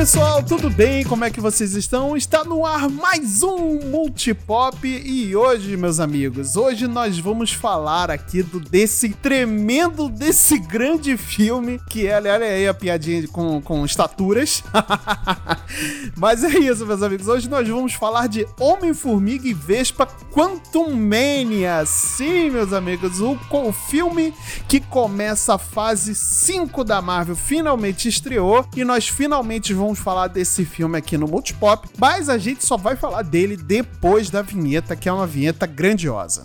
pessoal, 0.00 0.42
tudo 0.42 0.70
bem? 0.70 1.04
Como 1.04 1.26
é 1.26 1.30
que 1.30 1.42
vocês 1.42 1.74
estão? 1.74 2.16
Está 2.16 2.42
no 2.42 2.64
ar 2.64 2.88
mais 2.88 3.42
um 3.42 3.80
Multipop 3.90 4.88
e 4.88 5.36
hoje, 5.36 5.76
meus 5.76 6.00
amigos, 6.00 6.56
hoje 6.56 6.86
nós 6.86 7.18
vamos 7.18 7.52
falar 7.52 8.10
aqui 8.10 8.42
do, 8.42 8.58
desse 8.58 9.10
tremendo, 9.10 10.08
desse 10.08 10.58
grande 10.58 11.18
filme 11.18 11.78
que 11.90 12.06
é, 12.06 12.16
olha 12.16 12.34
aí 12.34 12.66
a 12.66 12.72
piadinha 12.72 13.28
com, 13.28 13.60
com 13.60 13.84
estaturas. 13.84 14.64
Mas 16.16 16.44
é 16.44 16.58
isso, 16.58 16.86
meus 16.86 17.02
amigos, 17.02 17.28
hoje 17.28 17.50
nós 17.50 17.68
vamos 17.68 17.92
falar 17.92 18.26
de 18.26 18.46
Homem-Formiga 18.58 19.46
e 19.46 19.52
Vespa 19.52 20.06
Quantum 20.32 20.94
Mania. 20.94 21.84
Sim, 21.84 22.48
meus 22.48 22.72
amigos, 22.72 23.20
o, 23.20 23.38
o 23.50 23.70
filme 23.70 24.32
que 24.66 24.80
começa 24.80 25.56
a 25.56 25.58
fase 25.58 26.14
5 26.14 26.84
da 26.84 27.02
Marvel 27.02 27.36
finalmente 27.36 28.08
estreou 28.08 28.66
e 28.74 28.82
nós 28.82 29.06
finalmente 29.06 29.74
vamos 29.74 29.89
falar 29.98 30.28
desse 30.28 30.64
filme 30.64 30.96
aqui 30.98 31.16
no 31.16 31.26
Multipop, 31.26 31.88
mas 31.98 32.28
a 32.28 32.38
gente 32.38 32.64
só 32.64 32.76
vai 32.76 32.96
falar 32.96 33.22
dele 33.22 33.56
depois 33.56 34.30
da 34.30 34.42
vinheta, 34.42 34.94
que 34.96 35.08
é 35.08 35.12
uma 35.12 35.26
vinheta 35.26 35.66
grandiosa. 35.66 36.44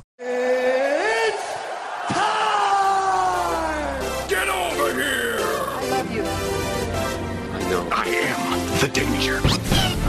Get 4.28 4.50
over 4.50 4.94
here! 4.94 5.38
I 5.40 5.90
love 5.90 6.12
you. 6.16 6.24
I 6.24 7.70
know. 7.70 7.88
I 7.92 8.08
am 8.08 8.80
the 8.80 8.88
danger. 8.88 9.40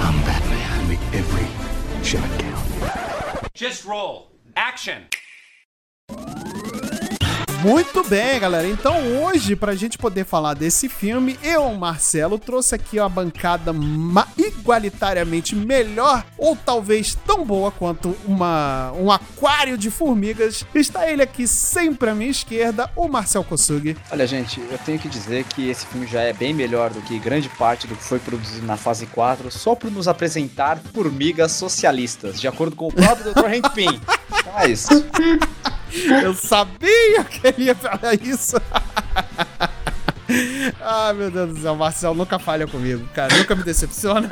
I'm 0.00 0.18
Batman. 0.24 0.88
Make 0.88 1.00
every 1.12 1.46
shot 2.02 2.28
count. 2.38 2.66
Just 3.54 3.84
roll. 3.84 4.28
Action. 4.56 5.06
Muito 7.66 8.04
bem, 8.04 8.38
galera. 8.38 8.68
Então 8.68 9.24
hoje, 9.24 9.56
pra 9.56 9.74
gente 9.74 9.98
poder 9.98 10.24
falar 10.24 10.54
desse 10.54 10.88
filme, 10.88 11.36
eu, 11.42 11.68
Marcelo, 11.74 12.38
trouxe 12.38 12.76
aqui 12.76 13.00
uma 13.00 13.08
bancada 13.08 13.72
igualitariamente 14.38 15.56
melhor, 15.56 16.24
ou 16.38 16.54
talvez 16.54 17.18
tão 17.26 17.44
boa 17.44 17.72
quanto 17.72 18.16
uma, 18.24 18.92
um 18.92 19.10
aquário 19.10 19.76
de 19.76 19.90
formigas. 19.90 20.64
Está 20.72 21.10
ele 21.10 21.22
aqui 21.22 21.44
sempre 21.48 22.08
à 22.08 22.14
minha 22.14 22.30
esquerda, 22.30 22.88
o 22.94 23.08
Marcel 23.08 23.42
Kosugi. 23.42 23.96
Olha, 24.12 24.28
gente, 24.28 24.60
eu 24.60 24.78
tenho 24.78 25.00
que 25.00 25.08
dizer 25.08 25.42
que 25.42 25.68
esse 25.68 25.86
filme 25.86 26.06
já 26.06 26.20
é 26.20 26.32
bem 26.32 26.54
melhor 26.54 26.90
do 26.90 27.02
que 27.02 27.18
grande 27.18 27.48
parte 27.48 27.88
do 27.88 27.96
que 27.96 28.04
foi 28.04 28.20
produzido 28.20 28.64
na 28.64 28.76
fase 28.76 29.06
4, 29.06 29.50
só 29.50 29.74
por 29.74 29.90
nos 29.90 30.06
apresentar 30.06 30.78
formigas 30.94 31.50
socialistas, 31.50 32.40
de 32.40 32.46
acordo 32.46 32.76
com 32.76 32.86
o 32.86 32.92
próprio 32.92 33.34
Dr. 33.34 33.46
Hank 33.46 33.74
Pym. 33.74 34.00
Então 34.38 34.60
é 34.60 34.70
isso. 34.70 34.88
Eu 36.22 36.34
sabia 36.34 37.24
que 37.24 37.46
ele 37.46 37.64
ia 37.64 37.74
falar 37.74 38.14
isso. 38.14 38.56
Ah, 40.80 41.12
meu 41.12 41.30
Deus 41.30 41.54
do 41.54 41.60
céu, 41.60 41.72
o 41.72 41.76
Marcel 41.76 42.12
nunca 42.12 42.36
falha 42.36 42.66
comigo, 42.66 43.06
cara, 43.14 43.32
nunca 43.36 43.54
me 43.54 43.62
decepciona. 43.62 44.28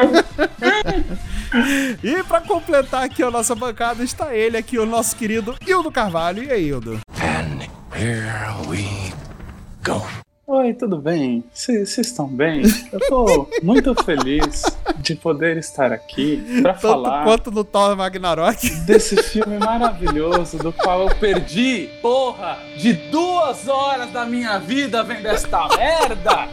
e 2.03 2.23
pra 2.25 2.41
completar 2.41 3.05
aqui 3.05 3.23
a 3.23 3.31
nossa 3.31 3.55
bancada 3.55 4.03
está 4.03 4.35
ele 4.35 4.57
aqui, 4.57 4.77
o 4.77 4.87
nosso 4.87 5.15
querido 5.15 5.55
Hildo 5.65 5.93
Carvalho. 5.93 6.43
E 6.43 6.51
aí, 6.51 6.67
Hildo? 6.67 6.99
And 7.21 7.63
here 7.97 8.69
we 8.69 9.13
go. 9.85 10.03
Oi, 10.47 10.75
tudo 10.75 10.99
bem? 10.99 11.43
Vocês 11.55 11.97
estão 11.97 12.29
bem? 12.29 12.63
Eu 12.93 13.01
tô 13.09 13.49
muito 13.63 13.95
feliz 14.05 14.63
de 14.99 15.15
poder 15.15 15.57
estar 15.57 15.91
aqui 15.91 16.37
pra 16.61 16.75
Tanto 16.75 16.83
falar 16.83 17.25
quanto 17.25 17.51
no 17.51 17.65
Thor 17.65 17.97
Ragnarok. 17.97 18.69
desse 18.85 19.17
filme 19.23 19.59
maravilhoso 19.59 20.59
do 20.59 20.71
qual 20.71 21.09
eu 21.09 21.17
perdi, 21.17 21.89
porra, 22.03 22.59
de 22.77 22.93
duas 22.93 23.67
horas 23.67 24.11
da 24.13 24.27
minha 24.27 24.59
vida 24.59 25.03
vendo 25.03 25.27
esta 25.27 25.67
merda. 25.79 26.49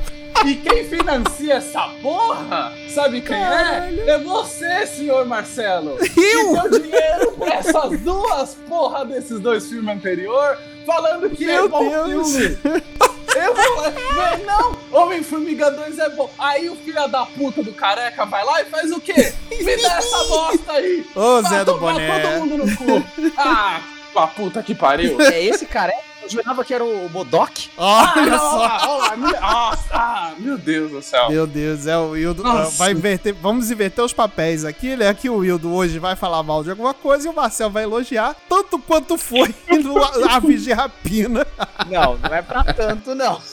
E 0.45 0.55
quem 0.55 0.85
financia 0.85 1.55
essa 1.55 1.89
porra? 2.01 2.71
Sabe 2.89 3.19
quem 3.19 3.35
é? 3.35 3.93
É 4.07 4.17
você, 4.19 4.87
senhor 4.87 5.25
Marcelo. 5.25 5.97
Que 6.15 6.43
deu 6.69 6.79
dinheiro 6.81 7.31
pra 7.37 7.55
essas 7.55 7.99
duas 7.99 8.55
porra 8.69 9.05
desses 9.05 9.39
dois 9.41 9.67
filmes 9.67 9.93
anterior, 9.97 10.57
falando 10.85 11.29
que 11.29 11.43
é 11.43 11.55
Meu 11.57 11.69
bom 11.69 11.89
Deus. 12.07 12.31
filme. 12.37 12.83
Eu. 13.45 14.45
Não, 14.45 14.77
Homem-Formiga 14.91 15.71
2 15.71 15.97
é 15.99 16.09
bom. 16.09 16.29
Aí 16.37 16.69
o 16.69 16.75
filho 16.75 17.07
da 17.07 17.25
puta 17.25 17.63
do 17.63 17.73
careca 17.73 18.25
vai 18.25 18.43
lá 18.43 18.61
e 18.61 18.65
faz 18.65 18.91
o 18.91 18.99
quê? 18.99 19.33
Me 19.49 19.77
dá 19.81 19.97
essa 19.97 20.23
bosta 20.25 20.71
aí. 20.73 21.05
Ô, 21.15 21.41
Vai 21.41 21.51
Zé 21.51 21.65
do 21.65 21.73
tomar 21.73 21.93
Boné. 21.93 22.19
todo 22.21 22.39
mundo 22.39 22.57
no 22.57 22.77
cu. 22.77 23.31
Ah, 23.37 23.81
pra 24.13 24.27
puta 24.27 24.61
que 24.63 24.75
pariu. 24.75 25.19
É 25.21 25.43
esse 25.43 25.65
careca? 25.65 26.10
Eu 26.31 26.43
jurava 26.43 26.63
que 26.63 26.73
era 26.73 26.83
o 26.83 27.09
Modok. 27.09 27.69
Ah, 27.77 28.13
Olha 28.15 28.31
não, 28.31 28.39
só. 28.39 28.57
olha 28.57 28.67
lá, 28.67 28.87
olha 28.89 28.97
lá, 29.09 29.17
me- 29.17 29.31
Nossa, 29.33 29.83
ah, 29.91 30.31
meu 30.37 30.57
Deus 30.57 30.91
do 30.91 31.01
céu. 31.01 31.29
Meu 31.29 31.45
Deus, 31.45 31.87
é 31.87 31.97
o 31.97 32.11
Wildo. 32.11 32.41
Nossa. 32.43 32.77
Vai 32.77 32.91
inverter, 32.91 33.33
vamos 33.41 33.69
inverter 33.69 34.03
os 34.03 34.13
papéis 34.13 34.63
aqui, 34.63 34.95
né? 34.95 35.13
Que 35.13 35.29
o 35.29 35.37
Wildo 35.37 35.73
hoje 35.73 35.99
vai 35.99 36.15
falar 36.15 36.41
mal 36.43 36.63
de 36.63 36.69
alguma 36.69 36.93
coisa 36.93 37.27
e 37.27 37.29
o 37.31 37.35
Marcel 37.35 37.69
vai 37.69 37.83
elogiar, 37.83 38.35
tanto 38.47 38.79
quanto 38.79 39.17
foi 39.17 39.53
no 39.83 40.01
Aves 40.29 40.63
de 40.63 40.71
Rapina. 40.71 41.45
Não, 41.89 42.17
não 42.17 42.33
é 42.35 42.41
pra 42.41 42.63
tanto, 42.63 43.13
não. 43.13 43.41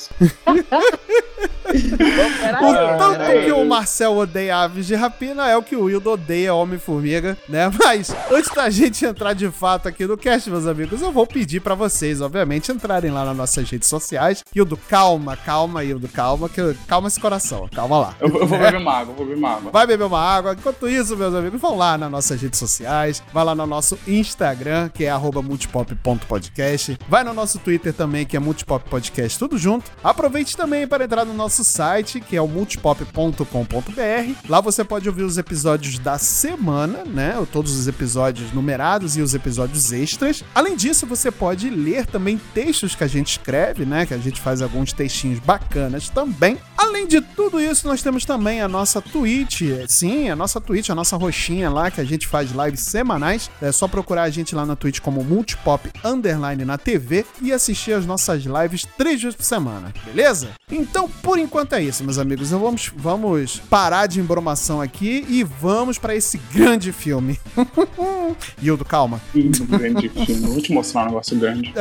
O 1.69 2.99
tanto 2.99 3.45
que 3.45 3.53
o 3.53 3.65
Marcel 3.67 4.17
odeia 4.17 4.57
Aves 4.57 4.87
de 4.87 4.95
Rapina 4.95 5.49
é 5.51 5.57
o 5.57 5.63
que 5.63 5.77
o 5.77 5.85
Wildo 5.85 6.11
odeia 6.13 6.55
Homem-Formiga, 6.55 7.37
né? 7.47 7.71
Mas 7.85 8.15
antes 8.31 8.51
da 8.55 8.71
gente 8.71 9.05
entrar 9.05 9.35
de 9.35 9.51
fato 9.51 9.87
aqui 9.87 10.07
no 10.07 10.17
cast, 10.17 10.49
meus 10.51 10.67
amigos, 10.67 11.03
eu 11.03 11.13
vou 11.13 11.27
pedir 11.27 11.61
pra 11.61 11.75
vocês, 11.75 12.23
obviamente, 12.23 12.68
entrarem 12.73 13.11
lá 13.11 13.25
nas 13.25 13.37
nossas 13.37 13.71
redes 13.71 13.89
sociais. 13.89 14.45
Hildo, 14.55 14.77
calma, 14.77 15.37
calma, 15.37 15.85
Hildo, 15.85 16.09
calma, 16.09 16.49
que, 16.49 16.75
calma 16.87 17.09
esse 17.09 17.21
coração, 17.21 17.69
calma 17.75 17.99
lá. 17.99 18.15
Eu, 18.21 18.29
eu 18.29 18.47
vou 18.47 18.59
beber 18.59 18.77
uma 18.77 18.93
água, 18.93 19.15
vou 19.15 19.27
beber 19.27 19.39
uma 19.39 19.51
água. 19.51 19.71
Vai 19.71 19.87
beber 19.87 20.05
uma 20.05 20.21
água. 20.21 20.53
Enquanto 20.53 20.89
isso, 20.89 21.17
meus 21.17 21.35
amigos, 21.35 21.61
vão 21.61 21.77
lá 21.77 21.99
nas 21.99 22.11
nossas 22.11 22.41
redes 22.41 22.59
sociais. 22.59 23.23
Vai 23.33 23.45
lá 23.45 23.55
no 23.55 23.67
nosso 23.67 23.99
Instagram, 24.07 24.89
que 24.89 25.05
é 25.05 25.19
multipop.podcast. 25.19 26.99
Vai 27.09 27.25
no 27.25 27.35
nosso 27.35 27.59
Twitter 27.59 27.93
também, 27.93 28.27
que 28.27 28.37
é 28.37 28.41
multipop 28.41 28.89
podcast, 28.89 29.39
tudo 29.39 29.59
junto. 29.59 29.91
Aproveite 30.03 30.57
também 30.57 30.87
para 30.87 31.05
entrar 31.05 31.25
no 31.25 31.35
nosso 31.35 31.65
site, 31.65 32.21
que 32.21 32.37
é 32.37 32.43
o 32.43 32.49
multipop.com.br. 32.49 34.49
Lá 34.49 34.61
você 34.61 34.85
pode 34.85 35.09
ouvir 35.09 35.23
os 35.23 35.39
episódios 35.39 35.99
da 35.99 36.19
semana, 36.19 37.05
né? 37.05 37.35
Todos 37.53 37.77
os 37.77 37.89
episódios 37.89 38.53
numerados 38.53 39.17
e 39.17 39.23
os 39.23 39.35
episódios 39.35 39.93
extras. 39.93 40.45
Além 40.55 40.77
disso, 40.77 41.07
você 41.07 41.31
pode 41.31 41.71
ler 41.71 42.07
também 42.07 42.41
textos 42.55 42.95
que 42.95 43.05
a 43.05 43.07
gente 43.07 43.33
escreve, 43.33 43.85
né? 43.85 44.07
Que 44.07 44.15
a 44.15 44.19
gente 44.19 44.41
faz 44.41 44.63
alguns 44.63 44.93
textinhos 44.93 45.39
bacanas 45.39 46.09
também. 46.09 46.59
Além 46.77 47.07
de 47.07 47.21
tudo 47.21 47.61
isso, 47.61 47.87
nós 47.87 48.03
temos 48.03 48.25
também 48.25 48.61
a 48.61 48.69
nossa 48.69 49.01
Twitch. 49.01 49.63
Sim, 49.89 50.31
a 50.31 50.37
nossa 50.37 50.61
Twitch, 50.61 50.91
a 50.91 50.95
nossa 50.95 51.17
roxinha 51.17 51.71
lá, 51.71 51.91
que 51.91 52.01
a 52.01 52.05
gente 52.05 52.27
faz 52.27 52.51
lives 52.51 52.81
semanais. 52.81 53.51
É 53.61 53.73
só 53.73 53.89
procurar 53.89 54.23
a 54.23 54.31
gente 54.31 54.55
lá 54.55 54.65
na 54.65 54.77
Twitch 54.77 55.01
como 55.01 55.25
Multipop 55.25 55.91
Underline 56.05 56.65
na 56.65 56.79
TV 56.79 57.25
e 57.43 57.53
assistir 57.53 57.93
as 57.93 58.07
nossas 58.07 58.45
lives 58.45 58.87
três 58.97 59.21
vezes 59.21 59.37
por 59.37 59.45
semana, 59.45 59.93
beleza? 60.05 60.51
Então, 60.71 61.09
por 61.23 61.39
enquanto 61.39 61.75
é 61.75 61.83
isso, 61.83 62.05
meus 62.05 62.19
amigos. 62.19 62.53
Eu 62.53 62.59
vamos, 62.59 62.93
vamos 62.95 63.61
parar 63.71 64.07
de 64.07 64.21
embromação 64.21 64.81
aqui 64.81 65.25
e 65.29 65.43
vamos 65.43 65.99
para 65.99 66.15
esse 66.15 66.39
grande 66.53 66.93
filme. 66.93 67.39
Hildo, 68.63 68.85
calma. 68.85 69.21
Um 69.35 69.51
grande 69.67 70.09
filme. 70.09 70.47
Vou 70.47 70.61
te 70.61 70.73
mostrar 70.73 71.03
um 71.03 71.07
negócio 71.07 71.39
grande. 71.39 71.73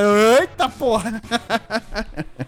Eita 0.58 0.70
porra! 0.70 1.22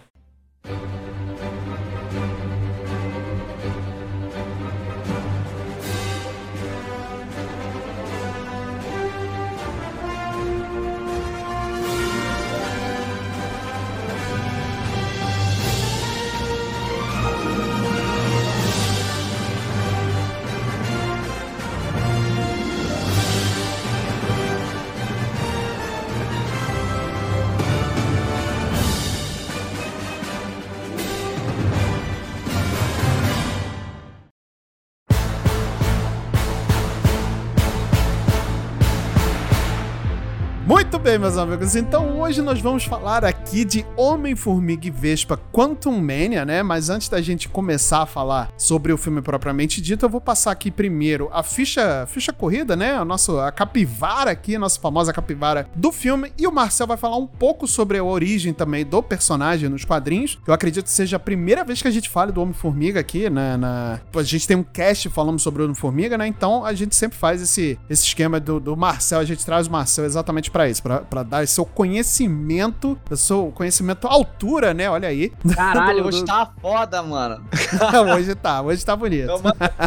bem, 41.00 41.18
meus 41.18 41.38
amigos. 41.38 41.74
Então 41.76 42.20
hoje 42.20 42.42
nós 42.42 42.60
vamos 42.60 42.84
falar 42.84 43.24
aqui 43.24 43.64
de 43.64 43.86
Homem-Formiga 43.96 44.86
e 44.86 44.90
Vespa 44.90 45.40
Quantum 45.50 45.98
Mania, 45.98 46.44
né? 46.44 46.62
Mas 46.62 46.90
antes 46.90 47.08
da 47.08 47.22
gente 47.22 47.48
começar 47.48 48.02
a 48.02 48.06
falar 48.06 48.50
sobre 48.58 48.92
o 48.92 48.98
filme 48.98 49.22
propriamente 49.22 49.80
dito, 49.80 50.04
eu 50.04 50.10
vou 50.10 50.20
passar 50.20 50.50
aqui 50.50 50.70
primeiro 50.70 51.30
a 51.32 51.42
ficha, 51.42 52.06
ficha 52.06 52.34
corrida, 52.34 52.76
né? 52.76 52.92
A 52.92 53.04
nossa 53.04 53.46
a 53.46 53.50
capivara 53.50 54.30
aqui, 54.30 54.56
a 54.56 54.58
nossa 54.58 54.78
famosa 54.78 55.10
capivara 55.10 55.66
do 55.74 55.90
filme. 55.90 56.32
E 56.36 56.46
o 56.46 56.52
Marcel 56.52 56.86
vai 56.86 56.98
falar 56.98 57.16
um 57.16 57.26
pouco 57.26 57.66
sobre 57.66 57.96
a 57.96 58.04
origem 58.04 58.52
também 58.52 58.84
do 58.84 59.02
personagem 59.02 59.70
nos 59.70 59.86
quadrinhos. 59.86 60.38
Eu 60.46 60.52
acredito 60.52 60.84
que 60.84 60.92
seja 60.92 61.16
a 61.16 61.20
primeira 61.20 61.64
vez 61.64 61.80
que 61.80 61.88
a 61.88 61.92
gente 61.92 62.10
fale 62.10 62.30
do 62.30 62.42
Homem-Formiga 62.42 63.00
aqui, 63.00 63.30
né? 63.30 63.56
Na... 63.56 64.00
A 64.14 64.22
gente 64.22 64.46
tem 64.46 64.56
um 64.56 64.62
cast 64.62 65.08
falando 65.08 65.38
sobre 65.38 65.62
o 65.62 65.64
Homem-Formiga, 65.64 66.18
né? 66.18 66.26
Então 66.26 66.62
a 66.62 66.74
gente 66.74 66.94
sempre 66.94 67.16
faz 67.16 67.40
esse, 67.40 67.78
esse 67.88 68.04
esquema 68.04 68.38
do, 68.38 68.60
do 68.60 68.76
Marcel, 68.76 69.18
a 69.18 69.24
gente 69.24 69.46
traz 69.46 69.66
o 69.66 69.70
Marcel 69.70 70.04
exatamente 70.04 70.50
para 70.50 70.68
isso, 70.68 70.82
para 70.98 71.22
dar 71.22 71.46
seu 71.46 71.64
conhecimento, 71.64 72.98
seu 73.14 73.52
conhecimento 73.54 74.06
à 74.06 74.10
altura, 74.10 74.74
né? 74.74 74.90
Olha 74.90 75.08
aí. 75.08 75.32
Caralho, 75.54 76.04
hoje 76.06 76.24
tá 76.24 76.50
foda, 76.60 77.02
mano. 77.02 77.44
hoje 78.14 78.34
tá, 78.34 78.62
hoje 78.62 78.84
tá 78.84 78.96
bonito. 78.96 79.24
Então 79.24 79.40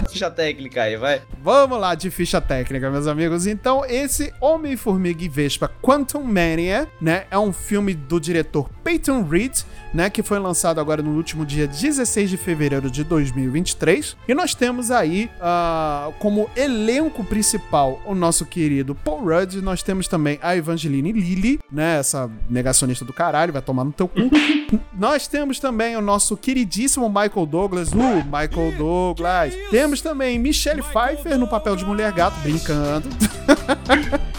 ficha 0.09 0.31
técnica 0.31 0.83
aí, 0.83 0.97
vai. 0.97 1.21
Vamos 1.41 1.79
lá 1.79 1.95
de 1.95 2.09
ficha 2.09 2.39
técnica, 2.39 2.89
meus 2.89 3.07
amigos. 3.07 3.45
Então, 3.45 3.83
esse 3.85 4.33
Homem-Formiga 4.39 5.23
e 5.23 5.29
Vespa 5.29 5.69
Quantum 5.81 6.23
Mania, 6.23 6.87
né, 7.01 7.25
é 7.29 7.37
um 7.37 7.51
filme 7.51 7.93
do 7.93 8.19
diretor 8.19 8.69
Peyton 8.83 9.23
Reed, 9.23 9.59
né, 9.93 10.09
que 10.09 10.23
foi 10.23 10.39
lançado 10.39 10.79
agora 10.79 11.01
no 11.01 11.11
último 11.11 11.45
dia 11.45 11.67
16 11.67 12.29
de 12.29 12.37
fevereiro 12.37 12.89
de 12.89 13.03
2023. 13.03 14.15
E 14.27 14.33
nós 14.33 14.55
temos 14.55 14.91
aí 14.91 15.29
uh, 15.37 16.11
como 16.13 16.49
elenco 16.55 17.23
principal 17.23 18.01
o 18.05 18.15
nosso 18.15 18.45
querido 18.45 18.95
Paul 18.95 19.25
Rudd, 19.25 19.55
nós 19.61 19.83
temos 19.83 20.07
também 20.07 20.39
a 20.41 20.55
Evangeline 20.93 21.11
Lilly, 21.11 21.59
né, 21.71 21.99
essa 21.99 22.29
negacionista 22.49 23.03
do 23.03 23.13
caralho, 23.13 23.51
vai 23.51 23.61
tomar 23.61 23.83
no 23.83 23.91
teu 23.91 24.07
cu. 24.07 24.29
nós 24.97 25.27
temos 25.27 25.59
também 25.59 25.95
o 25.95 26.01
nosso 26.01 26.37
queridíssimo 26.37 27.07
Michael 27.07 27.45
Douglas, 27.45 27.91
o 27.91 28.23
Michael 28.25 28.77
Douglas. 28.77 29.53
Temos 29.69 30.01
também 30.01 30.37
Michelle 30.37 30.81
Pfeiffer 30.81 31.37
no 31.37 31.47
papel 31.47 31.75
de 31.75 31.85
mulher 31.85 32.11
gato, 32.11 32.39
brincando. 32.41 33.09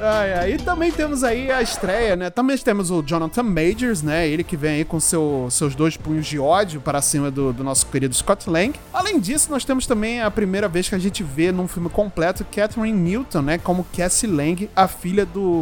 ai, 0.00 0.34
ai. 0.34 0.52
E 0.52 0.58
também 0.58 0.90
temos 0.92 1.24
aí 1.24 1.50
a 1.50 1.62
estreia, 1.62 2.16
né? 2.16 2.30
Também 2.30 2.56
temos 2.58 2.90
o 2.90 3.02
Jonathan 3.02 3.42
Majors, 3.42 4.02
né? 4.02 4.28
Ele 4.28 4.44
que 4.44 4.56
vem 4.56 4.76
aí 4.76 4.84
com 4.84 5.00
seu, 5.00 5.48
seus 5.50 5.74
dois 5.74 5.96
punhos 5.96 6.26
de 6.26 6.38
ódio 6.38 6.80
para 6.80 7.00
cima 7.00 7.30
do, 7.30 7.52
do, 7.52 7.64
nosso 7.64 7.86
querido 7.86 8.14
Scott 8.14 8.48
Lang. 8.48 8.74
Além 8.92 9.18
disso, 9.18 9.50
nós 9.50 9.64
temos 9.64 9.86
também 9.86 10.20
a 10.20 10.30
primeira 10.30 10.68
vez 10.68 10.88
que 10.88 10.94
a 10.94 10.98
gente 10.98 11.22
vê 11.22 11.50
num 11.50 11.66
filme 11.66 11.88
completo 11.88 12.44
Catherine 12.44 12.92
Newton, 12.92 13.42
né? 13.42 13.58
Como 13.58 13.86
Cassie 13.96 14.28
Lang, 14.28 14.68
a 14.74 14.86
filha 14.86 15.24
do, 15.24 15.53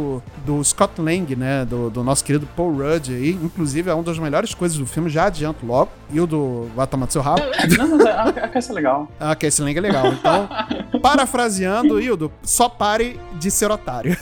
do 0.45 0.63
Scott 0.63 0.99
Lang, 1.01 1.35
né? 1.35 1.65
Do, 1.65 1.89
do 1.89 2.03
nosso 2.03 2.23
querido 2.23 2.47
Paul 2.55 2.71
Rudd 2.77 3.09
aí. 3.09 3.31
Inclusive, 3.31 3.89
é 3.89 3.93
uma 3.93 4.03
das 4.03 4.17
melhores 4.19 4.53
coisas 4.53 4.77
do 4.77 4.85
filme, 4.85 5.09
já 5.09 5.25
adianto 5.25 5.65
logo. 5.65 5.91
E 6.11 6.19
o 6.19 6.27
do 6.27 6.69
Vai 6.75 6.85
Tomar 6.87 7.09
Seu 7.09 7.21
Rabo. 7.21 7.41
Não, 7.77 7.97
mas 7.97 8.05
a, 8.05 8.23
a 8.23 8.47
Cassie 8.47 8.71
é 8.71 8.75
legal. 8.75 9.07
A 9.19 9.35
Cassie 9.35 9.63
Lang 9.63 9.77
é 9.77 9.81
legal. 9.81 10.07
Então, 10.07 10.49
parafraseando, 11.01 11.99
Hildo, 12.01 12.31
só 12.43 12.69
pare 12.69 13.19
de 13.33 13.49
ser 13.51 13.71
otário. 13.71 14.15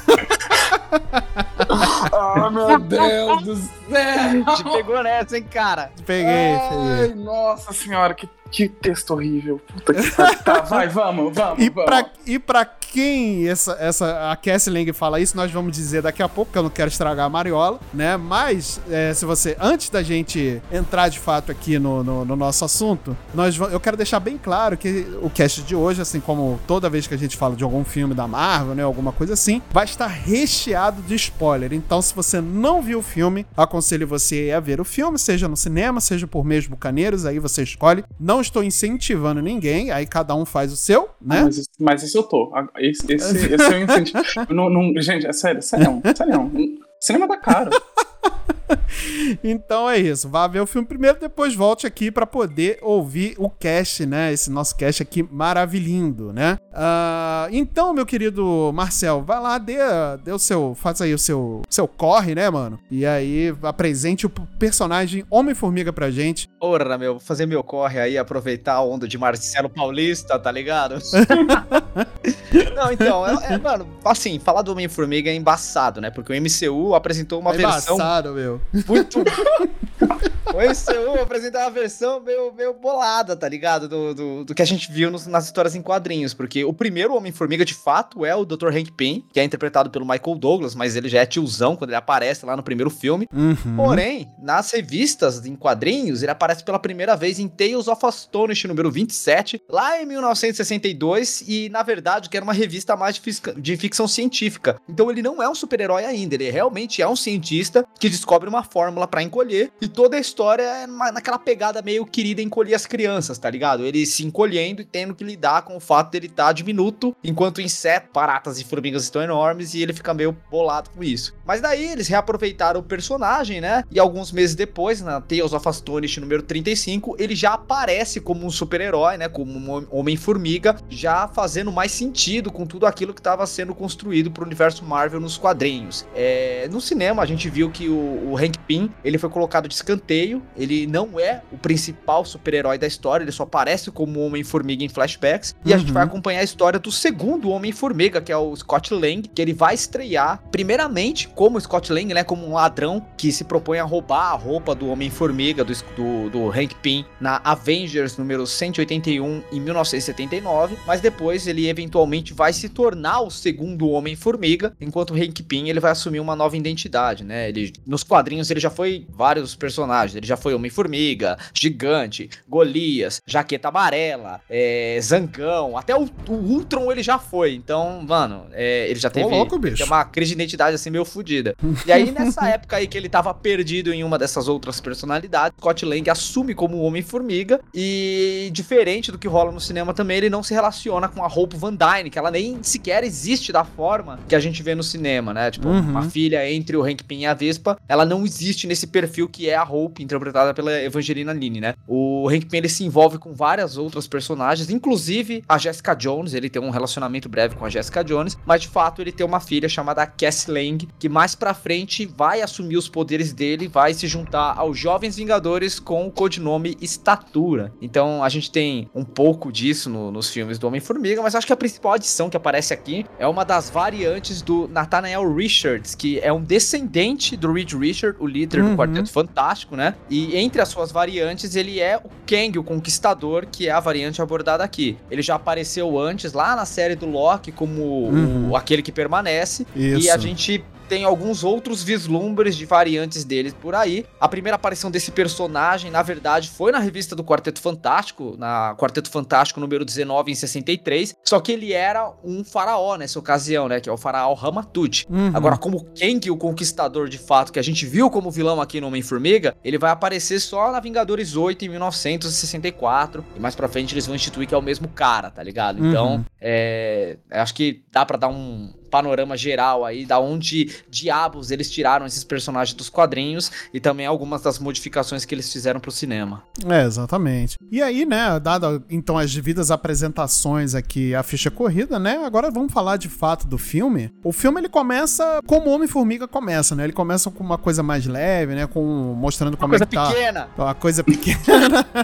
oh, 2.12 2.50
meu 2.52 2.80
Deus 2.80 3.44
do 3.44 3.56
céu! 3.56 4.56
Te 4.56 4.64
pegou 4.64 5.04
nessa, 5.04 5.38
hein, 5.38 5.46
cara? 5.50 5.92
Peguei, 6.06 6.54
Ai, 6.56 7.08
peguei. 7.08 7.24
nossa 7.24 7.74
senhora, 7.74 8.14
que, 8.14 8.28
que 8.52 8.68
texto 8.68 9.12
horrível. 9.12 9.60
Puta 9.74 9.94
que 9.94 10.12
pariu. 10.12 10.40
Tá, 10.44 10.62
vai, 10.70 10.88
vamos, 10.88 11.34
vamos, 11.34 11.64
E 11.64 11.70
vamos. 11.70 11.86
pra, 11.86 12.06
e 12.26 12.38
pra 12.40 12.66
quem 12.66 13.48
essa, 13.48 13.78
essa, 13.80 14.32
a 14.32 14.36
Cassie 14.36 14.72
Lang 14.72 14.92
fala 14.92 15.20
isso, 15.20 15.36
nós 15.38 15.50
vamos 15.50 15.72
dizer 15.72 16.02
daqui 16.02 16.22
a 16.22 16.28
pouco, 16.28 16.52
que 16.52 16.58
eu 16.58 16.64
não 16.64 16.70
quero 16.70 16.90
estragar 16.90 17.26
a 17.26 17.30
Mariola, 17.30 17.80
né? 17.94 18.18
Mas, 18.18 18.82
é, 18.90 19.14
se 19.14 19.24
você, 19.24 19.56
antes 19.60 19.90
da 19.90 20.04
gente 20.04 20.62
entrar 20.72 21.08
de 21.08 21.18
fato 21.18 21.52
aqui 21.52 21.80
no, 21.80 22.04
no, 22.04 22.26
no 22.26 22.36
nosso 22.36 22.66
assunto, 22.66 23.16
nós, 23.34 23.58
eu 23.58 23.80
quero 23.80 23.96
deixar 23.96 24.20
bem 24.20 24.38
claro 24.38 24.76
que 24.76 25.08
o 25.22 25.30
cast 25.30 25.62
de 25.62 25.74
hoje, 25.74 26.02
assim 26.02 26.20
como 26.20 26.60
toda 26.68 26.90
vez 26.90 27.08
que 27.08 27.14
a 27.14 27.18
gente 27.18 27.38
fala 27.38 27.56
de 27.56 27.64
algum 27.64 27.86
filme 27.86 28.14
da 28.14 28.28
Marvel, 28.28 28.76
né? 28.76 28.84
Alguma 28.84 29.14
coisa 29.14 29.34
assim, 29.34 29.62
vai 29.72 29.86
estar 29.86 30.08
recheado 30.08 31.02
de 31.02 31.16
spoiler. 31.16 31.72
Então, 31.72 32.02
se 32.02 32.14
você 32.14 32.42
não 32.42 32.82
viu 32.82 33.00
o 33.00 33.04
filme, 33.04 33.46
aconselho 33.56 34.06
você 34.06 34.52
a 34.52 34.60
ver 34.60 34.82
o 34.82 34.84
filme, 34.86 35.18
seja 35.18 35.48
no 35.48 35.56
cinema, 35.56 36.02
seja 36.02 36.28
por 36.28 36.44
meios 36.44 36.68
bucaneiros, 36.68 37.26
aí 37.26 37.40
você 37.40 37.64
escolhe. 37.64 38.04
Não 38.20 38.41
estou 38.42 38.64
incentivando 38.64 39.42
ninguém, 39.42 39.92
aí 39.92 40.06
cada 40.06 40.36
um 40.36 40.46
faz 40.46 40.72
o 40.74 40.78
seu, 40.78 41.10
né? 41.22 41.40
Ah, 41.40 41.44
mas, 41.46 41.58
isso- 41.58 41.70
mas 41.80 42.04
isso 42.04 42.18
eu 42.18 42.24
tô. 42.24 42.52
Esse, 42.78 43.14
esse, 43.14 43.54
esse 43.54 43.64
é 43.74 43.78
o 43.78 43.84
incentivo. 43.84 44.24
não, 44.54 44.70
não, 44.70 45.02
gente, 45.02 45.26
é 45.26 45.32
sério, 45.34 45.62
sério, 45.62 46.02
sério. 46.16 46.52
Cinema 47.00 47.28
tá 47.28 47.38
caro. 47.38 47.72
Então 49.44 49.90
é 49.90 49.98
isso. 49.98 50.30
Vá 50.30 50.48
ver 50.48 50.62
o 50.62 50.68
filme 50.68 50.88
primeiro, 50.88 51.20
depois 51.20 51.56
volte 51.56 51.88
aqui 51.88 52.12
pra 52.12 52.26
poder 52.26 52.80
ouvir 52.82 53.36
o 53.38 53.50
cast, 53.50 54.06
né? 54.06 54.32
Esse 54.32 54.50
nosso 54.50 54.76
cast 54.76 55.02
aqui 55.02 55.24
maravilhindo, 55.24 56.34
né? 56.34 56.58
Ah, 56.74 57.48
então, 57.52 57.94
meu 57.94 58.06
querido 58.06 58.72
Marcel, 58.74 59.24
vai 59.24 59.40
lá, 59.40 59.58
dê, 59.58 59.78
dê 60.24 60.32
o 60.32 60.40
seu. 60.40 60.76
Faz 60.76 61.02
aí 61.02 61.14
o 61.14 61.20
seu, 61.20 61.62
seu 61.70 61.88
corre, 61.88 62.36
né, 62.36 62.50
mano? 62.50 62.80
E 62.90 63.06
aí 63.06 63.54
apresente 63.64 64.26
o 64.26 64.30
personagem 64.30 65.26
Homem-Formiga 65.30 65.92
pra 65.92 66.12
gente. 66.12 66.48
Porra, 66.60 66.98
meu, 66.98 67.20
fazer 67.20 67.46
meu 67.46 67.64
corre 67.64 68.00
aí, 68.00 68.18
aproveitar 68.18 68.76
a 68.76 68.82
onda 68.84 69.08
de 69.08 69.18
Marcelo 69.18 69.70
Paulista, 69.70 70.38
tá 70.40 70.52
ligado? 70.52 70.96
Não, 72.76 72.92
então, 72.92 73.26
é, 73.26 73.54
é, 73.54 73.58
mano, 73.58 73.88
assim, 74.04 74.40
falar 74.40 74.62
do 74.62 74.72
Homem-Formiga 74.72 75.30
é 75.30 75.36
embaçado, 75.36 76.02
né? 76.02 76.10
Porque 76.10 76.34
o 76.34 76.36
MCU 76.42 76.94
apresentou 76.96 77.40
uma 77.40 77.54
É 77.54 77.58
versão 77.58 77.96
embaçado, 77.96 78.34
meu. 78.34 78.61
Muito. 78.88 79.24
o 80.48 80.58
MCU 80.58 81.22
apresentou 81.22 81.62
uma 81.62 81.70
versão 81.70 82.20
meio, 82.20 82.52
meio 82.54 82.74
bolada, 82.74 83.36
tá 83.36 83.48
ligado? 83.48 83.88
Do, 83.88 84.14
do, 84.14 84.46
do 84.46 84.56
que 84.56 84.62
a 84.62 84.66
gente 84.66 84.92
viu 84.92 85.10
nos- 85.12 85.28
nas 85.28 85.46
histórias 85.46 85.76
em 85.76 85.82
quadrinhos. 85.82 86.34
Porque 86.34 86.64
o 86.64 86.74
primeiro 86.74 87.16
Homem-Formiga, 87.16 87.64
de 87.66 87.74
fato, 87.74 88.26
é 88.26 88.36
o 88.36 88.46
Dr. 88.46 88.68
Hank 88.76 88.92
Pym, 88.92 89.26
que 89.34 89.40
é 89.40 89.44
interpretado 89.44 89.90
pelo 89.90 90.06
Michael 90.06 90.36
Douglas, 90.38 90.76
mas 90.76 90.96
ele 90.96 91.08
já 91.10 91.20
é 91.22 91.26
tiozão 91.26 91.76
quando 91.76 91.90
ele 91.92 91.98
aparece 91.98 92.46
lá 92.46 92.56
no 92.58 92.64
primeiro 92.64 92.90
filme. 92.90 93.28
Uhum. 93.34 93.76
Porém, 93.76 94.28
nas 94.42 94.72
revistas 94.72 95.46
em 95.46 95.56
quadrinhos, 95.56 96.22
ele 96.24 96.32
aparece 96.32 96.64
pela 96.64 96.80
primeira 96.80 97.16
vez 97.16 97.40
em 97.40 97.48
Tales 97.48 97.88
of 97.88 98.06
Astonish, 98.06 98.66
número 98.66 98.90
27, 98.92 99.62
lá 99.70 100.02
em 100.02 100.06
1962, 100.06 101.44
e 101.48 101.70
na 101.70 101.84
verdade 101.84 102.30
que 102.30 102.38
era 102.38 102.44
uma 102.44 102.54
revista 102.54 102.96
mais 102.96 103.16
de, 103.16 103.22
fisca- 103.22 103.54
de 103.54 103.78
ficção 103.78 104.08
científica. 104.08 104.80
Então 104.88 105.10
ele 105.10 105.22
não 105.22 105.42
é 105.42 105.50
um 105.50 105.56
super-herói 105.56 106.06
ainda, 106.06 106.36
ele 106.36 106.50
realmente 106.50 107.02
é 107.02 107.08
um 107.08 107.16
cientista 107.16 107.86
que 108.00 108.10
descobre 108.10 108.48
uma 108.50 108.64
fórmula 108.64 109.08
pra 109.08 109.22
encolher, 109.24 109.72
e 109.82 109.88
toda 109.88 110.18
a 110.18 110.20
história 110.32 110.64
é 110.64 110.88
naquela 110.88 111.38
pegada 111.38 111.82
meio 111.82 112.06
querida 112.06 112.42
encolher 112.42 112.74
as 112.74 112.86
crianças, 112.86 113.38
tá 113.38 113.50
ligado? 113.50 113.86
Ele 113.86 114.06
se 114.06 114.26
encolhendo 114.26 114.82
e 114.82 114.86
tendo 114.86 115.14
que 115.14 115.24
lidar 115.24 115.64
com 115.64 115.76
o 115.76 115.80
fato 115.80 116.12
dele 116.12 116.28
estar 116.28 116.54
diminuto, 116.54 117.16
enquanto 117.24 117.62
insetos, 117.62 118.10
baratas 118.14 118.60
e 118.60 118.64
formigas 118.64 119.04
estão 119.04 119.22
enormes, 119.22 119.74
e 119.74 119.82
ele 119.82 119.94
fica 119.94 120.14
meio 120.14 120.36
bolado 120.50 120.90
com 120.92 121.04
isso. 121.04 121.34
Mas 121.46 121.60
daí 121.62 121.86
eles 121.92 122.08
reaproveitaram 122.08 122.80
o 122.80 122.84
personagem, 122.84 123.60
né? 123.60 123.84
E 123.92 124.00
alguns 124.00 124.32
meses 124.32 124.56
depois, 124.56 125.02
na 125.02 125.20
Tales 125.20 125.52
of 125.54 125.68
Astonish 125.68 126.18
número 126.18 126.42
35, 126.44 127.16
ele 127.20 127.36
já 127.36 127.54
aparece 127.54 128.22
como 128.22 128.46
um 128.46 128.50
super-herói, 128.50 129.18
né? 129.18 129.28
Como 129.28 129.52
um 129.52 129.70
hom- 129.72 129.86
Homem-Formiga, 129.92 130.78
já 130.90 131.28
fazendo 131.28 131.72
mais 131.72 131.92
sentido 131.92 132.52
com 132.52 132.66
tudo 132.66 132.86
aquilo 132.86 133.14
que 133.14 133.20
estava 133.20 133.46
sendo 133.46 133.76
construído 133.76 134.32
pro 134.32 134.46
universo 134.46 134.86
Marvel 134.86 135.20
nos 135.20 135.38
quadrinhos. 135.38 136.06
É, 136.16 136.68
no 136.72 136.80
cinema, 136.80 137.22
a 137.22 137.26
gente 137.26 137.50
viu 137.50 137.70
que 137.70 137.90
o, 137.90 138.30
o 138.32 138.38
Hank 138.38 138.58
Pym, 138.68 138.90
ele 139.04 139.18
foi 139.18 139.30
colocado 139.30 139.68
de 139.68 139.74
escanteio, 139.74 140.21
ele 140.56 140.88
não 140.88 141.20
é 141.20 141.42
o 141.52 141.58
principal 141.58 142.24
super-herói 142.26 142.78
da 142.78 142.88
história, 142.88 143.24
ele 143.24 143.32
só 143.32 143.44
aparece 143.44 143.92
como 143.92 144.20
Homem-Formiga 144.22 144.84
em 144.84 144.90
flashbacks, 144.90 145.56
e 145.66 145.74
a 145.74 145.78
gente 145.78 145.88
Uhum. 145.90 145.94
vai 145.94 146.04
acompanhar 146.04 146.40
a 146.40 146.44
história 146.44 146.80
do 146.80 146.92
segundo 146.92 147.50
Homem-Formiga, 147.50 148.22
que 148.22 148.32
é 148.32 148.38
o 148.38 148.56
Scott 148.56 148.94
Lang, 148.94 149.22
que 149.34 149.42
ele 149.42 149.54
vai 149.54 149.74
estrear, 149.76 150.42
primeiramente, 150.52 151.28
como 151.30 151.60
Scott 151.60 151.92
Lang, 151.92 152.14
né, 152.14 152.24
como 152.24 152.46
um 152.48 152.54
ladrão 152.54 153.06
que 153.18 153.32
se 153.32 153.44
propõe 153.44 153.80
a 153.80 153.84
roubar 153.84 154.32
a 154.32 154.36
roupa 154.36 154.74
do 154.76 154.88
Homem-Formiga, 154.88 155.64
do, 155.64 155.74
do, 155.96 156.30
do 156.30 156.50
Hank 156.50 156.76
Pym, 156.82 157.06
na 157.20 157.42
Avengers 157.44 158.18
número 158.18 158.46
181 158.48 159.44
em 159.52 159.60
1979, 159.60 160.78
mas 160.86 161.02
depois 161.02 161.48
ele 161.48 161.68
eventualmente 161.68 162.34
vai 162.34 162.54
se 162.54 162.70
tornar 162.70 163.22
o 163.22 163.30
segundo 163.30 163.90
Homem-Formiga, 163.90 164.74
enquanto 164.80 165.12
o 165.12 165.16
Hank 165.16 165.44
Pym 165.44 165.70
ele 165.70 165.80
vai 165.80 165.92
assumir 165.92 166.20
uma 166.20 166.36
nova 166.36 166.56
identidade, 166.58 167.24
né? 167.24 167.50
Ele, 167.50 167.74
nos 167.86 168.04
quadrinhos 168.04 168.50
ele 168.52 168.60
já 168.60 168.70
foi 168.70 169.06
vários 169.10 169.56
personagens, 169.56 170.11
personagens. 170.12 170.16
Ele 170.16 170.28
já 170.28 170.38
foi 170.38 170.54
Homem-Formiga, 170.54 171.38
Gigante, 171.54 172.30
Golias, 172.48 173.22
Jaqueta 173.26 173.70
Amarela, 173.70 174.42
é, 174.50 175.00
Zangão, 175.02 175.78
até 175.78 175.96
o, 175.96 176.08
o 176.28 176.34
Ultron 176.34 176.92
ele 176.92 177.02
já 177.04 177.18
foi. 177.18 177.54
Então, 177.56 178.04
mano, 178.08 178.46
é, 178.52 178.90
ele 178.90 179.00
já 179.00 179.10
teve 179.10 179.30
louco, 179.30 179.60
tem 179.60 179.86
uma 179.86 180.04
crise 180.06 180.30
de 180.30 180.36
identidade 180.36 180.76
assim 180.76 180.90
meio 180.90 181.06
fodida. 181.06 181.56
E 181.86 181.92
aí, 181.92 182.12
nessa 182.12 182.48
época 182.50 182.76
aí 182.78 182.88
que 182.88 182.98
ele 182.98 183.10
tava 183.10 183.34
perdido 183.34 183.94
em 183.94 184.04
uma 184.04 184.18
dessas 184.18 184.48
outras 184.48 184.80
personalidades, 184.80 185.56
Scott 185.58 185.86
Lang 185.86 186.10
assume 186.10 186.54
como 186.54 186.82
Homem-Formiga 186.82 187.60
e, 187.74 188.50
diferente 188.52 189.12
do 189.12 189.18
que 189.18 189.28
rola 189.28 189.52
no 189.52 189.60
cinema 189.60 189.94
também, 189.94 190.18
ele 190.18 190.30
não 190.30 190.44
se 190.44 190.54
relaciona 190.54 191.08
com 191.08 191.24
a 191.24 191.28
Hope 191.28 191.56
Van 191.56 191.74
Dyne, 191.74 192.10
que 192.10 192.20
ela 192.20 192.32
nem 192.32 192.62
sequer 192.62 193.04
existe 193.04 193.52
da 193.52 193.64
forma 193.64 194.20
que 194.28 194.36
a 194.36 194.40
gente 194.40 194.62
vê 194.62 194.76
no 194.76 194.84
cinema, 194.84 195.34
né? 195.34 195.52
Tipo, 195.52 195.72
Uhum. 195.72 195.80
uma 195.92 196.10
filha 196.10 196.50
entre 196.52 196.76
o 196.76 196.84
Hank 196.84 197.04
Pym 197.04 197.22
e 197.22 197.26
a 197.26 197.34
Vespa, 197.34 197.78
ela 197.88 198.06
não 198.06 198.26
existe 198.26 198.68
nesse 198.68 198.88
perfil 198.88 199.28
que 199.30 199.50
é 199.50 199.56
a 199.56 199.64
Hope, 199.64 200.01
interpretada 200.04 200.54
pela 200.54 200.72
Evangelina 200.82 201.34
Lilly, 201.34 201.60
né? 201.62 201.74
O 201.88 202.28
Hank 202.30 202.46
Pym, 202.48 202.58
ele 202.58 202.70
se 202.70 202.84
envolve 202.84 203.18
com 203.18 203.34
várias 203.34 203.78
outras 203.78 204.08
personagens, 204.08 204.70
inclusive 204.70 205.44
a 205.48 205.58
Jessica 205.58 205.94
Jones, 205.94 206.34
ele 206.34 206.50
tem 206.50 206.62
um 206.62 206.70
relacionamento 206.70 207.28
breve 207.30 207.56
com 207.56 207.66
a 207.66 207.70
Jessica 207.70 208.04
Jones, 208.04 208.38
mas 208.46 208.62
de 208.62 208.68
fato 208.68 209.02
ele 209.02 209.12
tem 209.12 209.26
uma 209.26 209.40
filha 209.40 209.68
chamada 209.70 210.06
Cassie 210.06 210.52
Lang, 210.52 210.88
que 211.00 211.10
mais 211.10 211.36
pra 211.36 211.54
frente 211.54 212.06
vai 212.06 212.42
assumir 212.42 212.78
os 212.78 212.90
poderes 212.90 213.34
dele, 213.34 213.68
vai 213.68 213.94
se 213.94 214.08
juntar 214.08 214.54
aos 214.58 214.78
Jovens 214.78 215.16
Vingadores 215.16 215.80
com 215.80 216.08
o 216.08 216.12
codinome 216.12 216.76
Estatura. 216.82 217.72
Então 217.82 218.24
a 218.24 218.30
gente 218.30 218.52
tem 218.52 218.90
um 218.94 219.04
pouco 219.04 219.52
disso 219.52 219.90
no- 219.90 220.12
nos 220.12 220.30
filmes 220.30 220.58
do 220.60 220.68
Homem-Formiga, 220.68 221.22
mas 221.22 221.36
acho 221.36 221.48
que 221.48 221.54
a 221.54 221.58
principal 221.58 221.94
adição 221.94 222.30
que 222.30 222.38
aparece 222.38 222.74
aqui 222.74 223.06
é 223.20 223.28
uma 223.28 223.44
das 223.44 223.70
variantes 223.70 224.42
do 224.42 224.68
Nathaniel 224.68 225.34
Richards, 225.34 225.96
que 225.96 226.20
é 226.20 226.32
um 226.32 226.42
descendente 226.42 227.36
do 227.36 227.52
Reed 227.52 227.74
Richard, 227.74 228.18
o 228.20 228.28
líder 228.28 228.62
Uhum. 228.62 228.72
do 228.72 228.78
Quarteto 228.78 229.10
Fantástico, 229.12 229.76
né? 229.76 229.91
E 230.10 230.36
entre 230.38 230.62
as 230.62 230.70
suas 230.70 230.92
variantes, 230.92 231.56
ele 231.56 231.80
é 231.80 231.98
o 231.98 232.10
Kang, 232.26 232.58
o 232.60 232.64
Conquistador, 232.64 233.46
que 233.52 233.68
é 233.68 233.72
a 233.72 233.80
variante 233.80 234.22
abordada 234.22 234.64
aqui. 234.64 234.98
Ele 235.10 235.22
já 235.22 235.36
apareceu 235.36 236.00
antes, 236.00 236.34
lá 236.34 236.56
na 236.56 236.66
série 236.66 236.96
do 236.96 237.06
Loki, 237.06 237.52
como 237.52 237.82
Uhum. 237.82 238.50
o, 238.52 238.56
aquele 238.56 238.82
que 238.82 238.92
permanece. 238.92 239.66
Isso. 239.76 240.06
E 240.08 240.10
a 240.10 240.18
gente 240.18 240.64
tem 240.92 241.06
alguns 241.06 241.42
outros 241.42 241.82
vislumbres 241.82 242.54
de 242.54 242.66
variantes 242.66 243.24
dele 243.24 243.54
por 243.62 243.74
aí. 243.74 244.06
A 244.20 244.28
primeira 244.28 244.58
aparição 244.58 244.92
desse 244.92 245.10
personagem, 245.10 245.90
na 245.90 246.02
verdade, 246.02 246.50
foi 246.50 246.70
na 246.70 246.80
revista 246.80 247.16
do 247.16 247.24
Quarteto 247.24 247.62
Fantástico, 247.62 248.36
na 248.38 248.76
Quarteto 248.78 249.10
Fantástico 249.10 249.62
número 249.62 249.86
19 249.86 250.34
em 250.34 250.36
63, 250.36 251.16
só 251.24 251.40
que 251.40 251.54
ele 251.54 251.72
era 251.72 252.12
um 252.26 252.44
faraó 252.44 252.98
nessa 252.98 253.18
ocasião, 253.18 253.70
né, 253.70 253.80
que 253.80 253.88
é 253.88 253.92
o 253.92 253.96
faraó 253.96 254.34
Ramatut. 254.34 255.06
Uhum. 255.10 255.32
Agora, 255.34 255.56
como 255.56 255.86
Kang, 255.98 256.30
o 256.30 256.36
Conquistador 256.36 257.08
de 257.08 257.18
fato, 257.18 257.54
que 257.54 257.60
a 257.60 257.64
gente 257.64 257.86
viu 257.86 258.10
como 258.10 258.30
vilão 258.30 258.60
aqui 258.60 258.82
no 258.82 258.88
Homem-Formiga, 258.88 259.56
ele 259.64 259.78
vai 259.78 259.92
aparecer 259.92 260.42
só 260.42 260.74
na 260.74 260.82
Vingadores 260.82 261.38
8 261.38 261.64
em 261.64 261.70
1964. 261.70 263.24
E 263.38 263.40
mais 263.40 263.56
pra 263.56 263.70
frente 263.70 263.94
eles 263.94 264.06
vão 264.06 264.14
instituir 264.16 264.46
que 264.46 264.54
é 264.54 264.58
o 264.58 264.62
mesmo 264.62 264.90
cara, 264.90 265.30
tá 265.32 265.42
ligado? 265.42 265.80
Então, 265.88 266.16
Uhum. 266.16 266.26
é, 266.42 267.18
acho 267.32 267.54
que 267.54 267.82
dá 267.94 268.06
pra 268.06 268.18
dar 268.18 268.28
um 268.28 268.74
panorama 268.92 269.38
geral 269.38 269.86
aí 269.86 270.06
da 270.06 270.20
onde 270.20 270.70
diabos 270.90 271.50
eles 271.50 271.72
tiraram 271.72 272.06
esses 272.06 272.24
personagens 272.24 272.76
dos 272.76 272.90
quadrinhos 272.90 273.52
e 273.74 273.80
também 273.80 274.06
algumas 274.06 274.42
das 274.42 274.60
modificações 274.60 275.26
que 275.26 275.34
eles 275.34 275.52
fizeram 275.52 275.80
pro 275.80 275.92
cinema. 275.92 276.44
É, 276.70 276.84
exatamente. 276.84 277.58
E 277.72 277.82
aí, 277.82 278.06
né, 278.06 278.40
dado 278.40 278.84
então 278.90 279.18
as 279.18 279.34
devidas 279.34 279.72
apresentações 279.72 280.76
aqui, 280.76 281.16
a 281.16 281.24
ficha 281.24 281.50
corrida, 281.50 281.98
né, 281.98 282.22
agora 282.26 282.52
vamos 282.52 282.74
falar 282.74 282.98
de 282.98 283.08
fato 283.08 283.48
do 283.48 283.58
filme. 283.58 284.12
O 284.24 284.34
filme, 284.34 284.60
ele 284.60 284.70
começa 284.70 285.40
como 285.48 285.70
o 285.70 285.74
Homem-Formiga 285.74 286.28
começa, 286.28 286.76
né, 286.76 286.84
ele 286.84 286.94
começa 286.94 287.32
com 287.32 287.44
uma 287.44 287.58
coisa 287.58 287.82
mais 287.82 288.06
leve, 288.06 288.54
né, 288.54 288.68
com, 288.68 289.16
mostrando 289.18 289.56
como 289.56 289.72
Coisa 289.72 289.86
é 289.86 289.88
que 289.88 289.96
tá... 289.96 290.08
pequena. 290.08 290.50
Uma 290.58 290.76
coisa 290.76 291.04
pequena. 291.04 291.40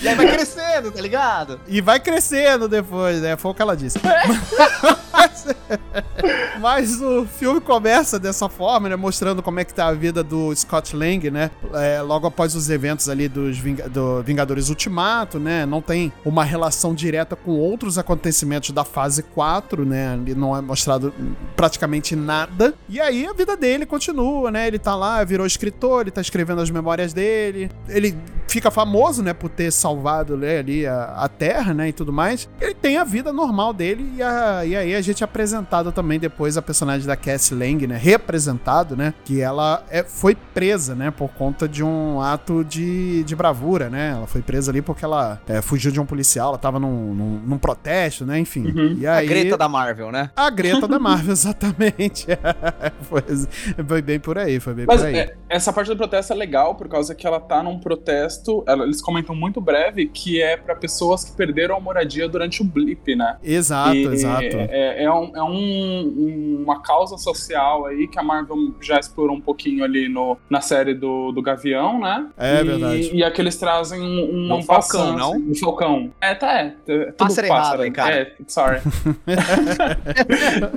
E 0.00 0.08
aí 0.08 0.14
vai 0.14 0.32
crescendo, 0.32 0.92
tá 0.92 1.00
ligado? 1.00 1.60
E 1.66 1.80
vai 1.80 1.98
crescendo 1.98 2.68
depois, 2.68 3.20
né? 3.20 3.36
Foi 3.36 3.50
o 3.50 3.54
que 3.54 3.62
ela 3.62 3.76
disse. 3.76 3.98
Mas, 5.16 5.46
mas 6.60 7.00
o 7.02 7.24
filme 7.26 7.60
começa 7.60 8.18
dessa 8.18 8.48
forma, 8.48 8.88
né? 8.88 8.96
Mostrando 8.96 9.42
como 9.42 9.60
é 9.60 9.64
que 9.64 9.72
tá 9.74 9.86
a 9.86 9.92
vida 9.92 10.22
do 10.22 10.54
Scott 10.54 10.94
Lang, 10.94 11.30
né? 11.30 11.50
É, 11.74 12.00
logo 12.02 12.26
após 12.26 12.54
os 12.54 12.68
eventos 12.70 13.08
ali 13.08 13.28
dos 13.28 13.58
Vinga- 13.58 13.88
do 13.88 14.22
Vingadores 14.22 14.68
Ultimato, 14.68 15.38
né? 15.38 15.64
Não 15.66 15.80
tem 15.80 16.12
uma 16.24 16.44
relação 16.44 16.94
direta 16.94 17.34
com 17.36 17.52
outros 17.52 17.98
acontecimentos 17.98 18.70
da 18.70 18.84
fase 18.84 19.22
4, 19.22 19.84
né? 19.84 20.12
Ali 20.12 20.34
não 20.34 20.56
é 20.56 20.60
mostrado 20.60 21.12
praticamente 21.56 22.14
nada. 22.14 22.74
E 22.88 23.00
aí 23.00 23.26
a 23.26 23.32
vida 23.32 23.56
dele 23.56 23.86
continua, 23.86 24.50
né? 24.50 24.66
Ele 24.66 24.78
tá 24.78 24.94
lá, 24.94 25.22
virou 25.24 25.46
escritor, 25.46 26.02
ele 26.02 26.10
tá 26.10 26.20
escrevendo 26.20 26.60
as 26.60 26.70
memórias 26.70 27.12
dele. 27.12 27.70
Ele 27.88 28.16
fica 28.48 28.70
famoso, 28.70 29.22
né, 29.22 29.34
por 29.34 29.50
ter 29.50 29.70
salvado 29.70 30.36
né, 30.36 30.60
ali 30.60 30.86
a, 30.86 31.04
a 31.18 31.28
Terra, 31.28 31.74
né, 31.74 31.88
e 31.88 31.92
tudo 31.92 32.10
mais. 32.12 32.48
Ele 32.60 32.74
tem 32.74 32.96
a 32.96 33.04
vida 33.04 33.30
normal 33.32 33.72
dele 33.74 34.14
e, 34.16 34.22
a- 34.22 34.64
e 34.64 34.74
aí 34.74 34.94
a 34.94 35.00
gente 35.06 35.22
é 35.22 35.24
apresentado 35.24 35.92
também 35.92 36.18
depois 36.18 36.56
a 36.56 36.62
personagem 36.62 37.06
da 37.06 37.16
Cassie 37.16 37.54
Lang, 37.56 37.86
né, 37.86 37.96
representado, 37.96 38.96
né, 38.96 39.14
que 39.24 39.40
ela 39.40 39.82
é, 39.90 40.02
foi 40.02 40.34
presa, 40.34 40.94
né, 40.94 41.10
por 41.10 41.28
conta 41.30 41.68
de 41.68 41.82
um 41.82 42.20
ato 42.20 42.64
de, 42.64 43.22
de 43.24 43.34
bravura, 43.36 43.88
né, 43.88 44.12
ela 44.16 44.26
foi 44.26 44.42
presa 44.42 44.70
ali 44.70 44.82
porque 44.82 45.04
ela 45.04 45.40
é, 45.48 45.62
fugiu 45.62 45.90
de 45.90 46.00
um 46.00 46.06
policial, 46.06 46.48
ela 46.50 46.58
tava 46.58 46.78
num, 46.78 47.14
num, 47.14 47.40
num 47.46 47.58
protesto, 47.58 48.24
né, 48.26 48.38
enfim. 48.38 48.96
E 48.98 49.06
A 49.06 49.16
aí... 49.16 49.26
Greta 49.26 49.56
da 49.56 49.68
Marvel, 49.68 50.10
né? 50.12 50.30
A 50.36 50.50
Greta 50.50 50.86
da 50.88 50.98
Marvel, 50.98 51.32
exatamente. 51.32 52.26
foi, 53.02 53.22
foi 53.86 54.02
bem 54.02 54.18
por 54.20 54.38
aí, 54.38 54.60
foi 54.60 54.74
bem 54.74 54.86
Mas 54.86 55.00
por 55.00 55.06
aí. 55.08 55.16
é, 55.16 55.34
essa 55.48 55.72
parte 55.72 55.88
do 55.88 55.96
protesto 55.96 56.32
é 56.32 56.36
legal, 56.36 56.74
por 56.74 56.88
causa 56.88 57.14
que 57.14 57.26
ela 57.26 57.40
tá 57.40 57.62
num 57.62 57.78
protesto, 57.78 58.62
ela- 58.66 58.84
eles 58.84 59.00
comentam 59.00 59.34
muito 59.34 59.60
breve, 59.60 60.06
que 60.08 60.40
é 60.42 60.56
pra 60.56 60.74
pessoas 60.74 61.24
que 61.24 61.32
perderam 61.36 61.76
a 61.76 61.80
moradia 61.80 62.28
durante 62.28 62.62
o 62.62 62.64
blip, 62.64 63.14
né? 63.14 63.36
Exato, 63.42 63.94
E 63.96 64.06
exato. 64.06 64.44
É, 64.56 64.95
é 65.04 65.12
um- 65.12 65.36
é 65.36 65.42
um- 65.42 66.62
uma 66.62 66.80
causa 66.80 67.16
social 67.16 67.86
aí 67.86 68.08
que 68.08 68.18
a 68.18 68.22
Marvel 68.22 68.74
já 68.80 68.98
explorou 68.98 69.36
um 69.36 69.40
pouquinho 69.40 69.84
ali 69.84 70.08
no, 70.08 70.36
na 70.48 70.60
série 70.60 70.94
do, 70.94 71.32
do 71.32 71.42
Gavião, 71.42 72.00
né? 72.00 72.26
É 72.36 72.60
e, 72.60 72.64
verdade. 72.64 73.10
E 73.14 73.24
aqui 73.24 73.40
eles 73.40 73.56
trazem 73.56 74.00
um, 74.00 74.52
um 74.54 74.58
Do 74.58 74.64
Falcão, 74.64 75.16
não? 75.16 75.40
Do 75.40 75.58
Falcão. 75.58 76.10
É, 76.20 76.34
tá, 76.34 76.60
é. 76.60 76.74
é 76.86 77.04
tudo 77.06 77.16
Pássaro 77.16 77.46
errado 77.46 77.92
cara. 77.92 78.16
É, 78.16 78.32
sorry. 78.46 78.80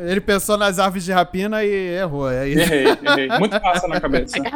Ele 0.02 0.22
pensou 0.22 0.58
nas 0.58 0.80
aves 0.80 1.04
de 1.04 1.12
rapina 1.12 1.64
e 1.64 1.98
errou. 1.98 2.30
É 2.30 2.48
isso. 2.48 2.62
errei, 2.62 2.86
errei. 2.88 3.40
Muito 3.40 3.60
passa 3.60 3.88
na 3.88 4.00
cabeça. 4.00 4.38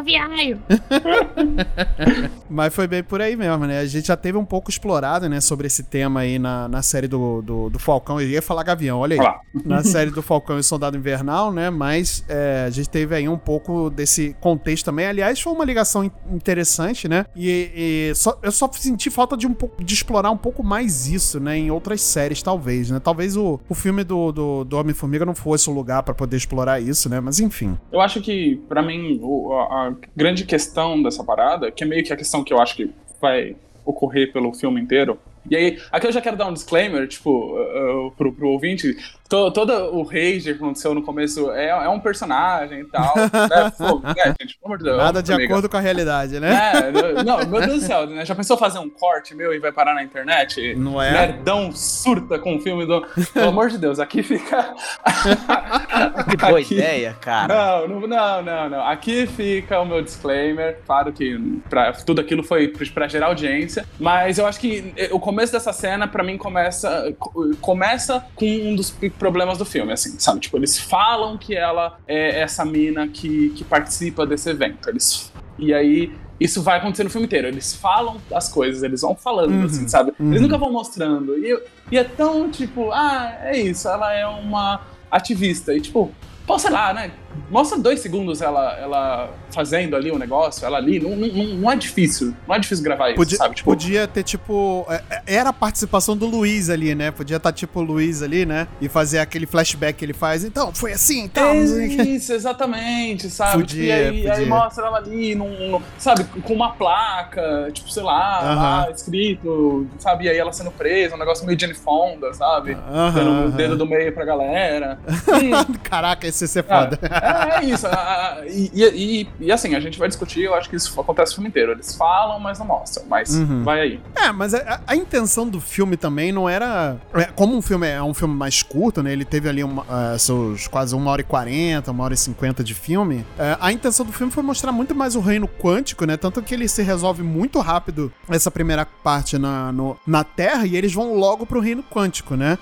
Mas 2.49 2.73
foi 2.73 2.87
bem 2.87 3.03
por 3.03 3.21
aí 3.21 3.35
mesmo, 3.35 3.65
né? 3.65 3.79
A 3.79 3.85
gente 3.85 4.07
já 4.07 4.17
teve 4.17 4.37
um 4.37 4.45
pouco 4.45 4.69
explorado, 4.69 5.27
né, 5.29 5.41
sobre 5.41 5.67
esse 5.67 5.83
tema 5.83 6.21
aí 6.21 6.39
na, 6.39 6.67
na 6.67 6.81
série 6.81 7.07
do, 7.07 7.41
do, 7.41 7.69
do 7.69 7.79
Falcão. 7.79 8.19
Eu 8.19 8.29
ia 8.29 8.41
falar 8.41 8.63
Gavião, 8.63 8.99
olha 8.99 9.15
aí. 9.15 9.19
Olha 9.19 9.29
lá. 9.29 9.39
Na 9.65 9.83
série 9.85 10.09
do 10.11 10.21
Falcão 10.21 10.57
e 10.59 10.63
Soldado 10.63 10.97
Invernal, 10.97 11.51
né? 11.51 11.69
Mas 11.69 12.23
é, 12.27 12.63
a 12.65 12.69
gente 12.69 12.89
teve 12.89 13.15
aí 13.15 13.27
um 13.29 13.37
pouco 13.37 13.89
desse 13.89 14.35
contexto 14.39 14.85
também. 14.85 15.05
Aliás, 15.05 15.39
foi 15.39 15.53
uma 15.53 15.65
ligação 15.65 16.03
in- 16.03 16.11
interessante, 16.31 17.07
né? 17.07 17.25
E, 17.35 18.09
e 18.11 18.15
só- 18.15 18.37
eu 18.41 18.51
só 18.51 18.69
senti 18.71 19.09
falta 19.09 19.35
de 19.37 19.45
um 19.47 19.53
pouco 19.53 19.83
de 19.83 19.93
explorar 19.93 20.31
um 20.31 20.37
pouco 20.37 20.63
mais 20.63 21.07
isso, 21.07 21.39
né? 21.39 21.57
Em 21.57 21.71
outras 21.71 22.01
séries, 22.01 22.41
talvez, 22.41 22.89
né? 22.89 22.99
Talvez 22.99 23.35
o, 23.37 23.59
o 23.69 23.75
filme 23.75 24.03
do, 24.03 24.31
do, 24.31 24.63
do 24.63 24.77
Homem-Formiga 24.77 25.25
não 25.25 25.35
fosse 25.35 25.69
o 25.69 25.73
lugar 25.73 26.03
pra 26.03 26.13
poder 26.13 26.37
explorar 26.37 26.79
isso, 26.79 27.09
né? 27.09 27.19
Mas 27.19 27.39
enfim. 27.39 27.77
Eu 27.91 28.01
acho 28.01 28.21
que, 28.21 28.61
pra 28.67 28.81
mim, 28.81 29.19
o- 29.21 29.53
a, 29.53 29.87
a 29.89 29.93
grande 30.15 30.45
questão 30.45 31.01
dessa 31.01 31.23
parada, 31.23 31.71
que 31.71 31.83
é 31.83 31.87
meio 31.87 32.03
que 32.03 32.11
a 32.13 32.17
questão 32.17 32.43
que 32.43 32.53
eu 32.53 32.59
acho 32.61 32.75
que 32.75 32.91
vai 33.21 33.55
ocorrer 33.85 34.31
pelo 34.31 34.53
filme 34.53 34.79
inteiro. 34.81 35.17
E 35.49 35.55
aí, 35.55 35.79
aqui 35.91 36.07
eu 36.07 36.11
já 36.11 36.21
quero 36.21 36.37
dar 36.37 36.47
um 36.47 36.53
disclaimer, 36.53 37.07
tipo, 37.07 37.29
uh, 37.29 38.07
uh, 38.07 38.11
pro, 38.11 38.31
pro 38.33 38.49
ouvinte. 38.49 38.95
To, 39.29 39.51
todo 39.51 39.71
o 39.95 40.03
rage 40.03 40.43
que 40.43 40.51
aconteceu 40.51 40.93
no 40.93 41.01
começo 41.01 41.51
é, 41.51 41.69
é 41.69 41.89
um 41.89 41.99
personagem 41.99 42.81
e 42.81 42.85
tal. 42.85 43.13
né? 43.15 43.71
Pô, 43.77 43.99
né, 43.99 44.33
gente, 44.39 44.57
pelo 44.59 44.65
amor 44.65 44.77
de 44.77 44.83
Deus. 44.83 44.97
Nada 44.97 45.23
de 45.23 45.33
amiga. 45.33 45.49
acordo 45.53 45.69
com 45.69 45.77
a 45.77 45.79
realidade, 45.79 46.39
né? 46.39 46.53
É, 46.75 47.23
não, 47.23 47.37
meu 47.47 47.61
Deus 47.61 47.81
do 47.81 47.85
céu, 47.85 48.05
né? 48.05 48.23
Já 48.25 48.35
pensou 48.35 48.57
fazer 48.57 48.79
um 48.79 48.89
corte 48.89 49.33
meu 49.35 49.53
e 49.53 49.59
vai 49.59 49.71
parar 49.71 49.95
na 49.95 50.03
internet? 50.03 50.75
Não 50.75 51.01
é? 51.01 51.11
Nerdão 51.11 51.71
surta 51.71 52.37
com 52.37 52.57
o 52.57 52.59
filme 52.61 52.85
do. 52.85 53.01
Pelo 53.33 53.49
amor 53.49 53.69
de 53.69 53.77
Deus, 53.77 53.99
aqui 53.99 54.21
fica. 54.21 54.73
Que 56.29 56.37
boa 56.37 56.59
Aqui- 56.59 56.73
ideia, 56.75 57.15
cara. 57.19 57.87
Não, 57.87 58.07
não, 58.07 58.41
não, 58.41 58.69
não. 58.69 58.87
Aqui 58.87 59.27
fica 59.27 59.79
o 59.79 59.85
meu 59.85 60.01
disclaimer. 60.01 60.79
Claro 60.85 61.11
que 61.11 61.37
pra, 61.69 61.93
tudo 61.93 62.21
aquilo 62.21 62.43
foi 62.43 62.67
pra 62.93 63.07
gerar 63.07 63.27
audiência. 63.27 63.85
Mas 63.99 64.37
eu 64.37 64.45
acho 64.45 64.59
que 64.59 64.93
eh, 64.97 65.09
o 65.11 65.19
começo 65.33 65.51
dessa 65.51 65.73
cena, 65.73 66.07
pra 66.07 66.23
mim, 66.23 66.37
começa, 66.37 67.13
co- 67.19 67.51
começa 67.59 68.25
com 68.35 68.45
um 68.45 68.75
dos 68.75 68.91
problemas 69.17 69.57
do 69.57 69.65
filme, 69.65 69.91
assim, 69.91 70.17
sabe? 70.19 70.39
Tipo, 70.39 70.57
eles 70.57 70.79
falam 70.79 71.37
que 71.37 71.55
ela 71.55 71.97
é 72.07 72.39
essa 72.41 72.63
mina 72.63 73.07
que, 73.07 73.49
que 73.51 73.63
participa 73.63 74.25
desse 74.25 74.49
evento. 74.49 74.89
Eles, 74.89 75.31
e 75.57 75.73
aí. 75.73 76.11
Isso 76.39 76.61
vai 76.61 76.79
acontecer 76.79 77.03
no 77.05 77.09
filme 77.09 77.25
inteiro. 77.27 77.47
Eles 77.47 77.73
falam 77.75 78.17
as 78.33 78.49
coisas, 78.49 78.83
eles 78.83 79.01
vão 79.01 79.15
falando, 79.15 79.51
Uhum, 79.51 79.65
assim, 79.65 79.87
sabe? 79.87 80.11
Eles 80.19 80.35
uhum. 80.37 80.41
nunca 80.41 80.57
vão 80.57 80.71
mostrando. 80.71 81.37
E, 81.37 81.57
e 81.91 81.97
é 81.97 82.03
tão, 82.03 82.49
tipo, 82.49 82.91
ah, 82.91 83.37
é 83.43 83.57
isso, 83.57 83.87
ela 83.87 84.11
é 84.13 84.25
uma 84.25 84.81
ativista. 85.09 85.73
E, 85.73 85.79
tipo, 85.79 86.11
pô, 86.45 86.59
sei 86.59 86.71
lá, 86.71 86.91
né? 86.93 87.11
Mostra 87.49 87.77
dois 87.79 87.99
segundos 87.99 88.41
ela, 88.41 88.77
ela 88.79 89.29
fazendo 89.53 89.95
ali 89.95 90.11
o 90.11 90.17
negócio, 90.17 90.65
ela 90.65 90.77
ali. 90.77 90.99
Não, 90.99 91.15
não, 91.15 91.45
não 91.55 91.71
é 91.71 91.75
difícil. 91.75 92.33
Não 92.47 92.55
é 92.55 92.59
difícil 92.59 92.83
gravar 92.83 93.09
isso, 93.09 93.17
Podia, 93.17 93.37
sabe? 93.37 93.55
Tipo, 93.55 93.69
podia 93.71 94.07
ter, 94.07 94.23
tipo. 94.23 94.85
é- 94.89 95.03
é- 95.09 95.23
Era 95.35 95.49
a 95.49 95.53
participação 95.53 96.15
do 96.17 96.25
Luiz 96.25 96.69
ali, 96.69 96.95
né? 96.95 97.11
Podia 97.11 97.37
estar, 97.37 97.51
tipo, 97.51 97.79
o 97.79 97.83
Luiz 97.83 98.21
ali, 98.21 98.45
né? 98.45 98.67
E 98.81 98.87
fazer 98.89 99.19
aquele 99.19 99.45
flashback 99.45 99.97
que 99.97 100.05
ele 100.05 100.13
faz. 100.13 100.43
Então, 100.43 100.73
foi 100.73 100.93
assim, 100.93 101.21
então. 101.23 101.53
Isso, 101.53 102.33
exatamente, 102.33 103.29
sabe? 103.29 103.59
Podia, 103.63 103.73
Tipo, 103.73 103.85
e 103.85 103.91
aí, 103.91 104.29
aí 104.29 104.37
podia. 104.39 104.45
mostra 104.47 104.85
ela 104.87 104.97
ali, 104.97 105.35
num, 105.35 105.81
sabe, 105.97 106.23
com 106.23 106.53
uma 106.53 106.71
placa, 106.73 107.69
tipo, 107.73 107.89
sei 107.91 108.03
lá, 108.03 108.13
lá, 108.13 108.83
Aham. 108.83 108.91
escrito, 108.91 109.87
sabe? 109.99 110.25
E 110.25 110.29
aí 110.29 110.37
ela 110.37 110.51
sendo 110.51 110.71
presa, 110.71 111.15
um 111.15 111.19
negócio 111.19 111.45
meio 111.45 111.59
Jane 111.59 111.73
Fonda, 111.73 112.33
sabe? 112.33 112.73
Aham, 112.73 113.11
Dando 113.13 113.29
o 113.29 113.33
aham. 113.47 113.49
dedo 113.51 113.77
do 113.77 113.85
meio 113.85 114.13
pra 114.13 114.25
galera. 114.25 114.99
E, 115.41 115.77
Caraca, 115.83 116.27
esse 116.27 116.43
ia 116.43 116.47
ser 116.47 116.63
foda. 116.63 116.99
é, 117.01 117.22
é 117.23 117.63
isso. 117.65 117.87
a- 117.87 117.91
a- 118.39 118.45
E, 118.47 118.71
e, 118.73 118.83
e- 119.21 119.29
e 119.47 119.51
assim, 119.51 119.73
a 119.75 119.79
gente 119.79 119.97
vai 119.97 120.07
discutir, 120.07 120.41
eu 120.43 120.53
acho 120.53 120.69
que 120.69 120.75
isso 120.75 120.99
acontece 120.99 121.31
o 121.31 121.35
filme 121.35 121.49
inteiro. 121.49 121.71
Eles 121.71 121.95
falam, 121.95 122.39
mas 122.39 122.59
não 122.59 122.65
mostram. 122.65 123.05
Mas 123.09 123.33
Uhum. 123.35 123.63
vai 123.63 123.79
aí. 123.81 123.99
É, 124.15 124.31
mas 124.31 124.53
a, 124.53 124.81
a- 124.87 124.95
intenção 124.95 125.47
do 125.47 125.59
filme 125.61 125.95
também 125.97 126.31
não 126.31 126.47
era. 126.49 126.97
é, 127.13 127.25
como 127.25 127.55
um 127.55 127.61
filme 127.61 127.87
é 127.87 128.01
um 128.01 128.13
filme 128.13 128.33
mais 128.35 128.61
curto, 128.61 129.01
né? 129.01 129.11
Ele 129.13 129.25
teve 129.25 129.47
ali 129.49 129.63
uma, 129.63 129.85
ah, 129.89 130.17
seus 130.19 130.67
quase 130.67 130.93
uma 130.95 131.09
hora 131.11 131.21
e 131.21 131.23
quarenta, 131.23 131.91
uma 131.91 132.03
hora 132.03 132.13
e 132.13 132.17
cinquenta 132.17 132.63
de 132.63 132.73
filme. 132.73 133.25
é, 133.37 133.57
a 133.59 133.71
intenção 133.71 134.05
do 134.05 134.11
filme 134.11 134.31
foi 134.31 134.43
mostrar 134.43 134.71
muito 134.71 134.93
mais 134.95 135.15
o 135.15 135.19
reino 135.19 135.47
quântico, 135.47 136.05
né? 136.05 136.17
Tanto 136.17 136.41
que 136.41 136.53
ele 136.53 136.67
se 136.67 136.81
resolve 136.83 137.23
muito 137.23 137.59
rápido 137.59 138.11
essa 138.29 138.49
primeira 138.51 138.85
parte 138.85 139.37
na, 139.37 139.71
no- 139.71 139.97
na 140.05 140.23
Terra 140.23 140.65
e 140.65 140.75
eles 140.75 140.93
vão 140.93 141.15
logo 141.15 141.45
pro 141.45 141.59
reino 141.59 141.83
quântico, 141.83 142.35
né? 142.35 142.57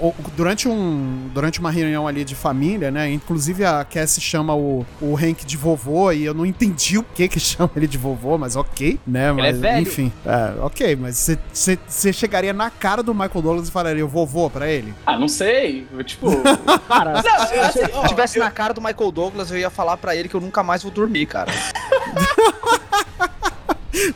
O- 0.00 0.14
durante, 0.36 0.68
um, 0.68 1.28
durante 1.32 1.60
uma 1.60 1.70
reunião 1.70 2.06
ali 2.06 2.24
de 2.24 2.34
família, 2.34 2.90
né? 2.90 3.10
Inclusive 3.10 3.53
a 3.62 3.84
Cassie 3.84 4.22
chama 4.22 4.54
o, 4.56 4.86
o 5.00 5.14
Hank 5.16 5.44
de 5.44 5.56
vovô 5.56 6.10
e 6.10 6.24
eu 6.24 6.32
não 6.32 6.46
entendi 6.46 6.96
o 6.96 7.02
que 7.02 7.28
que 7.28 7.38
chama 7.38 7.70
ele 7.76 7.86
de 7.86 7.98
vovô, 7.98 8.38
mas 8.38 8.56
ok, 8.56 8.98
né? 9.06 9.30
Mas, 9.32 9.44
é 9.44 9.52
velho. 9.52 9.82
Enfim, 9.82 10.10
é, 10.24 10.54
ok, 10.62 10.96
mas 10.96 11.30
você- 11.52 12.12
chegaria 12.12 12.52
na 12.54 12.70
cara 12.70 13.02
do 13.02 13.12
Michael 13.14 13.42
Douglas 13.42 13.68
e 13.68 13.70
falaria 13.70 14.04
o 14.04 14.08
vovô 14.08 14.48
pra 14.48 14.66
ele? 14.68 14.94
Ah, 15.04 15.18
não 15.18 15.28
sei. 15.28 15.86
eu, 15.92 16.02
Tipo. 16.02 16.28
Cara, 16.88 17.20
se, 17.22 17.28
Não, 17.28 17.72
se 17.72 17.80
eu 17.82 18.06
tivesse 18.08 18.38
na 18.38 18.50
cara 18.50 18.72
do 18.72 18.80
Michael 18.80 19.10
Douglas, 19.12 19.50
eu 19.50 19.58
ia 19.58 19.68
falar 19.70 19.96
pra 19.98 20.16
ele 20.16 20.28
que 20.28 20.34
eu 20.34 20.40
nunca 20.40 20.62
mais 20.62 20.82
vou 20.82 20.90
dormir, 20.92 21.26
cara. 21.26 21.52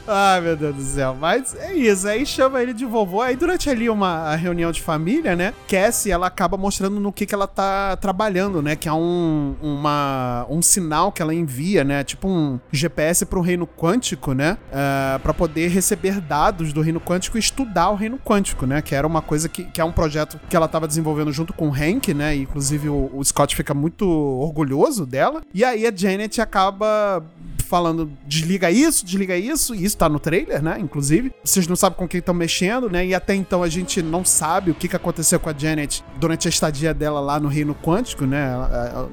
Ai, 0.06 0.40
meu 0.42 0.56
Deus 0.56 0.74
do 0.74 0.82
céu. 0.82 1.16
Mas 1.18 1.54
é 1.54 1.74
isso. 1.74 2.06
Aí 2.08 2.24
chama 2.26 2.62
ele 2.62 2.72
de 2.72 2.84
vovô. 2.84 3.20
Aí 3.20 3.36
durante 3.36 3.70
ali 3.70 3.88
uma 3.88 4.34
reunião 4.34 4.72
de 4.72 4.80
família, 4.80 5.36
né? 5.36 5.54
Cassie, 5.68 6.10
ela 6.10 6.26
acaba 6.26 6.56
mostrando 6.56 7.00
no 7.00 7.12
que, 7.12 7.26
que 7.26 7.34
ela 7.34 7.46
tá 7.46 7.96
trabalhando, 7.96 8.62
né? 8.62 8.76
Que 8.76 8.88
é 8.88 8.92
um, 8.92 9.54
uma, 9.62 10.46
um 10.48 10.62
sinal 10.62 11.12
que 11.12 11.22
ela 11.22 11.34
envia, 11.34 11.84
né? 11.84 12.04
Tipo 12.04 12.28
um 12.28 12.58
GPS 12.72 13.24
pro 13.26 13.40
reino 13.40 13.66
quântico, 13.66 14.32
né? 14.32 14.58
Uh, 14.70 15.18
para 15.20 15.34
poder 15.34 15.68
receber 15.68 16.20
dados 16.20 16.72
do 16.72 16.80
reino 16.80 17.00
quântico 17.00 17.36
e 17.36 17.40
estudar 17.40 17.90
o 17.90 17.94
reino 17.94 18.18
quântico, 18.18 18.66
né? 18.66 18.82
Que 18.82 18.94
era 18.94 19.06
uma 19.06 19.22
coisa 19.22 19.48
que, 19.48 19.64
que 19.64 19.80
é 19.80 19.84
um 19.84 19.92
projeto 19.92 20.40
que 20.48 20.56
ela 20.56 20.68
tava 20.68 20.86
desenvolvendo 20.86 21.32
junto 21.32 21.52
com 21.52 21.68
o 21.68 21.72
Hank, 21.72 22.12
né? 22.14 22.36
E, 22.36 22.42
inclusive 22.42 22.88
o, 22.88 23.10
o 23.14 23.24
Scott 23.24 23.54
fica 23.54 23.74
muito 23.74 24.08
orgulhoso 24.08 25.06
dela. 25.06 25.42
E 25.52 25.64
aí 25.64 25.86
a 25.86 25.92
Janet 25.94 26.40
acaba 26.40 27.22
falando 27.68 28.10
desliga 28.26 28.70
isso, 28.70 29.04
desliga 29.04 29.36
isso, 29.36 29.74
e 29.74 29.84
isso 29.84 29.96
tá 29.96 30.08
no 30.08 30.18
trailer, 30.18 30.62
né? 30.62 30.78
Inclusive. 30.80 31.32
Vocês 31.44 31.66
não 31.66 31.76
sabem 31.76 31.98
com 31.98 32.08
quem 32.08 32.18
estão 32.18 32.34
mexendo, 32.34 32.88
né? 32.90 33.06
E 33.06 33.14
até 33.14 33.34
então 33.34 33.62
a 33.62 33.68
gente 33.68 34.02
não 34.02 34.24
sabe 34.24 34.70
o 34.70 34.74
que, 34.74 34.88
que 34.88 34.96
aconteceu 34.96 35.38
com 35.38 35.48
a 35.50 35.54
Janet 35.56 36.02
durante 36.18 36.48
a 36.48 36.50
estadia 36.50 36.92
dela 36.94 37.20
lá 37.20 37.38
no 37.38 37.48
Reino 37.48 37.74
Quântico, 37.74 38.24
né? 38.24 38.52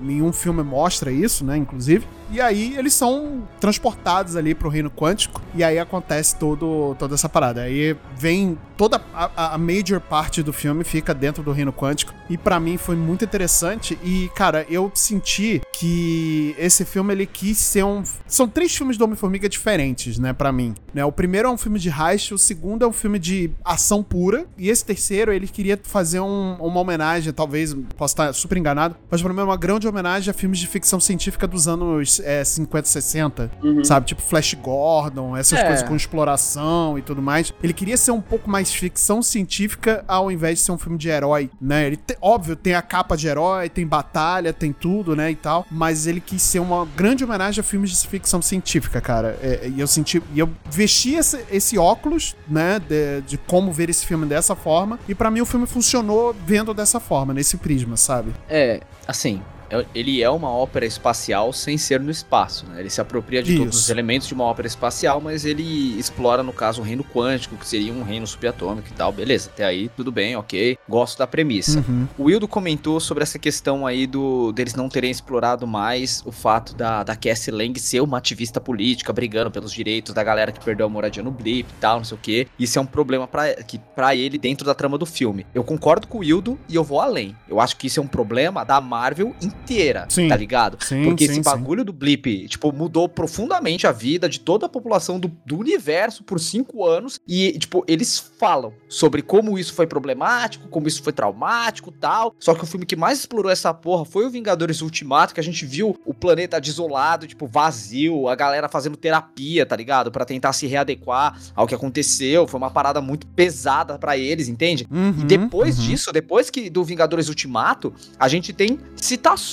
Nenhum 0.01 0.31
filme 0.31 0.63
mostra 0.63 1.12
isso, 1.12 1.43
né? 1.45 1.57
Inclusive. 1.57 2.07
E 2.31 2.41
aí 2.41 2.75
eles 2.75 2.93
são 2.93 3.43
transportados 3.59 4.35
ali 4.35 4.55
pro 4.55 4.67
Reino 4.69 4.89
Quântico, 4.89 5.41
e 5.53 5.63
aí 5.63 5.77
acontece 5.77 6.35
todo, 6.35 6.95
toda 6.97 7.13
essa 7.13 7.29
parada. 7.29 7.62
Aí 7.62 7.95
vem 8.17 8.57
toda 8.75 9.00
a, 9.13 9.53
a- 9.53 9.57
major 9.57 10.00
parte 10.01 10.41
do 10.43 10.51
filme 10.51 10.83
fica 10.83 11.13
dentro 11.13 11.43
do 11.43 11.51
Reino 11.51 11.71
Quântico, 11.71 12.13
e 12.29 12.35
pra 12.38 12.59
mim 12.59 12.77
foi 12.77 12.95
muito 12.95 13.24
interessante. 13.24 13.97
E, 14.03 14.29
cara, 14.35 14.65
eu 14.69 14.91
senti 14.95 15.62
que 15.71 16.55
esse 16.57 16.83
filme 16.83 17.13
ele 17.13 17.25
quis 17.27 17.57
ser 17.59 17.83
um. 17.85 18.01
São 18.27 18.45
três 18.48 18.75
filmes 18.75 18.98
do 18.98 19.04
Homem-Formiga 19.06 19.48
diferentes, 19.50 20.18
né, 20.20 20.34
Pra 20.34 20.52
mim. 20.52 20.74
Né? 20.94 21.04
O 21.06 21.12
primeiro 21.12 21.48
é 21.48 21.52
um 21.52 21.58
filme 21.58 21.80
de 21.80 21.90
heist, 21.90 22.34
o 22.34 22.38
segundo 22.38 22.84
é 22.84 22.88
um 22.88 22.92
filme 22.92 23.18
de 23.20 23.50
ação 23.64 24.04
pura, 24.04 24.46
e 24.58 24.70
esse 24.70 24.84
terceiro 24.86 25.32
ele 25.34 25.48
queria 25.48 25.80
fazer 25.84 26.20
um- 26.20 26.56
uma 26.60 26.80
homenagem, 26.80 27.32
talvez, 27.34 27.74
posso 27.98 28.14
estar 28.14 28.34
super 28.34 28.58
enganado, 28.58 28.96
mas 29.10 29.22
pra 29.22 29.34
mim 29.34 29.40
é 29.40 29.44
uma 29.44 29.58
grande 29.58 29.88
homenagem 29.88 30.30
a 30.30 30.34
filmes 30.34 30.60
de 30.60 30.68
ficção 30.68 31.00
científica 31.00 31.48
dos 31.48 31.68
anos 31.68 32.20
é, 32.24 32.44
50, 32.44 32.88
60, 32.88 33.52
sabe? 33.84 34.06
Tipo 34.08 34.22
Flash 34.22 34.54
Gordon, 34.56 35.36
essas 35.36 35.60
É. 35.60 35.64
coisas 35.66 35.88
com 35.88 35.96
exploração 35.96 36.98
e 36.98 37.02
tudo 37.02 37.22
mais. 37.22 37.54
Ele 37.64 37.74
queria 37.74 37.98
ser 37.98 38.12
um 38.12 38.22
pouco 38.22 38.50
mais 38.50 38.74
ficção 38.74 39.22
científica 39.22 40.04
ao 40.08 40.32
invés 40.32 40.60
de 40.60 40.66
ser 40.66 40.72
um 40.72 40.78
filme 40.78 40.98
de 40.98 41.08
herói, 41.10 41.50
né? 41.62 41.86
Ele, 41.88 41.98
te- 41.98 42.18
óbvio, 42.22 42.56
tem 42.56 42.74
a 42.74 42.82
capa 42.82 43.16
de 43.16 43.28
herói, 43.28 43.70
tem 43.70 43.86
batalha, 43.86 44.52
tem 44.54 44.72
tudo, 44.74 45.16
né, 45.16 45.32
e 45.32 45.36
tal, 45.36 45.66
mas 45.72 46.08
ele 46.08 46.20
quis 46.20 46.42
ser 46.42 46.60
uma 46.60 46.86
grande 46.96 47.24
homenagem 47.24 47.60
a 47.60 47.64
filmes 47.64 47.92
de 47.92 48.08
ficção 48.08 48.35
científica, 48.42 49.00
cara. 49.01 49.38
É, 49.42 49.70
E 49.75 49.79
eu 49.79 49.88
senti, 49.88 50.22
e 50.33 50.40
eu 50.40 50.50
vesti 50.70 51.16
esse, 51.16 51.44
esse 51.51 51.77
óculos, 51.77 52.36
né, 52.48 52.79
de, 52.79 53.22
de 53.22 53.38
como 53.38 53.72
ver 53.72 53.90
esse 53.90 54.05
filme 54.05 54.25
dessa 54.25 54.55
forma, 54.55 55.00
e 55.07 55.16
pra 55.16 55.29
mim 55.31 55.42
o 55.42 55.46
filme 55.46 55.66
funcionou 55.66 56.36
vendo 56.46 56.74
dessa 56.74 57.00
forma, 57.00 57.33
nesse 57.33 57.57
prisma, 57.57 57.98
sabe? 57.98 58.31
É, 58.50 58.81
assim, 59.07 59.42
é- 59.42 59.54
ele 59.94 60.22
é 60.22 60.30
uma 60.30 60.50
ópera 60.50 60.86
espacial 60.86 61.51
sem 61.54 61.78
ser 61.78 62.00
no 62.00 62.12
espaço, 62.12 62.66
né? 62.68 62.80
Ele 62.80 62.90
se 62.90 63.01
apropria 63.01 63.42
de 63.42 63.58
todos 63.58 63.75
Isso. 63.75 63.84
os 63.86 63.90
elementos 63.90 64.28
de 64.28 64.34
uma 64.34 64.44
ópera 64.44 64.68
espacial, 64.68 65.20
mas 65.22 65.46
ele 65.46 65.98
explora, 66.00 66.44
no 66.44 66.54
caso, 66.54 66.82
o 66.82 66.84
reino 66.84 67.04
quântico, 67.04 67.56
que 67.56 67.68
seria 67.68 67.94
um 67.94 68.04
reino 68.04 68.25
subatômico 68.25 68.88
e 68.90 68.94
tal. 68.94 69.12
Beleza, 69.12 69.50
até 69.54 69.66
aí 69.66 69.90
tudo 69.90 70.12
bem, 70.12 70.36
ok. 70.36 70.78
Gosto 70.88 71.18
da 71.18 71.28
premissa. 71.28 71.80
Uhum. 71.80 72.08
O 72.18 72.24
Wildo 72.25 72.48
comentou 72.48 73.00
sobre 73.00 73.24
essa 73.24 73.40
questão 73.40 73.86
aí 73.86 74.08
do 74.08 74.51
deles 74.51 74.75
não 74.75 74.90
terem 74.90 75.12
explorado 75.12 75.66
mais 75.68 76.22
o 76.25 76.32
fato 76.32 76.75
da, 76.75 77.04
da 77.04 77.16
Cassie 77.16 77.51
Lang 77.51 77.80
ser 77.80 78.01
uma 78.01 78.18
ativista 78.18 78.60
política, 78.60 79.12
brigando 79.12 79.51
pelos 79.51 79.72
direitos 79.72 80.14
da 80.14 80.24
galera 80.24 80.51
que 80.51 80.64
perdeu 80.64 80.86
a 80.86 80.90
moradia 80.90 81.24
no 81.24 81.32
Blip 81.32 81.70
e 81.70 81.80
tal, 81.80 81.98
não 81.98 82.06
sei 82.06 82.18
o 82.18 82.20
quê. 82.22 82.48
Isso 82.58 82.78
é 82.78 82.82
um 82.82 82.86
problema 82.86 83.28
pra 83.28 84.16
ele 84.16 84.38
dentro 84.38 84.66
da 84.66 84.74
trama 84.74 84.98
do 84.98 85.06
filme. 85.06 85.46
Eu 85.54 85.64
concordo 85.64 86.08
com 86.08 86.20
o 86.20 86.22
Wildo 86.22 86.60
e 86.70 86.75
eu 86.75 86.84
vou 86.84 87.00
além. 87.00 87.36
Eu 87.48 87.60
acho 87.60 87.75
que 87.78 87.88
isso 87.88 88.00
é 88.00 88.04
um 88.04 88.08
problema 88.08 88.64
da 88.64 88.80
Marvel 88.80 89.36
inteira, 89.63 90.05
Sim. 90.09 90.27
tá 90.27 90.35
ligado? 90.35 90.77
Sim, 90.83 91.03
Porque 91.03 91.25
sim, 91.25 91.33
esse 91.33 91.41
bagulho 91.41 91.83
do 91.83 91.91
Blip, 91.91 92.48
tipo, 92.48 92.72
mudou 92.72 93.09
profundamente 93.09 93.87
a 93.87 93.91
vida 93.91 94.29
de 94.29 94.39
toda 94.39 94.65
a 94.68 94.70
população 94.70 95.20
do, 95.20 95.31
do 95.46 95.57
universo 95.57 96.24
por 96.24 96.39
cinco 96.39 96.85
anos. 96.85 97.20
E, 97.27 97.57
tipo, 97.57 97.83
eles 97.87 98.20
falam 98.39 98.74
sobre 98.87 99.22
como 99.22 99.57
isso 99.57 99.74
foi 99.74 99.87
problemático, 99.87 100.68
como 100.68 100.87
isso 100.87 101.01
foi 101.01 101.13
traumático 101.13 101.91
tal. 101.91 102.33
Só 102.39 102.53
que 102.53 102.63
o 102.63 102.68
filme 102.68 102.85
que 102.85 102.96
mais 102.96 103.20
explorou 103.20 103.51
essa 103.51 103.74
porra 103.74 104.05
foi 104.05 104.25
o 104.25 104.29
Vingadores 104.29 104.81
Ultimato, 104.81 105.33
que 105.33 105.39
a 105.39 105.44
gente 105.44 105.65
viu 105.65 105.98
o 106.05 106.13
planeta 106.13 106.59
desolado, 106.59 107.27
tipo, 107.27 107.48
vazio, 107.48 108.27
a 108.27 108.35
galera 108.35 108.70
fazendo 108.70 108.96
terapia, 108.98 109.65
tá 109.65 109.75
ligado? 109.75 110.11
Pra 110.11 110.25
tentar 110.25 110.53
se 110.53 110.68
readequar 110.68 111.39
ao 111.55 111.65
que 111.68 111.75
aconteceu. 111.75 112.48
Foi 112.48 112.57
uma 112.57 112.70
parada 112.70 113.01
muito 113.01 113.25
pesada 113.27 113.98
pra 113.98 114.18
eles, 114.18 114.48
entende? 114.48 114.85
Uhum, 114.91 115.22
E 115.22 115.24
depois 115.24 115.79
uhum. 115.79 115.85
disso, 115.85 116.11
depois 116.11 116.50
que 116.50 116.70
do 116.70 116.83
Vingadores 116.83 117.29
Ultimato, 117.29 117.94
a 118.20 118.27
gente 118.27 118.53
tem 118.53 118.79
citações. 118.96 119.45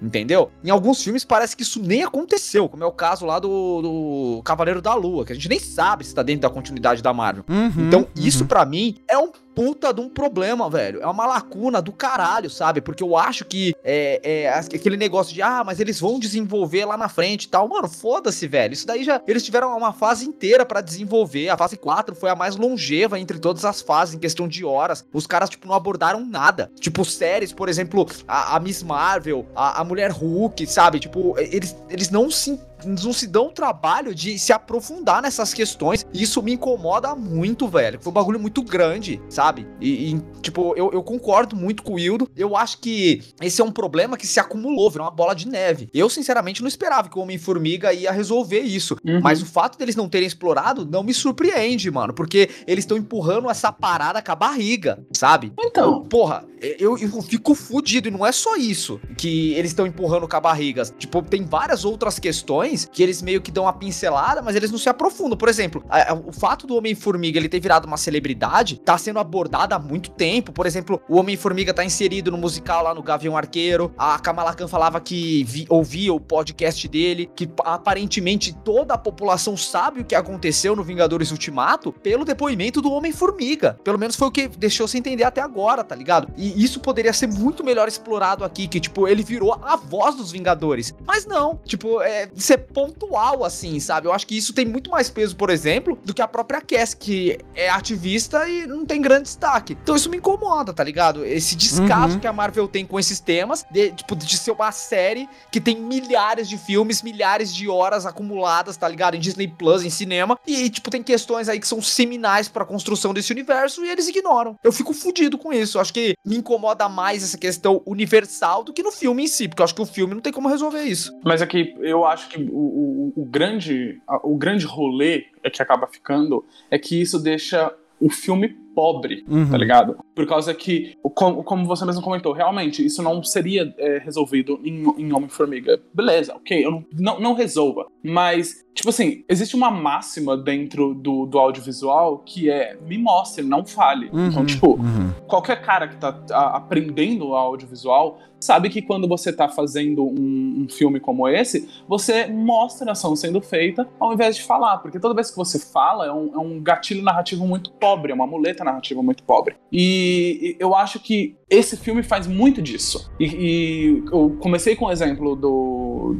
Entendeu? 0.00 0.50
Em 0.62 0.68
alguns 0.68 1.02
filmes 1.02 1.24
parece 1.24 1.56
que 1.56 1.62
isso 1.62 1.80
nem 1.80 2.02
aconteceu, 2.02 2.68
como 2.68 2.84
é 2.84 2.86
o 2.86 2.92
caso 2.92 3.24
lá 3.24 3.38
do, 3.38 3.80
do 3.80 4.42
Cavaleiro 4.44 4.82
da 4.82 4.94
Lua, 4.94 5.24
que 5.24 5.32
a 5.32 5.34
gente 5.34 5.48
nem 5.48 5.58
sabe 5.58 6.04
se 6.04 6.14
tá 6.14 6.22
dentro 6.22 6.42
da 6.42 6.50
continuidade 6.50 7.02
da 7.02 7.14
Marvel. 7.14 7.44
Uhum, 7.48 7.86
Então, 7.86 8.06
isso 8.14 8.42
uhum. 8.42 8.46
pra 8.46 8.66
mim 8.66 8.96
é 9.08 9.16
um 9.16 9.30
puta 9.56 9.90
de 9.90 10.02
um 10.02 10.08
problema, 10.10 10.68
velho. 10.68 11.00
É 11.00 11.06
uma 11.06 11.26
lacuna 11.26 11.80
do 11.80 11.90
caralho, 11.90 12.50
sabe? 12.50 12.82
Porque 12.82 13.02
eu 13.02 13.16
acho 13.16 13.42
que 13.46 13.74
é, 13.82 14.42
é 14.42 14.48
aquele 14.50 14.98
negócio 14.98 15.34
de, 15.34 15.40
ah, 15.40 15.62
mas 15.64 15.80
eles 15.80 15.98
vão 15.98 16.20
desenvolver 16.20 16.84
lá 16.84 16.94
na 16.98 17.08
frente 17.08 17.44
e 17.44 17.48
tal. 17.48 17.66
Mano, 17.66 17.88
foda-se, 17.88 18.46
velho. 18.46 18.74
Isso 18.74 18.86
daí 18.86 19.02
já. 19.02 19.18
Eles 19.26 19.42
tiveram 19.42 19.74
uma 19.74 19.94
fase 19.94 20.26
inteira 20.26 20.66
pra 20.66 20.82
desenvolver. 20.82 21.48
A 21.48 21.56
fase 21.56 21.78
4 21.78 22.14
foi 22.14 22.28
a 22.28 22.36
mais 22.36 22.54
longeva 22.54 23.18
entre 23.18 23.38
todas 23.38 23.64
as 23.64 23.80
fases, 23.80 24.14
em 24.14 24.18
questão 24.18 24.46
de 24.46 24.62
horas. 24.62 25.02
Os 25.10 25.26
caras, 25.26 25.48
tipo, 25.48 25.66
não 25.66 25.74
abordaram 25.74 26.20
nada. 26.20 26.70
Tipo, 26.78 27.02
séries, 27.02 27.50
por 27.50 27.70
exemplo, 27.70 28.06
a, 28.28 28.56
a 28.56 28.60
Miss 28.60 28.82
Marvel, 28.82 29.46
a, 29.56 29.80
a 29.80 29.84
Mulher 29.84 30.10
Hulk, 30.10 30.66
sabe? 30.66 31.00
Tipo, 31.00 31.34
eles, 31.38 31.74
eles 31.88 32.10
não 32.10 32.30
se 32.30 32.60
não 32.84 33.12
se 33.12 33.26
dão 33.26 33.46
o 33.46 33.52
trabalho 33.52 34.14
de 34.14 34.38
se 34.38 34.52
aprofundar 34.52 35.22
nessas 35.22 35.54
questões. 35.54 36.04
E 36.12 36.22
isso 36.22 36.42
me 36.42 36.52
incomoda 36.52 37.14
muito, 37.14 37.68
velho. 37.68 37.98
Foi 38.00 38.10
um 38.10 38.14
bagulho 38.14 38.38
muito 38.38 38.62
grande, 38.62 39.20
sabe? 39.28 39.66
E, 39.80 40.12
e, 40.12 40.20
tipo, 40.40 40.74
eu, 40.76 40.90
eu 40.92 41.02
concordo 41.02 41.56
muito 41.56 41.82
com 41.82 41.92
o 41.92 41.96
Wildo. 41.96 42.28
Eu 42.36 42.56
acho 42.56 42.78
que 42.78 43.22
esse 43.40 43.60
é 43.60 43.64
um 43.64 43.72
problema 43.72 44.16
que 44.16 44.26
se 44.26 44.40
acumulou, 44.40 44.90
virou 44.90 45.06
uma 45.06 45.10
bola 45.10 45.34
de 45.34 45.48
neve. 45.48 45.88
Eu, 45.94 46.10
sinceramente, 46.10 46.60
não 46.60 46.68
esperava 46.68 47.08
que 47.08 47.18
o 47.18 47.22
Homem-Formiga 47.22 47.92
ia 47.92 48.10
resolver 48.10 48.60
isso. 48.60 48.96
Uhum. 49.04 49.20
Mas 49.22 49.40
o 49.40 49.46
fato 49.46 49.78
deles 49.78 49.96
não 49.96 50.08
terem 50.08 50.26
explorado 50.26 50.84
não 50.84 51.02
me 51.02 51.14
surpreende, 51.14 51.90
mano. 51.90 52.12
Porque 52.12 52.50
eles 52.66 52.84
estão 52.84 52.96
empurrando 52.96 53.50
essa 53.50 53.72
parada 53.72 54.20
com 54.20 54.32
a 54.32 54.36
barriga, 54.36 55.04
sabe? 55.12 55.52
Então. 55.58 56.04
Porra, 56.04 56.44
eu, 56.60 56.96
eu 56.98 57.22
fico 57.22 57.54
fudido. 57.54 58.08
E 58.08 58.10
não 58.10 58.24
é 58.24 58.32
só 58.32 58.56
isso 58.56 59.00
que 59.16 59.52
eles 59.54 59.70
estão 59.70 59.86
empurrando 59.86 60.28
com 60.28 60.36
a 60.36 60.40
barriga. 60.40 60.84
Tipo, 60.98 61.22
tem 61.22 61.44
várias 61.44 61.84
outras 61.84 62.18
questões 62.18 62.65
que 62.92 63.02
eles 63.02 63.22
meio 63.22 63.40
que 63.40 63.50
dão 63.50 63.64
uma 63.64 63.72
pincelada, 63.72 64.42
mas 64.42 64.56
eles 64.56 64.70
não 64.70 64.78
se 64.78 64.88
aprofundam. 64.88 65.36
Por 65.36 65.48
exemplo, 65.48 65.84
a- 65.88 66.12
a- 66.12 66.14
o 66.14 66.32
fato 66.32 66.66
do 66.66 66.76
Homem-Formiga 66.76 67.38
ele 67.38 67.48
ter 67.48 67.60
virado 67.60 67.86
uma 67.86 67.96
celebridade 67.96 68.78
tá 68.78 68.96
sendo 68.98 69.18
abordado 69.18 69.74
há 69.74 69.78
muito 69.78 70.10
tempo. 70.10 70.52
Por 70.52 70.66
exemplo, 70.66 71.00
o 71.08 71.16
Homem-Formiga 71.18 71.72
tá 71.72 71.84
inserido 71.84 72.30
no 72.30 72.38
musical 72.38 72.82
lá 72.82 72.94
no 72.94 73.02
Gavião 73.02 73.36
Arqueiro. 73.36 73.92
A 73.96 74.18
Kamala 74.18 74.54
Khan 74.54 74.68
falava 74.68 75.00
que 75.00 75.44
vi- 75.44 75.66
ouvia 75.68 76.12
o 76.12 76.20
podcast 76.20 76.86
dele, 76.88 77.30
que 77.34 77.48
aparentemente 77.64 78.52
toda 78.52 78.94
a 78.94 78.98
população 78.98 79.56
sabe 79.56 80.00
o 80.00 80.04
que 80.04 80.14
aconteceu 80.14 80.74
no 80.74 80.82
Vingadores 80.82 81.30
Ultimato 81.30 81.92
pelo 81.92 82.24
depoimento 82.24 82.80
do 82.82 82.90
Homem-Formiga. 82.90 83.78
Pelo 83.84 83.98
menos 83.98 84.16
foi 84.16 84.28
o 84.28 84.30
que 84.30 84.48
deixou 84.48 84.88
se 84.88 84.98
entender 84.98 85.24
até 85.24 85.40
agora, 85.40 85.84
tá 85.84 85.94
ligado? 85.94 86.28
E 86.36 86.62
isso 86.64 86.80
poderia 86.80 87.12
ser 87.12 87.26
muito 87.28 87.62
melhor 87.64 87.86
explorado 87.88 88.44
aqui, 88.44 88.66
que, 88.66 88.80
tipo, 88.80 89.06
ele 89.06 89.22
virou 89.22 89.54
a 89.62 89.76
voz 89.76 90.14
dos 90.14 90.32
Vingadores. 90.32 90.94
Mas 91.06 91.24
não, 91.26 91.60
tipo, 91.64 92.00
é 92.02 92.28
ser 92.56 92.58
pontual, 92.72 93.44
assim, 93.44 93.78
sabe? 93.80 94.06
Eu 94.06 94.12
acho 94.12 94.26
que 94.26 94.36
isso 94.36 94.52
tem 94.52 94.64
muito 94.64 94.90
mais 94.90 95.10
peso, 95.10 95.36
por 95.36 95.50
exemplo, 95.50 95.98
do 96.04 96.14
que 96.14 96.22
a 96.22 96.28
própria 96.28 96.60
Cass, 96.60 96.94
que 96.94 97.38
é 97.54 97.68
ativista 97.68 98.48
e 98.48 98.66
não 98.66 98.84
tem 98.84 99.00
grande 99.00 99.24
destaque. 99.24 99.76
Então 99.82 99.94
isso 99.96 100.08
me 100.10 100.16
incomoda, 100.16 100.72
tá 100.72 100.82
ligado? 100.82 101.24
Esse 101.24 101.54
descaso 101.56 102.14
Uhum. 102.14 102.20
que 102.20 102.26
a 102.26 102.32
Marvel 102.32 102.68
tem 102.68 102.84
com 102.86 102.98
esses 102.98 103.20
temas, 103.20 103.64
de, 103.70 103.90
tipo, 103.92 104.14
de 104.16 104.36
ser 104.38 104.50
uma 104.52 104.70
série 104.72 105.28
que 105.50 105.60
tem 105.60 105.76
milhares 105.80 106.48
de 106.48 106.56
filmes, 106.56 107.02
milhares 107.02 107.54
de 107.54 107.68
horas 107.68 108.06
acumuladas, 108.06 108.76
tá 108.76 108.88
ligado? 108.88 109.16
Em 109.16 109.20
Disney 109.20 109.48
Plus, 109.48 109.84
em 109.84 109.90
cinema. 109.90 110.38
E, 110.46 110.68
tipo, 110.70 110.90
tem 110.90 111.02
questões 111.02 111.48
aí 111.48 111.58
que 111.60 111.66
são 111.66 111.80
seminais 111.82 112.48
pra 112.48 112.64
construção 112.64 113.12
desse 113.12 113.32
universo 113.32 113.84
e 113.84 113.88
eles 113.90 114.08
ignoram. 114.08 114.56
Eu 114.62 114.72
fico 114.72 114.92
fudido 114.92 115.36
com 115.38 115.52
isso. 115.52 115.76
Eu 115.78 115.82
acho 115.82 115.92
que 115.92 116.14
me 116.24 116.36
incomoda 116.36 116.88
mais 116.88 117.22
essa 117.22 117.36
questão 117.38 117.82
universal 117.86 118.62
do 118.64 118.72
que 118.72 118.82
no 118.82 118.92
filme 118.92 119.24
em 119.24 119.26
si, 119.26 119.48
porque 119.48 119.62
eu 119.62 119.64
acho 119.64 119.74
que 119.74 119.82
o 119.82 119.86
filme 119.86 120.14
não 120.14 120.20
tem 120.20 120.32
como 120.32 120.48
resolver 120.48 120.82
isso. 120.84 121.12
Mas 121.24 121.42
é 121.42 121.46
que 121.46 121.74
eu 121.80 122.04
acho 122.04 122.28
que 122.28 122.38
o, 122.50 123.12
o, 123.16 123.22
o 123.22 123.24
grande, 123.24 124.00
o 124.22 124.36
grande 124.36 124.64
rolê 124.66 125.26
é 125.42 125.50
que 125.50 125.62
acaba 125.62 125.86
ficando 125.86 126.44
é 126.70 126.78
que 126.78 127.00
isso 127.00 127.18
deixa 127.18 127.72
o 128.00 128.10
filme 128.10 128.56
pobre, 128.76 129.24
Uhum. 129.26 129.50
tá 129.50 129.56
ligado? 129.56 129.96
Por 130.14 130.26
causa 130.26 130.52
que, 130.52 130.94
como, 131.14 131.42
como 131.42 131.64
você 131.66 131.84
mesmo 131.86 132.02
comentou, 132.02 132.32
realmente 132.34 132.84
isso 132.84 133.02
não 133.02 133.24
seria 133.24 133.74
é, 133.78 133.98
resolvido 134.04 134.60
em, 134.62 134.84
em 134.98 135.12
Homem-Formiga. 135.12 135.80
Beleza, 135.94 136.34
ok, 136.34 136.64
eu 136.64 136.70
não, 136.70 136.84
não, 136.92 137.20
não 137.20 137.32
resolva. 137.34 137.86
Mas, 138.02 138.64
tipo 138.74 138.90
assim, 138.90 139.24
existe 139.28 139.56
uma 139.56 139.70
máxima 139.70 140.36
dentro 140.36 140.94
do, 140.94 141.24
do 141.26 141.38
audiovisual 141.38 142.18
que 142.18 142.50
é 142.50 142.76
me 142.86 142.98
mostre, 142.98 143.42
não 143.42 143.64
fale. 143.64 144.06
Então, 144.12 144.40
Uhum, 144.42 144.46
tipo, 144.46 144.70
uhum. 144.78 145.10
qualquer 145.26 145.62
cara 145.62 145.88
que 145.88 145.96
tá 145.96 146.14
a- 146.30 146.56
aprendendo 146.58 147.34
audiovisual 147.34 148.18
sabe 148.38 148.68
que 148.68 148.82
quando 148.82 149.08
você 149.08 149.32
tá 149.32 149.48
fazendo 149.48 150.04
um, 150.04 150.64
um 150.64 150.66
filme 150.68 151.00
como 151.00 151.26
esse, 151.26 151.68
você 151.88 152.26
mostra 152.26 152.90
a 152.90 152.92
ação 152.92 153.16
sendo 153.16 153.40
feita 153.40 153.88
ao 153.98 154.12
invés 154.12 154.36
de 154.36 154.42
falar. 154.42 154.78
Porque 154.78 155.00
toda 155.00 155.14
vez 155.14 155.30
que 155.30 155.36
você 155.36 155.58
fala, 155.58 156.06
é 156.06 156.12
um, 156.12 156.34
é 156.34 156.38
um 156.38 156.60
gatilho 156.60 157.02
narrativo 157.02 157.46
muito 157.46 157.70
pobre, 157.72 158.12
é 158.12 158.14
uma 158.14 158.26
muleta 158.26 158.62
narrativa 158.66 159.02
muito 159.02 159.22
pobre. 159.22 159.54
E, 159.72 160.56
eu 160.58 160.74
acho 160.74 161.00
que 161.00 161.36
esse 161.48 161.76
filme 161.76 162.02
faz 162.02 162.26
muito 162.26 162.60
disso. 162.60 163.10
E, 163.20 163.24
e 163.24 164.04
eu 164.12 164.36
comecei 164.40 164.74
com 164.76 164.86
o 164.86 164.90
exemplo 164.90 165.34
do 165.36 166.16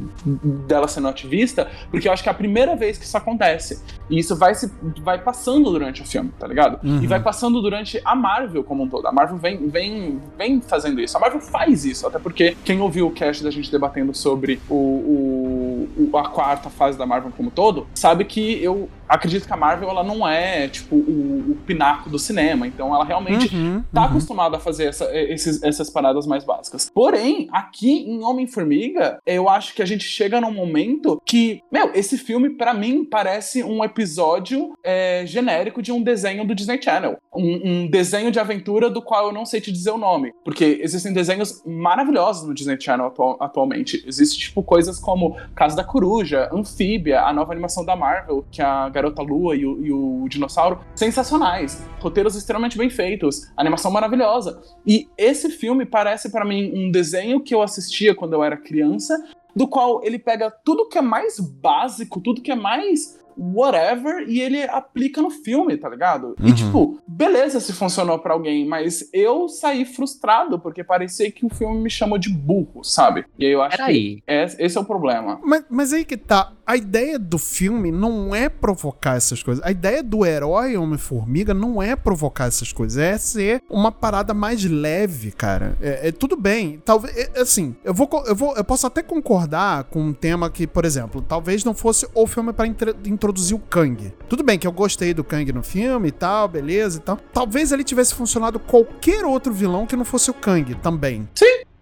dela 0.67 0.89
sendo 0.89 1.09
ativista, 1.09 1.71
porque 1.91 2.09
eu 2.09 2.13
acho 2.13 2.23
que 2.23 2.29
é 2.29 2.33
a 2.33 2.35
primeira 2.35 2.75
vez 2.77 2.97
que 2.99 3.05
isso 3.05 3.17
acontece. 3.17 3.83
E 4.09 4.19
isso 4.19 4.37
vai, 4.37 4.55
se, 4.55 4.71
vai 5.03 5.19
passando 5.23 5.71
durante 5.71 6.03
o 6.03 6.05
filme, 6.05 6.31
tá 6.39 6.47
ligado? 6.47 6.79
Uhum. 6.87 7.03
E 7.03 7.07
vai 7.07 7.21
passando 7.23 7.61
durante 7.61 8.01
a 8.05 8.15
Marvel 8.15 8.63
como 8.65 8.85
um 8.85 8.89
todo. 8.89 9.07
A 9.07 9.13
Marvel 9.13 9.37
vem, 9.39 9.69
vem, 9.69 10.21
vem 10.39 10.61
fazendo 10.61 11.01
isso. 11.01 11.17
A 11.17 11.21
Marvel 11.21 11.41
faz 11.41 11.85
isso, 11.85 12.07
até 12.07 12.19
porque 12.19 12.57
quem 12.65 12.81
ouviu 12.81 13.07
o 13.09 13.11
cast 13.11 13.43
da 13.43 13.51
gente 13.51 13.71
debatendo 13.71 14.15
sobre 14.15 14.61
o, 14.69 14.75
o- 14.75 15.89
o- 16.13 16.17
a 16.17 16.29
quarta 16.29 16.71
fase 16.71 16.97
da 16.97 17.05
Marvel 17.07 17.33
como 17.37 17.49
um 17.49 17.53
todo, 17.53 17.87
sabe 17.95 18.25
que 18.25 18.63
eu 18.63 18.89
acredito 19.09 19.47
que 19.47 19.53
a 19.53 19.57
Marvel 19.57 19.89
ela 19.89 20.03
não 20.05 20.27
é 20.27 20.69
tipo 20.69 20.97
o, 20.97 21.53
o 21.53 21.57
pináculo 21.67 22.11
do 22.11 22.19
cinema. 22.19 22.67
Então 22.67 22.95
ela 22.95 23.05
realmente 23.05 23.55
Uhum, 23.55 23.83
tá 23.93 24.03
uhum. 24.03 24.07
acostumado 24.09 24.57
a 24.57 24.59
fazer 24.59 24.85
essa- 24.87 25.09
esses- 25.15 25.63
essas 25.63 25.91
paradas 25.91 26.27
mais 26.27 26.45
básicas. 26.45 26.91
Porém, 26.93 27.49
aqui 27.53 28.09
em 28.11 28.23
Homem-Formiga, 28.25 29.19
eu 29.27 29.49
acho 29.49 29.75
que 29.75 29.83
a 29.83 29.87
gente 29.87 30.05
chega 30.05 30.41
num 30.41 30.53
momento 30.53 31.21
que, 31.25 31.61
meu, 31.71 31.91
esse 31.95 32.17
filme, 32.19 32.51
pra 32.51 32.73
mim, 32.75 33.05
parece 33.05 33.63
um 33.63 33.83
episódio 33.85 34.73
é, 34.83 35.25
genérico 35.27 35.83
de 35.83 35.93
um 35.93 36.03
desenho 36.03 36.47
do 36.47 36.55
Disney 36.55 36.81
Channel. 36.81 37.19
Um, 37.35 37.61
um 37.85 37.91
desenho 37.91 38.31
de 38.31 38.39
aventura 38.41 38.89
do 38.89 39.03
qual 39.03 39.27
eu 39.27 39.33
não 39.33 39.45
sei 39.45 39.61
te 39.61 39.71
dizer 39.73 39.91
o 39.91 39.99
nome. 39.99 40.33
Porque 40.45 40.81
existem 40.83 41.13
desenhos 41.13 41.63
maravilhosos 41.67 42.47
no 42.47 42.55
Disney 42.55 42.81
Channel 42.81 43.07
atual- 43.07 43.37
atualmente. 43.41 44.03
Existem, 44.07 44.39
tipo, 44.39 44.63
coisas 44.63 44.99
como 44.99 45.37
Casa 45.55 45.77
da 45.77 45.85
Coruja, 45.85 46.49
Anfíbia, 46.53 47.23
a 47.23 47.33
nova 47.33 47.53
animação 47.53 47.85
da 47.85 47.95
Marvel, 47.97 48.45
que 48.51 48.63
a 48.63 48.89
Garota 48.97 49.23
Lua 49.23 49.55
e 49.55 49.67
o, 49.67 49.85
e 49.85 49.93
o 49.93 50.27
Dinossauro, 50.29 50.81
sensacionais. 50.95 51.87
Roteiros 52.01 52.35
extremamente 52.35 52.79
bem 52.79 52.89
feitos, 52.89 53.53
animação 53.57 53.91
maravilhosa. 53.91 54.61
E 54.87 55.09
esse 55.19 55.51
filme 55.51 55.85
parece 55.85 56.31
pra 56.31 56.45
mim 56.45 56.73
um 56.75 56.91
desenho 56.91 57.41
que 57.41 57.55
eu 57.55 57.63
assistia 57.63 58.15
quando 58.15 58.33
eu 58.33 58.43
era 58.43 58.57
criança, 58.57 59.15
do 59.55 59.69
qual 59.69 60.03
ele 60.03 60.19
pega 60.19 60.51
tudo 60.51 60.89
que 60.89 60.99
é 60.99 61.03
mais 61.03 61.39
básico, 61.39 62.21
tudo 62.21 62.43
que 62.43 62.51
é 62.51 62.57
mais 62.57 63.19
whatever, 63.39 64.25
e 64.29 64.41
ele 64.41 64.63
aplica 64.65 65.21
no 65.23 65.31
filme, 65.31 65.77
tá 65.77 65.89
ligado? 65.89 66.35
Uhum. 66.41 66.47
E 66.49 66.53
tipo, 66.53 67.01
beleza 67.07 67.61
se 67.61 67.73
funcionou 67.73 68.19
pra 68.19 68.35
alguém, 68.35 68.67
mas 68.67 69.09
eu 69.13 69.49
saí 69.49 69.85
frustrado 69.85 70.59
porque 70.59 70.83
parecia 70.85 71.31
que 71.31 71.45
o 71.45 71.49
filme 71.49 71.79
me 71.81 71.91
chamou 71.91 72.19
de 72.19 72.29
burro, 72.31 72.83
sabe? 72.83 73.25
E 73.39 73.45
aí 73.47 73.53
eu 73.53 73.63
acho 73.63 73.77
Peraí. 73.77 74.17
que 74.17 74.23
é- 74.27 74.45
esse 74.59 74.77
é 74.77 74.81
o 74.81 74.85
problema. 74.85 75.39
Mas, 75.43 75.65
mas 75.71 75.93
aí 75.93 76.05
que 76.05 76.17
tá. 76.17 76.53
A 76.67 76.77
ideia 76.77 77.17
do 77.19 77.39
filme 77.39 77.93
não 77.93 78.35
é 78.35 78.49
provocar 78.49 79.17
essas 79.17 79.41
coisas. 79.43 79.65
A 79.65 79.71
ideia 79.71 80.03
do 80.03 80.27
herói 80.27 80.77
Homem-Formiga 80.77 81.55
não 81.55 81.81
é 81.81 81.95
provocar 81.95 82.47
essas 82.47 82.73
coisas. 82.73 82.99
É 82.99 83.17
ser 83.19 83.63
uma 83.71 83.93
parada 83.93 84.35
mais 84.35 84.65
leve, 84.65 85.31
cara. 85.31 85.77
É, 85.81 86.09
é 86.09 86.13
tudo 86.13 86.37
bem. 86.37 86.83
Talvez. 86.85 87.17
é, 87.17 87.41
assim, 87.41 87.77
eu 87.85 87.95
vou, 87.95 88.09
eu 88.27 88.35
vou. 88.35 88.57
Eu 88.57 88.65
posso 88.65 88.85
até 88.87 89.01
concordar 89.03 89.85
com 89.85 90.01
um 90.01 90.13
tema 90.13 90.51
que, 90.51 90.67
por 90.67 90.85
exemplo, 90.85 91.23
talvez 91.23 91.63
não 91.65 91.73
fosse 91.75 92.07
o 92.15 92.27
filme 92.27 92.53
pra 92.53 92.67
intre- 92.67 92.95
introduzir 93.27 93.57
o 93.57 93.59
Kang. 93.59 94.13
Tudo 94.29 94.45
bem 94.45 94.59
que 94.59 94.67
eu 94.67 94.73
gostei 94.73 95.13
do 95.13 95.25
Kang 95.25 95.53
no 95.53 95.63
filme 95.63 96.09
e 96.09 96.13
tal, 96.13 96.47
beleza 96.47 96.99
e 96.99 97.01
tal. 97.01 97.19
Talvez 97.33 97.73
ele 97.73 97.83
tivesse 97.83 98.15
funcionado 98.15 98.61
qualquer 98.61 99.25
outro 99.25 99.53
vilão 99.53 99.87
que 99.87 99.97
não 99.97 100.05
fosse 100.05 100.31
o 100.31 100.35
Kang 100.35 100.75
também. 100.77 101.29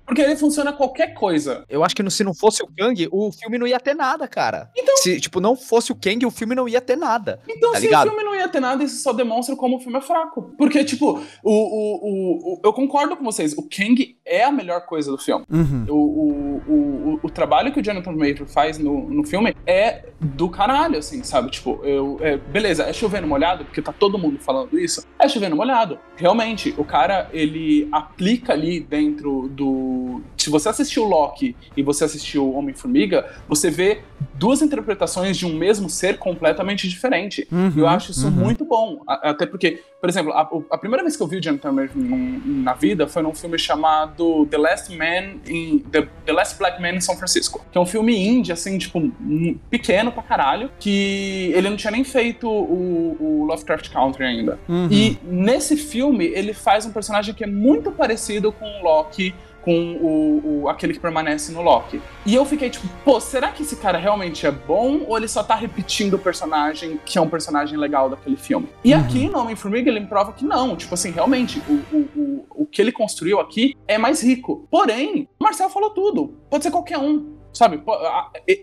Porque 0.07 0.21
ele 0.21 0.37
funciona 0.37 0.73
qualquer 0.73 1.15
coisa. 1.15 1.65
Eu 1.69 1.83
acho 1.85 1.95
que 1.97 2.03
no- 2.03 2.11
se 2.11 2.23
não 2.25 2.35
fosse 2.35 2.63
o 2.63 2.67
Kang, 2.67 3.09
o 3.11 3.33
filme 3.33 3.59
não 3.59 3.67
ia 3.67 3.81
ter 3.81 3.95
nada, 3.95 4.29
cara. 4.29 4.71
Então- 4.77 4.97
Se, 4.99 5.21
tipo, 5.21 5.41
não 5.41 5.57
fosse 5.57 5.93
o 5.93 5.95
Kang, 5.95 6.25
o 6.27 6.31
filme 6.31 6.55
não 6.55 6.69
ia 6.69 6.81
ter 6.81 6.97
nada. 6.97 7.41
Então, 7.49 7.73
Tá 7.73 7.79
se 7.79 7.87
ligado? 7.87 8.07
o 8.07 8.11
filme 8.11 8.25
não 8.25 8.35
ia 8.35 8.49
ter 8.49 8.61
nada, 8.61 8.85
isso 8.85 9.03
só 9.03 9.13
demonstra 9.13 9.57
como 9.57 9.77
o 9.77 9.81
filme 9.81 9.99
é 9.99 10.01
fraco. 10.01 10.53
Porque, 10.59 10.85
tipo, 10.85 11.21
o, 11.43 11.51
o, 11.53 11.95
o, 12.03 12.55
o- 12.55 12.61
eu 12.63 12.73
concordo 12.73 13.17
com 13.17 13.25
vocês, 13.25 13.53
o 13.57 13.63
Kang 13.63 14.17
é 14.25 14.45
a 14.45 14.53
melhor 14.53 14.85
coisa 14.87 15.11
do 15.11 15.19
filme. 15.19 15.45
Uhum. 15.51 15.87
O, 15.89 15.95
o, 15.95 16.63
o, 16.69 16.75
o, 17.15 17.21
o 17.23 17.31
trabalho 17.31 17.73
que 17.73 17.81
o 17.81 17.83
Jonathan 17.83 18.13
Major 18.13 18.47
faz 18.47 18.79
no, 18.79 19.09
no 19.09 19.25
filme 19.25 19.55
é 19.67 20.05
do 20.21 20.49
caralho, 20.49 20.99
assim, 20.99 21.23
sabe? 21.23 21.51
Tipo, 21.51 21.81
eu, 21.85 22.19
é, 22.21 22.37
beleza, 22.37 22.85
é 22.85 22.93
chovendo 22.93 23.27
molhado, 23.27 23.65
porque 23.65 23.83
tá 23.83 23.93
todo 23.93 24.19
mundo 24.19 24.39
falando 24.41 24.79
isso. 24.79 25.05
É 25.19 25.29
chovendo 25.29 25.57
molhado. 25.57 25.99
Realmente, 26.17 26.75
o 26.79 26.85
cara, 26.85 27.29
ele 27.33 27.89
aplica 27.93 28.53
ali 28.53 28.81
dentro 28.81 29.49
do. 29.49 29.94
Se 30.37 30.51
você 30.51 30.69
assistiu 30.69 31.05
Loki 31.05 31.57
e 31.77 31.83
você 31.83 32.05
assistiu 32.05 32.53
Homem-Formiga, 32.55 33.25
você 33.49 33.71
vê 33.71 34.01
duas 34.35 34.61
interpretações 34.63 35.37
de 35.37 35.47
um 35.47 35.55
mesmo 35.57 35.89
ser 35.89 36.19
completamente 36.19 36.89
diferente. 36.89 37.47
Uhum, 37.51 37.73
E 37.75 37.79
eu 37.79 37.87
acho 37.89 38.11
isso 38.11 38.27
uhum. 38.27 38.33
muito 38.33 38.65
bom. 38.65 39.01
Até 39.07 39.47
porque, 39.47 39.81
por 40.01 40.09
exemplo, 40.11 40.33
a, 40.33 40.49
a 40.71 40.79
primeira 40.79 41.03
vez 41.03 41.17
que 41.17 41.23
eu 41.23 41.27
vi 41.27 41.37
o 41.39 41.41
Jonathan 41.43 41.73
Major 41.73 41.97
num- 41.97 42.41
na 42.63 42.75
vida 42.75 43.07
foi 43.09 43.23
num 43.23 43.35
filme 43.35 43.59
chamado 43.59 44.47
The 44.47 44.59
Last 44.59 44.97
Man 44.97 45.41
in 45.49 45.79
The, 45.91 46.09
The 46.27 46.33
Last 46.33 46.59
Black 46.59 46.81
Man 46.81 46.91
in 46.97 47.01
São 47.01 47.17
Francisco, 47.17 47.65
que 47.73 47.79
é 47.79 47.81
um 47.81 47.87
filme 47.87 48.17
indie 48.17 48.53
assim, 48.53 48.77
tipo, 48.79 48.99
um- 48.99 49.59
pequeno 49.71 50.13
pra 50.13 50.23
caralho, 50.23 50.71
que 50.79 51.53
ele 51.55 51.69
não 51.71 51.77
tinha 51.77 51.91
nem 51.91 52.05
feito 52.05 52.49
o, 52.49 53.17
o 53.21 53.45
Lovecraft 53.47 53.91
Country 53.91 54.25
ainda. 54.25 54.59
Uhum. 54.69 54.89
E 54.91 55.19
nesse 55.25 55.77
filme 55.77 56.25
ele 56.27 56.53
faz 56.53 56.85
um 56.87 56.91
personagem 56.93 57.35
que 57.35 57.45
é 57.45 57.47
muito 57.47 57.91
parecido 57.93 58.53
com 58.53 58.65
o 58.67 58.83
Loki 58.85 59.35
com 59.65 59.93
o, 60.01 60.63
o- 60.65 60.69
aquele 60.69 60.93
que 60.93 61.01
permanece 61.01 61.53
no 61.53 61.63
Loki. 61.63 62.01
E 62.27 62.35
eu 62.35 62.45
fiquei 62.45 62.69
tipo, 62.71 62.87
pô, 63.05 63.19
será 63.21 63.49
que 63.51 63.63
esse 63.63 63.77
cara 63.77 63.99
realmente 63.99 64.47
é 64.47 64.51
bom 64.51 65.03
ou 65.07 65.17
ele 65.17 65.29
só 65.29 65.43
tá 65.43 65.55
repetindo 65.55 66.15
o 66.15 66.19
personagem 66.19 67.01
que 67.05 67.17
é 67.19 67.21
um 67.21 67.29
personagem 67.29 67.79
legal 67.79 68.09
daquele 68.11 68.37
filme? 68.37 68.69
E 68.85 68.93
aqui 68.93 69.29
no 69.29 69.39
Homem-Formiga 69.39 69.91
ele 69.91 70.01
me 70.01 70.07
prova 70.07 70.33
que 70.33 70.45
não. 70.45 70.77
Tipo 70.77 70.95
assim, 70.95 71.11
realmente, 71.11 71.63
o, 71.69 71.73
o, 71.97 71.99
o, 72.17 72.47
o 72.63 72.67
que 72.67 72.81
ele 72.83 72.93
construiu 72.93 73.41
aqui 73.41 73.75
é 73.89 73.97
mais 73.99 74.23
rico. 74.23 74.67
Porém, 74.71 75.29
o 75.39 75.45
Marcel 75.45 75.71
falou 75.71 75.91
tudo. 75.91 76.35
Pode 76.51 76.63
ser 76.65 76.71
qualquer 76.71 76.99
um. 76.99 77.34
Sabe, 77.55 77.81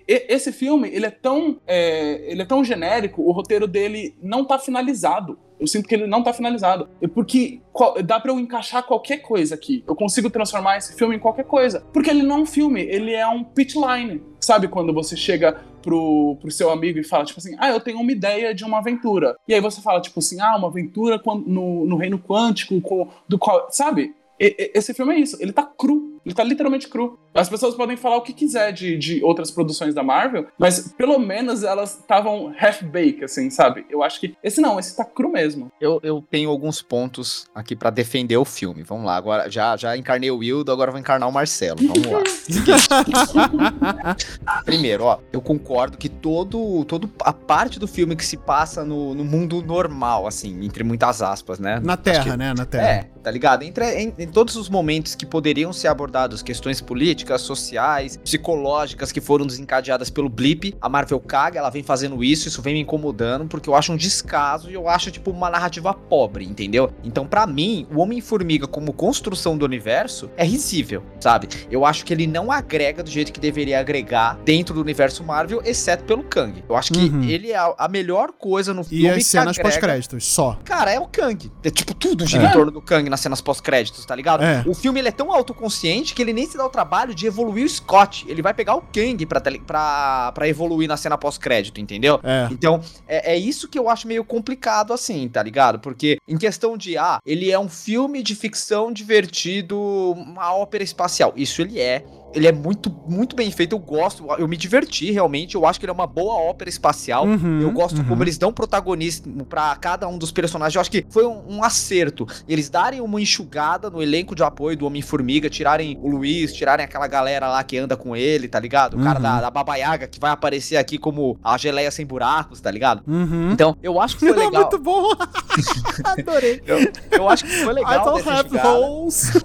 esse 0.08 0.51
filme, 0.51 0.89
ele 0.89 1.06
é 1.06 1.10
tão 1.10 1.60
é, 1.65 2.30
ele 2.30 2.41
é 2.41 2.45
tão 2.45 2.62
genérico, 2.62 3.21
o 3.21 3.32
roteiro 3.32 3.65
dele 3.65 4.15
não 4.21 4.43
tá 4.43 4.60
finalizado. 4.60 5.39
Eu 5.58 5.67
sinto 5.67 5.88
que 5.88 5.93
ele 5.93 6.08
não 6.08 6.23
tá 6.23 6.34
finalizado. 6.34 6.89
É 6.99 7.08
Porque 7.08 7.62
dá 8.04 8.19
pra 8.19 8.32
eu 8.32 8.39
encaixar 8.39 8.84
qualquer 8.84 9.17
coisa 9.17 9.54
aqui. 9.54 9.84
Eu 9.88 9.95
consigo 9.95 10.27
transformar 10.27 10.77
esse 10.77 10.95
filme 10.95 11.15
em 11.15 11.19
qualquer 11.19 11.45
coisa. 11.45 11.86
Porque 11.93 12.10
ele 12.10 12.23
não 12.23 12.38
é 12.38 12.39
um 12.39 12.45
filme, 12.47 12.82
ele 12.82 13.13
é 13.13 13.27
um 13.27 13.43
pitch 13.43 13.75
line. 13.75 14.23
Sabe 14.39 14.67
quando 14.67 14.91
você 14.91 15.15
chega 15.15 15.62
pro, 15.84 16.36
pro 16.41 16.49
seu 16.49 16.71
amigo 16.71 16.97
e 16.97 17.04
fala, 17.04 17.25
tipo 17.25 17.39
assim, 17.39 17.56
ah, 17.60 17.69
eu 17.69 17.80
tenho 17.80 17.99
uma 17.99 18.12
ideia 18.12 18.56
de 18.56 18.63
uma 18.63 18.80
aventura. 18.80 19.36
E 19.47 19.54
aí 19.54 19.62
você 19.62 19.82
fala, 19.82 20.01
tipo 20.01 20.19
assim, 20.19 20.41
ah, 20.41 20.58
uma 20.58 20.67
aventura 20.67 21.21
no, 21.45 21.86
no 21.86 21.95
reino 21.95 22.17
quântico, 22.17 22.82
do 23.30 23.38
qual. 23.38 23.67
Sabe? 23.69 24.15
Esse 24.39 24.95
filme 24.95 25.13
é 25.13 25.19
isso, 25.19 25.38
ele 25.39 25.54
tá 25.54 25.63
cru. 25.63 26.11
Ele 26.25 26.36
tá 26.36 26.43
literalmente 26.43 26.88
cru. 26.88 27.17
As 27.34 27.49
pessoas 27.49 27.73
podem 27.75 27.95
falar 27.97 28.17
o 28.17 28.21
que 28.21 28.34
quiser 28.34 28.71
de, 28.73 28.97
de 28.97 29.23
outras 29.23 29.49
produções 29.49 29.95
da 29.95 30.03
Marvel, 30.03 30.47
mas 30.60 30.93
pelo 30.97 31.17
menos 31.17 31.63
elas 31.63 31.97
estavam 31.99 32.53
half-baked, 32.60 33.23
assim, 33.23 33.49
sabe? 33.49 33.86
Eu 33.89 34.03
acho 34.03 34.19
que. 34.19 34.36
Esse 34.43 34.60
não, 34.62 34.77
esse 34.79 34.95
tá 34.95 35.03
cru 35.05 35.31
mesmo. 35.31 35.71
Eu, 35.79 35.99
eu 36.03 36.23
tenho 36.29 36.49
alguns 36.49 36.81
pontos 36.81 37.45
aqui 37.55 37.75
pra 37.75 37.89
defender 37.89 38.38
o 38.38 38.45
filme. 38.45 38.84
Vamos 38.84 39.05
lá, 39.05 39.15
agora 39.15 39.49
já, 39.49 39.75
já 39.77 39.95
encarnei 39.97 40.29
o 40.29 40.38
Wildo, 40.38 40.71
agora 40.71 40.91
vou 40.91 40.99
encarnar 40.99 41.27
o 41.27 41.31
Marcelo. 41.31 41.79
Vamos 41.81 42.05
lá. 42.05 42.21
Primeiro, 44.65 45.05
ó, 45.05 45.19
eu 45.31 45.41
concordo 45.41 45.97
que 45.97 46.10
todo, 46.10 46.84
todo 46.86 47.10
a 47.21 47.31
parte 47.34 47.79
do 47.79 47.88
filme 47.88 48.15
que 48.15 48.25
se 48.25 48.38
passa 48.38 48.84
no, 48.84 49.15
no 49.15 49.23
mundo 49.23 49.62
normal, 49.63 50.27
assim, 50.27 50.63
entre 50.65 50.84
muitas 50.84 51.21
aspas, 51.21 51.60
né? 51.60 51.79
Na 51.84 51.97
Terra, 51.97 52.23
que- 52.31 52.38
né? 52.38 52.53
Na 52.55 52.65
Terra. 52.65 52.88
É, 52.88 53.03
tá 53.23 53.31
ligado? 53.31 53.63
Entre, 53.63 53.86
em, 53.99 54.13
em 54.19 54.27
todos 54.27 54.55
os 54.55 54.69
momentos 54.69 55.15
que 55.15 55.25
poderiam 55.25 55.71
ser 55.73 55.88
abordados 55.88 56.11
questões 56.43 56.82
políticas, 56.82 57.41
sociais, 57.41 58.17
psicológicas 58.24 59.12
que 59.12 59.21
foram 59.21 59.45
desencadeadas 59.45 60.10
pelo 60.10 60.30
blip, 60.30 60.76
a 60.82 60.89
Marvel 60.89 61.19
caga, 61.19 61.60
ela 61.60 61.69
vem 61.69 61.84
fazendo 61.84 62.24
isso, 62.24 62.47
isso 62.47 62.62
vem 62.62 62.74
me 62.74 62.80
incomodando, 62.82 63.45
porque 63.47 63.69
eu 63.69 63.76
acho 63.76 63.91
um 63.93 63.95
descaso 63.97 64.69
e 64.69 64.74
eu 64.74 64.88
acho, 64.88 65.12
tipo, 65.12 65.32
uma 65.32 65.50
narrativa 65.50 65.93
pobre, 65.93 66.45
entendeu? 66.45 66.91
Então, 67.04 67.26
pra 67.26 67.45
mim, 67.47 67.88
o 67.93 68.00
Homem-Formiga 68.00 68.67
como 68.67 68.93
construção 68.93 69.58
do 69.58 69.65
universo 69.65 70.30
é 70.38 70.43
risível, 70.43 71.04
sabe? 71.19 71.47
Eu 71.69 71.86
acho 71.86 72.06
que 72.06 72.13
ele 72.13 72.28
não 72.28 72.52
agrega 72.52 73.04
do 73.04 73.10
jeito 73.10 73.32
que 73.32 73.39
deveria 73.39 73.80
agregar 73.80 74.38
dentro 74.43 74.74
do 74.76 74.82
universo 74.82 75.24
Marvel, 75.24 75.62
exceto 75.63 76.04
pelo 76.04 76.24
Kang. 76.24 76.63
Eu 76.67 76.76
acho 76.76 76.91
que 76.93 77.00
Uhum. 77.00 77.24
ele 77.24 77.52
é 77.52 77.58
a 77.58 77.88
melhor 77.89 78.32
coisa 78.32 78.74
no 78.74 78.82
E 78.82 78.86
filme 78.86 79.10
as 79.10 79.15
que 79.17 79.24
cenas 79.24 79.58
pós-créditos, 79.58 80.26
só. 80.26 80.58
Cara, 80.63 80.91
é 80.91 81.00
o 81.00 81.08
Kang. 81.08 81.52
É 81.63 81.69
tipo 81.69 81.93
tudo 81.93 82.26
gira 82.26 82.45
É. 82.45 82.47
em 82.47 82.52
torno 82.52 82.71
do 82.71 82.82
Kang 82.82 83.10
nas 83.10 83.19
cenas 83.19 83.41
pós-créditos, 83.41 84.06
tá 84.06 84.15
ligado? 84.15 84.43
É. 84.43 84.63
O 84.67 84.74
filme 84.74 85.00
ele 85.00 85.08
é 85.10 85.12
tão 85.12 85.32
autoconsciente 85.32 86.00
que 86.13 86.21
ele 86.21 86.33
nem 86.33 86.45
se 86.47 86.57
dá 86.57 86.65
o 86.65 86.69
trabalho 86.69 87.13
de 87.13 87.27
evoluir 87.27 87.65
o 87.65 87.69
Scott. 87.69 88.25
Ele 88.27 88.41
vai 88.41 88.53
pegar 88.53 88.75
o 88.75 88.81
Kang 88.81 89.25
pra, 89.25 89.39
tele- 89.39 89.59
pra, 89.59 90.31
pra 90.33 90.47
evoluir 90.47 90.87
na 90.87 90.97
cena 90.97 91.17
pós-crédito, 91.17 91.79
entendeu? 91.79 92.19
É. 92.23 92.47
Então, 92.51 92.81
é, 93.07 93.33
é 93.33 93.37
isso 93.37 93.67
que 93.67 93.77
eu 93.77 93.89
acho 93.89 94.07
meio 94.07 94.23
complicado 94.25 94.93
assim, 94.93 95.27
tá 95.29 95.43
ligado? 95.43 95.79
Porque 95.79 96.17
em 96.27 96.37
questão 96.37 96.75
de, 96.75 96.97
ah, 96.97 97.19
ele 97.25 97.51
é 97.51 97.59
um 97.59 97.69
filme 97.69 98.23
de 98.23 98.33
ficção 98.35 98.91
divertido, 98.91 99.77
uma 100.17 100.53
ópera 100.55 100.83
espacial. 100.83 101.33
Isso 101.35 101.61
ele 101.61 101.79
é. 101.79 102.03
Ele 102.34 102.48
é 102.48 102.52
muito, 102.52 102.89
muito 103.08 103.36
bem 103.36 103.50
feito. 103.52 103.74
Eu 103.76 103.80
gosto, 103.80 104.26
eu 104.38 104.48
me 104.48 104.56
diverti 104.58 105.12
realmente. 105.12 105.56
Eu 105.56 105.65
acho 105.65 105.80
que 105.80 105.86
ele 105.86 105.91
é 105.91 105.94
uma 105.94 106.08
boa 106.08 106.36
ópera 106.36 106.70
espacial. 106.70 107.26
Uhum, 107.26 107.62
eu 107.62 107.72
gosto 107.72 107.98
uhum. 107.98 108.06
como 108.06 108.24
eles 108.24 108.38
dão 108.38 108.52
protagonismo 108.54 109.46
pra 109.46 109.76
cada 109.76 110.08
um 110.08 110.17
dos 110.17 110.32
personagens. 110.32 110.76
Eu 110.76 110.82
acho 110.82 110.91
que 110.91 111.06
foi 111.10 111.26
um, 111.26 111.58
um 111.58 111.63
acerto. 111.63 112.28
Eles 112.48 112.70
darem 112.70 113.02
uma 113.02 113.22
enxugada 113.22 113.89
no 113.89 114.02
elenco 114.02 114.36
de 114.36 114.44
apoio 114.44 114.78
do 114.78 114.86
Homem-Formiga, 114.86 115.50
tirarem 115.50 115.98
o 116.02 116.08
Luiz, 116.10 116.54
tirarem 116.54 116.84
aquela 116.86 117.08
galera 117.08 117.48
lá 117.50 117.63
que 117.63 117.78
anda 117.78 117.98
com 117.98 118.15
ele, 118.15 118.48
tá 118.48 118.60
ligado? 118.60 118.98
O 118.98 119.04
cara 119.04 119.17
Uhum. 119.20 119.24
da, 119.24 119.41
da 119.41 119.52
Baba 119.52 119.76
Yaga, 119.76 120.08
que 120.08 120.20
vai 120.20 120.32
aparecer 120.32 120.78
aqui 120.78 120.98
como 120.98 121.38
a 121.44 121.58
geleia 121.58 121.91
sem 121.91 122.06
buracos, 122.06 122.62
tá 122.62 122.72
ligado? 122.72 123.04
Uhum. 123.08 123.52
Então, 123.52 123.76
eu 123.84 124.00
acho 124.00 124.17
que 124.17 124.28
foi 124.28 124.32
legal. 124.38 124.62
Muito 124.62 124.80
bom. 124.80 125.12
Adorei. 126.04 126.62
Eu, 126.65 126.80
eu 127.12 127.30
acho 127.30 127.44
que 127.46 127.52
foi 127.63 127.72
I 127.74 127.76
legal 127.76 128.06
don't 128.06 128.24
dessa 128.24 128.39
have 128.39 128.58
holes. 128.58 129.32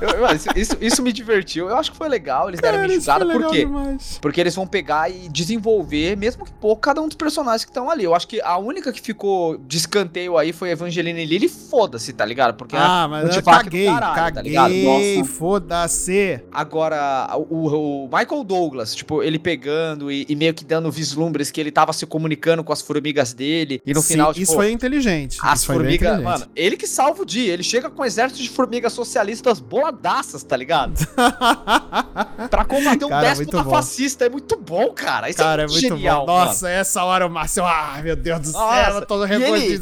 Eu- 0.00 0.34
isso, 0.34 0.48
isso, 0.56 0.76
isso 0.80 1.02
me 1.02 1.12
divertiu. 1.12 1.68
Eu 1.68 1.76
acho 1.76 1.90
que 1.92 1.96
foi 1.96 2.08
legal 2.08 2.15
eles 2.48 2.60
deram 2.60 2.78
uma 2.78 2.86
enxugada. 2.86 3.24
Por 3.26 3.34
legal 3.34 3.50
quê? 3.50 3.58
demais. 3.64 4.18
Porque 4.20 4.40
eles 4.40 4.54
vão 4.54 4.66
pegar 4.66 5.10
e 5.10 5.28
desenvolver, 5.28 6.16
mesmo 6.16 6.44
que 6.44 6.52
pouco, 6.52 6.80
cada 6.82 7.00
um 7.00 7.06
dos 7.08 7.16
personagens 7.16 7.64
que 7.64 7.70
estão 7.70 7.90
ali. 7.90 8.04
Eu 8.04 8.14
acho 8.14 8.26
que 8.28 8.40
a 8.40 8.56
única 8.58 8.92
que 8.92 9.00
ficou 9.00 9.58
de 9.58 9.76
escanteio 9.76 10.36
aí 10.38 10.52
foi 10.52 10.70
Evangelina 10.70 11.18
Lilly. 11.18 11.48
Foda-se, 11.48 12.12
tá 12.12 12.24
ligado? 12.24 12.54
Porque 12.56 12.76
Ah, 12.76 13.06
mas 13.08 13.36
eu 13.36 13.42
caguei, 13.42 13.86
caralho, 13.86 14.34
tá 14.34 14.42
ligado? 14.42 14.68
caguei, 14.68 15.18
Nossa. 15.18 15.30
foda-se. 15.32 16.40
Agora, 16.52 17.28
o, 17.50 18.04
o 18.04 18.08
Michael 18.12 18.44
Douglas, 18.44 18.94
tipo, 18.94 19.22
ele 19.22 19.38
pegando 19.38 20.10
e, 20.10 20.26
e 20.28 20.36
meio 20.36 20.54
que 20.54 20.64
dando 20.64 20.90
vislumbres 20.90 21.50
que 21.50 21.60
ele 21.60 21.70
tava 21.70 21.92
se 21.92 22.06
comunicando 22.06 22.62
com 22.64 22.72
as 22.72 22.80
formigas 22.82 23.32
dele. 23.32 23.80
E 23.84 23.92
no 23.92 24.00
Sim, 24.00 24.14
final, 24.14 24.32
tipo. 24.32 24.42
isso 24.42 24.54
foi 24.54 24.70
inteligente. 24.70 25.38
As 25.42 25.64
formigas, 25.64 26.20
mano, 26.22 26.46
ele 26.54 26.76
que 26.76 26.86
salva 26.86 27.22
o 27.22 27.26
dia, 27.26 27.52
ele 27.52 27.62
chega 27.62 27.90
com 27.90 28.02
um 28.02 28.04
exército 28.04 28.42
de 28.42 28.48
formigas 28.48 28.92
socialistas 28.92 29.60
boladaças, 29.60 30.42
tá 30.42 30.56
ligado? 30.56 30.94
pra 32.50 32.64
combater 32.64 33.04
um 33.04 33.08
Cara, 33.08 33.28
déspota 33.28 33.56
muito 33.58 33.70
fascista, 33.70 34.24
é 34.26 34.28
muito 34.28 34.56
bom, 34.60 34.92
cara. 34.92 35.28
Isso 35.28 35.38
Cara, 35.38 35.62
é 35.62 35.64
é 35.64 35.68
muito 35.68 35.80
muito 35.82 35.96
genial, 35.96 36.26
bom. 36.26 36.32
Nossa, 36.44 36.68
essa 36.68 37.04
hora 37.04 37.26
o 37.26 37.30
Márcio. 37.30 37.64
Ah, 37.64 38.00
meu 38.02 38.16
Deus 38.16 38.40
do 38.40 38.52
Nossa, 38.52 38.84
céu, 38.84 38.94
eu 39.00 39.06
tô 39.06 39.26
e 39.26 39.32
ele-. 39.32 39.80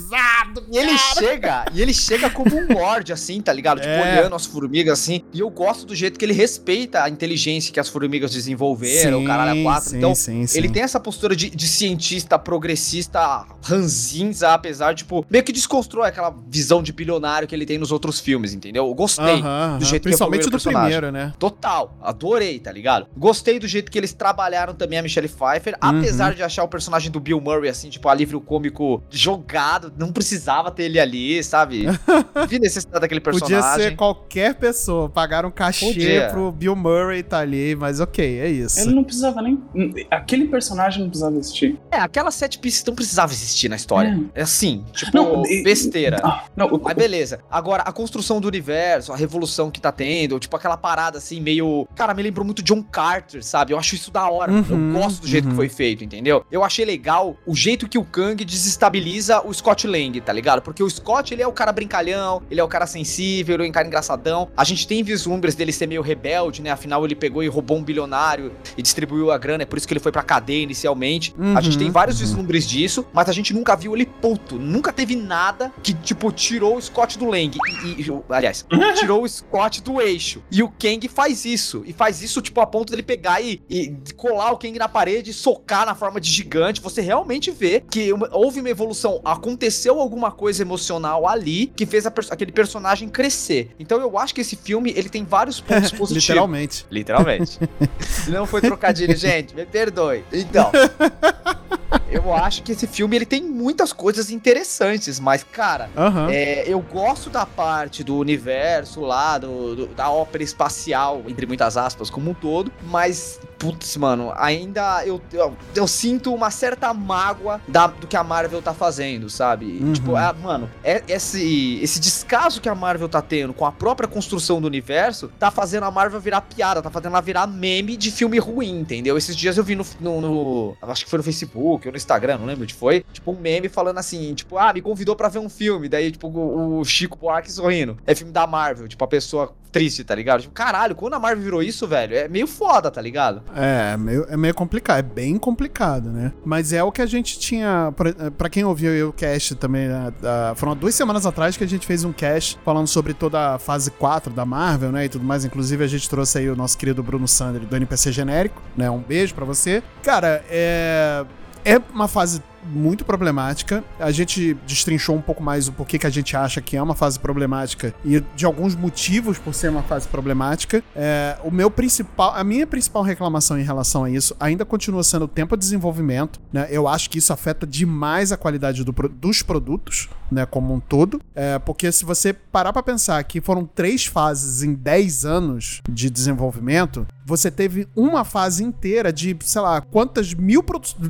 E 0.70 0.78
ele 0.78 0.96
cara. 0.96 0.98
chega, 1.14 1.64
e 1.72 1.82
ele 1.82 1.94
chega 1.94 2.30
como 2.30 2.56
um 2.56 2.72
lorde, 2.74 3.12
assim, 3.12 3.40
tá 3.40 3.52
ligado? 3.52 3.80
Tipo, 3.84 3.92
É. 3.94 4.18
olhando 4.20 4.34
as 4.36 4.46
formigas, 4.46 5.00
assim. 5.00 5.22
E 5.32 5.40
eu 5.40 5.50
gosto 5.50 5.84
do 5.86 5.94
jeito 5.94 6.18
que 6.18 6.24
ele 6.24 6.32
respeita 6.32 7.02
a 7.02 7.08
inteligência 7.10 7.72
que 7.72 7.78
as 7.80 7.88
formigas 7.88 8.30
desenvolveram, 8.32 9.22
o 9.22 9.26
caralho 9.26 9.60
a 9.60 9.62
quatro. 9.62 9.90
sim, 9.90 9.98
então, 9.98 10.14
sim, 10.14 10.46
sim. 10.46 10.58
ele 10.58 10.68
tem 10.68 10.82
essa 10.82 10.98
postura 11.00 11.34
de, 11.36 11.50
de 11.50 11.68
cientista 11.68 12.38
progressista 12.38 13.44
ranzinza, 13.62 14.52
apesar, 14.54 14.94
tipo, 14.94 15.24
meio 15.30 15.44
que 15.44 15.52
desconstrói 15.52 16.08
aquela 16.08 16.34
visão 16.48 16.82
de 16.82 16.92
bilionário 16.92 17.46
que 17.48 17.54
ele 17.54 17.66
tem 17.66 17.78
nos 17.78 17.92
outros 17.92 18.20
filmes, 18.20 18.52
entendeu? 18.54 18.86
Eu 18.86 18.94
gostei 18.94 19.24
Aham, 19.24 19.40
do 19.40 19.46
aham. 19.46 19.80
jeito 19.80 20.02
que 20.02 20.08
Principalmente 20.08 20.42
do 20.42 20.48
o 20.48 20.50
personagem. 20.50 20.82
primeiro, 20.90 21.12
né? 21.12 21.32
Total, 21.38 21.96
adorei, 22.14 22.58
tá 22.58 22.70
ligado? 22.72 23.06
Gostei 23.16 23.58
do 23.58 23.66
jeito 23.66 23.90
que 23.90 23.98
eles 23.98 24.12
trabalharam 24.12 24.74
também 24.74 24.98
a 24.98 25.02
Michelle 25.02 25.28
Pfeiffer, 25.28 25.74
Uhum. 25.82 25.98
apesar 25.98 26.34
de 26.34 26.42
achar 26.42 26.64
o 26.64 26.68
personagem 26.68 27.10
do 27.10 27.20
Bill 27.20 27.40
Murray, 27.40 27.68
assim, 27.68 27.90
tipo, 27.90 28.08
alívio 28.08 28.40
cômico 28.40 29.02
jogado, 29.10 29.92
não 29.98 30.12
precisava 30.12 30.70
ter 30.70 30.84
ele 30.84 31.00
ali, 31.00 31.42
sabe? 31.42 31.86
Vi 32.48 32.58
necessidade 32.58 33.00
daquele 33.00 33.20
personagem. 33.20 33.56
Podia 33.60 33.72
ser 33.90 33.96
qualquer 33.96 34.54
pessoa. 34.54 35.08
Pagaram 35.08 35.50
cachê 35.50 35.86
Podia. 35.86 36.28
pro 36.30 36.52
Bill 36.52 36.76
Murray 36.76 37.22
tá 37.22 37.38
ali, 37.38 37.74
mas 37.74 38.00
ok, 38.00 38.40
é 38.40 38.48
isso. 38.48 38.80
Ele 38.80 38.94
não 38.94 39.04
precisava 39.04 39.40
nem. 39.42 39.62
Aquele 40.10 40.46
personagem 40.46 41.00
não 41.02 41.08
precisava 41.08 41.36
existir. 41.36 41.78
É, 41.90 41.96
aquela 41.98 42.30
set 42.30 42.58
piece 42.58 42.84
não 42.86 42.94
precisava 42.94 43.32
existir 43.32 43.68
na 43.68 43.76
história. 43.76 44.20
É, 44.34 44.42
assim, 44.42 44.84
tipo, 44.92 45.10
Não, 45.16 45.42
besteira. 45.62 46.20
Ah, 46.22 46.44
não, 46.56 46.66
o, 46.66 46.80
Mas 46.82 46.94
beleza. 46.94 47.40
Agora, 47.50 47.82
a 47.82 47.92
construção 47.92 48.40
do 48.40 48.48
universo, 48.48 49.12
a 49.12 49.16
revolução 49.16 49.70
que 49.70 49.80
tá 49.80 49.90
tendo, 49.90 50.38
tipo 50.38 50.54
aquela 50.56 50.76
parada 50.76 51.18
assim, 51.18 51.40
meio. 51.40 51.86
Cara, 51.94 52.03
me 52.12 52.22
lembrou 52.22 52.44
muito 52.44 52.62
John 52.62 52.82
Carter, 52.82 53.42
sabe? 53.42 53.72
Eu 53.72 53.78
acho 53.78 53.94
isso 53.94 54.10
da 54.10 54.28
hora. 54.28 54.52
Uhum, 54.52 54.64
eu 54.92 55.00
gosto 55.00 55.22
do 55.22 55.28
jeito 55.28 55.44
uhum. 55.44 55.50
que 55.52 55.56
foi 55.56 55.68
feito, 55.68 56.04
entendeu? 56.04 56.44
Eu 56.50 56.62
achei 56.64 56.84
legal 56.84 57.36
o 57.46 57.54
jeito 57.54 57.88
que 57.88 57.96
o 57.96 58.04
Kang 58.04 58.44
desestabiliza 58.44 59.40
o 59.46 59.52
Scott 59.54 59.86
Lang, 59.86 60.20
tá 60.20 60.32
ligado? 60.32 60.60
Porque 60.60 60.82
o 60.82 60.90
Scott, 60.90 61.32
ele 61.32 61.42
é 61.42 61.46
o 61.46 61.52
cara 61.52 61.72
brincalhão, 61.72 62.42
ele 62.50 62.60
é 62.60 62.64
o 62.64 62.68
cara 62.68 62.86
sensível, 62.86 63.54
ele 63.54 63.66
é 63.66 63.68
um 63.68 63.72
cara 63.72 63.86
engraçadão. 63.86 64.48
A 64.56 64.64
gente 64.64 64.86
tem 64.86 65.02
vislumbres 65.02 65.54
dele 65.54 65.72
ser 65.72 65.86
meio 65.86 66.02
rebelde, 66.02 66.60
né? 66.60 66.70
Afinal, 66.70 67.04
ele 67.04 67.14
pegou 67.14 67.42
e 67.42 67.46
roubou 67.48 67.78
um 67.78 67.84
bilionário 67.84 68.52
e 68.76 68.82
distribuiu 68.82 69.30
a 69.30 69.38
grana, 69.38 69.62
é 69.62 69.66
por 69.66 69.78
isso 69.78 69.86
que 69.86 69.92
ele 69.94 70.00
foi 70.00 70.10
pra 70.12 70.22
cadeia 70.22 70.62
inicialmente. 70.62 71.34
a 71.56 71.60
gente 71.60 71.74
Uhum, 71.74 71.78
tem 71.78 71.90
vários 71.90 72.20
uhum. 72.20 72.26
vislumbres 72.26 72.68
disso, 72.68 73.06
mas 73.12 73.28
a 73.28 73.32
gente 73.32 73.52
nunca 73.54 73.74
viu 73.76 73.94
ele 73.94 74.06
puto. 74.06 74.56
Nunca 74.58 74.92
teve 74.92 75.14
nada 75.16 75.72
que, 75.82 75.94
tipo, 75.94 76.30
tirou 76.32 76.76
o 76.76 76.82
Scott 76.82 77.18
do 77.18 77.26
Lang. 77.26 77.56
E, 77.84 78.02
e- 78.02 78.22
aliás, 78.28 78.66
tirou 78.98 79.22
o 79.22 79.28
Scott 79.28 79.82
do 79.82 80.00
eixo. 80.00 80.42
E 80.50 80.62
o 80.62 80.68
Kang 80.68 81.06
faz 81.08 81.44
isso. 81.44 81.82
E 81.86 81.92
faz 81.94 82.22
isso, 82.22 82.40
tipo, 82.42 82.60
a 82.60 82.66
ponto 82.66 82.90
dele 82.90 83.02
pegar 83.02 83.40
e, 83.40 83.62
e 83.68 83.94
colar 84.16 84.52
o 84.52 84.58
Kang 84.58 84.78
na 84.78 84.88
parede 84.88 85.30
e 85.30 85.34
socar 85.34 85.86
na 85.86 85.94
forma 85.94 86.20
de 86.20 86.30
gigante. 86.30 86.80
Você 86.80 87.00
realmente 87.00 87.50
vê 87.50 87.80
que 87.90 88.12
uma- 88.12 88.28
houve 88.32 88.60
uma 88.60 88.68
evolução. 88.70 89.20
Aconteceu 89.24 90.00
alguma 90.00 90.30
coisa 90.30 90.62
emocional 90.62 91.26
ali 91.28 91.68
que 91.74 91.86
fez 91.86 92.06
aquele 92.06 92.52
personagem 92.52 93.08
crescer. 93.08 93.70
Então 93.78 94.00
eu 94.00 94.18
acho 94.18 94.34
que 94.34 94.40
esse 94.40 94.56
filme, 94.56 94.92
ele 94.96 95.08
tem 95.08 95.24
vários 95.24 95.60
pontos 95.62 95.90
positivos. 95.92 96.24
Literalmente. 96.28 96.86
Literalmente. 96.90 97.58
Não 98.28 98.46
foi 98.46 98.60
trocadilho, 98.60 99.16
gente. 99.16 99.54
Me 99.54 99.64
perdoe. 99.64 100.24
Então. 100.32 100.70
eu 102.10 102.34
acho 102.34 102.62
que 102.62 102.72
esse 102.72 102.86
filme 102.86 103.16
ele 103.16 103.26
tem 103.26 103.42
muitas 103.42 103.92
coisas 103.92 104.30
interessantes, 104.30 105.18
mas, 105.20 105.44
cara, 105.44 105.88
Aham. 105.96 106.28
é, 106.30 106.64
eu 106.66 106.80
gosto 106.80 107.30
da 107.30 107.44
parte 107.46 108.02
do 108.04 108.16
universo 108.16 109.00
lá, 109.00 109.38
do, 109.38 109.74
do- 109.76 109.86
da 109.88 110.10
ópera 110.10 110.42
espacial, 110.44 111.22
entre 111.28 111.46
muitas 111.46 111.76
aspas, 111.76 112.10
como 112.10 112.30
um 112.30 112.34
todo, 112.34 112.72
mas, 112.84 113.40
putz, 113.64 113.96
mano, 113.96 114.30
ainda 114.36 115.06
eu, 115.06 115.18
eu, 115.32 115.56
eu 115.74 115.88
sinto 115.88 116.34
uma 116.34 116.50
certa 116.50 116.92
mágoa 116.92 117.58
da- 117.66 117.86
do 117.86 118.06
que 118.06 118.14
a 118.16 118.22
Marvel 118.22 118.60
tá 118.60 118.74
fazendo, 118.74 119.30
sabe? 119.30 119.78
Uhum. 119.80 119.92
Tipo, 119.94 120.16
ah, 120.16 120.34
mano, 120.34 120.68
é- 120.82 121.02
esse, 121.08 121.78
esse 121.82 121.98
descaso 121.98 122.60
que 122.60 122.68
a 122.68 122.74
Marvel 122.74 123.08
tá 123.08 123.22
tendo 123.22 123.54
com 123.54 123.64
a 123.64 123.72
própria 123.72 124.06
construção 124.06 124.60
do 124.60 124.66
universo 124.66 125.30
tá 125.38 125.50
fazendo 125.50 125.84
a 125.84 125.90
Marvel 125.90 126.20
virar 126.20 126.42
piada, 126.42 126.82
tá 126.82 126.90
fazendo 126.90 127.12
ela 127.12 127.22
virar 127.22 127.46
meme 127.46 127.96
de 127.96 128.10
filme 128.10 128.38
ruim, 128.38 128.80
entendeu? 128.80 129.16
Esses 129.16 129.34
dias 129.34 129.56
eu 129.56 129.64
vi 129.64 129.74
no, 129.74 129.86
no- 129.98 130.20
no- 130.20 130.76
Acho 130.82 131.04
que 131.04 131.10
foi 131.10 131.16
no 131.16 131.22
Facebook 131.22 131.88
ou 131.88 131.92
no 131.92 131.96
Instagram, 131.96 132.36
não 132.38 132.46
lembro 132.46 132.64
onde 132.64 132.74
foi. 132.74 133.02
Tipo, 133.14 133.32
um 133.32 133.40
meme 133.40 133.70
falando 133.70 133.96
assim, 133.98 134.34
tipo, 134.34 134.58
ah, 134.58 134.72
me 134.74 134.82
convidou 134.82 135.16
pra 135.16 135.28
ver 135.28 135.38
um 135.38 135.48
filme. 135.48 135.88
Daí, 135.88 136.12
tipo, 136.12 136.28
o, 136.28 136.80
o 136.80 136.84
Chico 136.84 137.16
Buarque 137.16 137.50
sorrindo. 137.50 137.96
É 138.06 138.14
filme 138.14 138.30
da 138.32 138.46
Marvel, 138.46 138.86
tipo, 138.88 139.02
a 139.02 139.08
pessoa 139.08 139.54
triste, 139.74 140.04
tá 140.04 140.14
ligado? 140.14 140.42
Tipo, 140.42 140.54
caralho, 140.54 140.94
quando 140.94 141.14
a 141.14 141.18
Marvel 141.18 141.42
virou 141.42 141.60
isso, 141.60 141.84
velho, 141.88 142.16
é 142.16 142.28
meio 142.28 142.46
foda, 142.46 142.92
tá 142.92 143.02
ligado? 143.02 143.42
É, 143.56 143.94
é 143.94 143.96
meio, 143.96 144.24
é 144.28 144.36
meio 144.36 144.54
complicado, 144.54 145.00
é 145.00 145.02
bem 145.02 145.36
complicado, 145.36 146.12
né? 146.12 146.32
Mas 146.44 146.72
é 146.72 146.80
o 146.80 146.92
que 146.92 147.02
a 147.02 147.06
gente 147.06 147.36
tinha. 147.40 147.92
Pra, 147.96 148.30
pra 148.30 148.48
quem 148.48 148.62
ouviu 148.62 149.08
o 149.08 149.12
cast 149.12 149.56
também, 149.56 149.88
né, 149.88 150.12
foram 150.54 150.76
duas 150.76 150.94
semanas 150.94 151.26
atrás 151.26 151.56
que 151.56 151.64
a 151.64 151.66
gente 151.66 151.88
fez 151.88 152.04
um 152.04 152.12
cast 152.12 152.56
falando 152.64 152.86
sobre 152.86 153.12
toda 153.14 153.56
a 153.56 153.58
fase 153.58 153.90
4 153.90 154.32
da 154.32 154.46
Marvel, 154.46 154.92
né? 154.92 155.06
E 155.06 155.08
tudo 155.08 155.24
mais. 155.24 155.44
Inclusive, 155.44 155.82
a 155.82 155.88
gente 155.88 156.08
trouxe 156.08 156.38
aí 156.38 156.48
o 156.48 156.54
nosso 156.54 156.78
querido 156.78 157.02
Bruno 157.02 157.26
Sandri 157.26 157.66
do 157.66 157.74
NPC 157.74 158.12
Genérico, 158.12 158.62
né? 158.76 158.88
Um 158.88 159.00
beijo 159.00 159.34
pra 159.34 159.44
você. 159.44 159.82
Cara, 160.04 160.44
é. 160.48 161.24
É 161.64 161.80
uma 161.92 162.06
fase 162.06 162.42
muito 162.64 163.04
problemática. 163.04 163.84
A 163.98 164.10
gente 164.10 164.54
destrinchou 164.66 165.16
um 165.16 165.20
pouco 165.20 165.42
mais 165.42 165.68
o 165.68 165.72
porquê 165.72 165.98
que 165.98 166.06
a 166.06 166.10
gente 166.10 166.36
acha 166.36 166.60
que 166.60 166.76
é 166.76 166.82
uma 166.82 166.94
fase 166.94 167.18
problemática 167.18 167.94
e 168.04 168.20
de 168.34 168.46
alguns 168.46 168.74
motivos 168.74 169.38
por 169.38 169.54
ser 169.54 169.68
uma 169.68 169.82
fase 169.82 170.08
problemática. 170.08 170.82
É, 170.94 171.38
o 171.42 171.50
meu 171.50 171.70
principal, 171.70 172.34
a 172.34 172.44
minha 172.44 172.66
principal 172.66 173.02
reclamação 173.02 173.58
em 173.58 173.64
relação 173.64 174.04
a 174.04 174.10
isso 174.10 174.34
ainda 174.40 174.64
continua 174.64 175.02
sendo 175.02 175.26
o 175.26 175.28
tempo 175.28 175.56
de 175.56 175.60
desenvolvimento. 175.60 176.40
Né? 176.52 176.68
Eu 176.70 176.88
acho 176.88 177.10
que 177.10 177.18
isso 177.18 177.32
afeta 177.32 177.66
demais 177.66 178.32
a 178.32 178.36
qualidade 178.36 178.82
do 178.82 178.94
dos 179.08 179.42
produtos, 179.42 180.08
né, 180.30 180.46
como 180.46 180.72
um 180.72 180.80
todo. 180.80 181.20
É, 181.34 181.58
porque 181.58 181.90
se 181.92 182.04
você 182.04 182.32
parar 182.32 182.72
pra 182.72 182.82
pensar 182.82 183.22
que 183.24 183.40
foram 183.40 183.66
três 183.66 184.06
fases 184.06 184.62
em 184.62 184.74
10 184.74 185.24
anos 185.24 185.82
de 185.88 186.08
desenvolvimento, 186.08 187.06
você 187.24 187.50
teve 187.50 187.88
uma 187.96 188.24
fase 188.24 188.62
inteira 188.62 189.12
de, 189.12 189.36
sei 189.40 189.60
lá, 189.60 189.80
quantas 189.80 190.34
mil 190.34 190.64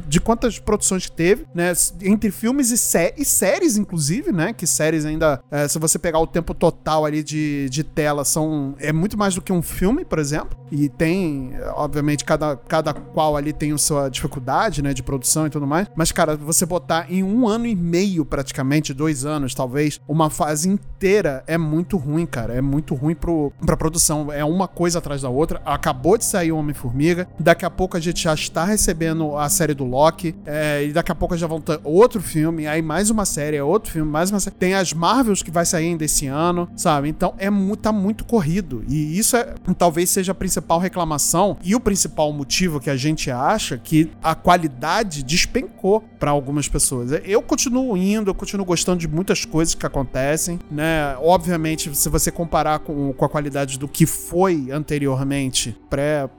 de 0.06 0.20
quantas 0.20 0.58
produções 0.58 1.06
que 1.06 1.12
teve, 1.12 1.43
né? 1.54 1.72
Entre 2.02 2.30
filmes 2.30 2.70
e, 2.70 2.78
sé- 2.78 3.14
e 3.16 3.24
séries, 3.24 3.76
inclusive, 3.76 4.30
né? 4.32 4.52
Que 4.52 4.66
séries 4.66 5.04
ainda, 5.04 5.40
é, 5.50 5.66
se 5.68 5.78
você 5.78 5.98
pegar 5.98 6.18
o 6.18 6.26
tempo 6.26 6.54
total 6.54 7.04
ali 7.04 7.22
de, 7.22 7.68
de 7.70 7.82
tela, 7.84 8.24
são. 8.24 8.74
É 8.78 8.92
muito 8.92 9.18
mais 9.18 9.34
do 9.34 9.42
que 9.42 9.52
um 9.52 9.62
filme, 9.62 10.04
por 10.04 10.18
exemplo. 10.18 10.56
E 10.70 10.88
tem, 10.88 11.52
obviamente, 11.74 12.24
cada, 12.24 12.56
cada 12.56 12.92
qual 12.92 13.36
ali 13.36 13.52
tem 13.52 13.72
a 13.72 13.78
sua 13.78 14.08
dificuldade, 14.08 14.82
né? 14.82 14.92
De 14.94 15.02
produção 15.02 15.46
e 15.46 15.50
tudo 15.50 15.66
mais. 15.66 15.88
Mas, 15.94 16.10
cara, 16.12 16.36
você 16.36 16.64
botar 16.66 17.06
em 17.10 17.22
um 17.22 17.46
ano 17.48 17.66
e 17.66 17.74
meio, 17.74 18.24
praticamente, 18.24 18.92
dois 18.94 19.24
anos, 19.24 19.54
talvez, 19.54 20.00
uma 20.08 20.30
fase 20.30 20.68
inteira 20.68 21.42
é 21.46 21.56
muito 21.58 21.96
ruim, 21.96 22.26
cara. 22.26 22.54
É 22.54 22.60
muito 22.60 22.94
ruim 22.94 23.14
pro, 23.14 23.52
pra 23.64 23.76
produção. 23.76 24.32
É 24.32 24.44
uma 24.44 24.66
coisa 24.68 24.98
atrás 24.98 25.22
da 25.22 25.28
outra. 25.28 25.60
Acabou 25.64 26.16
de 26.18 26.24
sair 26.24 26.52
o 26.52 26.56
Homem-Formiga. 26.56 27.28
Daqui 27.38 27.64
a 27.64 27.70
pouco 27.70 27.96
a 27.96 28.00
gente 28.00 28.22
já 28.22 28.34
está 28.34 28.64
recebendo 28.64 29.36
a 29.36 29.48
série 29.48 29.74
do 29.74 29.84
Loki. 29.84 30.34
é, 30.46 30.84
e 30.84 30.92
daqui 30.92 31.12
a 31.12 31.14
pouco 31.14 31.33
já 31.36 31.46
vão 31.46 31.60
ter 31.60 31.80
outro 31.84 32.20
filme. 32.20 32.66
Aí 32.66 32.82
mais 32.82 33.10
uma 33.10 33.24
série, 33.24 33.56
é 33.56 33.62
outro 33.62 33.90
filme, 33.90 34.10
mais 34.10 34.30
uma 34.30 34.40
série. 34.40 34.56
Tem 34.56 34.74
as 34.74 34.92
Marvels 34.92 35.42
que 35.42 35.50
vai 35.50 35.64
sair 35.64 35.86
ainda 35.86 36.04
esse 36.04 36.26
ano, 36.26 36.68
sabe? 36.76 37.08
Então 37.08 37.34
é 37.38 37.50
mu 37.50 37.76
tá 37.76 37.92
muito 37.92 38.24
corrido. 38.24 38.84
E 38.88 39.18
isso 39.18 39.36
é, 39.36 39.54
talvez 39.76 40.10
seja 40.10 40.32
a 40.32 40.34
principal 40.34 40.78
reclamação 40.78 41.56
e 41.62 41.74
o 41.74 41.80
principal 41.80 42.32
motivo 42.32 42.80
que 42.80 42.90
a 42.90 42.96
gente 42.96 43.30
acha 43.30 43.78
que 43.78 44.10
a 44.22 44.34
qualidade 44.34 45.22
despencou 45.22 46.02
para 46.18 46.30
algumas 46.30 46.68
pessoas. 46.68 47.10
Eu 47.24 47.42
continuo 47.42 47.96
indo, 47.96 48.30
eu 48.30 48.34
continuo 48.34 48.64
gostando 48.64 48.98
de 48.98 49.08
muitas 49.08 49.44
coisas 49.44 49.74
que 49.74 49.84
acontecem, 49.84 50.58
né? 50.70 51.16
Obviamente, 51.20 51.94
se 51.94 52.08
você 52.08 52.30
comparar 52.30 52.78
com, 52.80 53.12
com 53.12 53.24
a 53.24 53.28
qualidade 53.28 53.78
do 53.78 53.88
que 53.88 54.06
foi 54.06 54.70
anteriormente, 54.70 55.76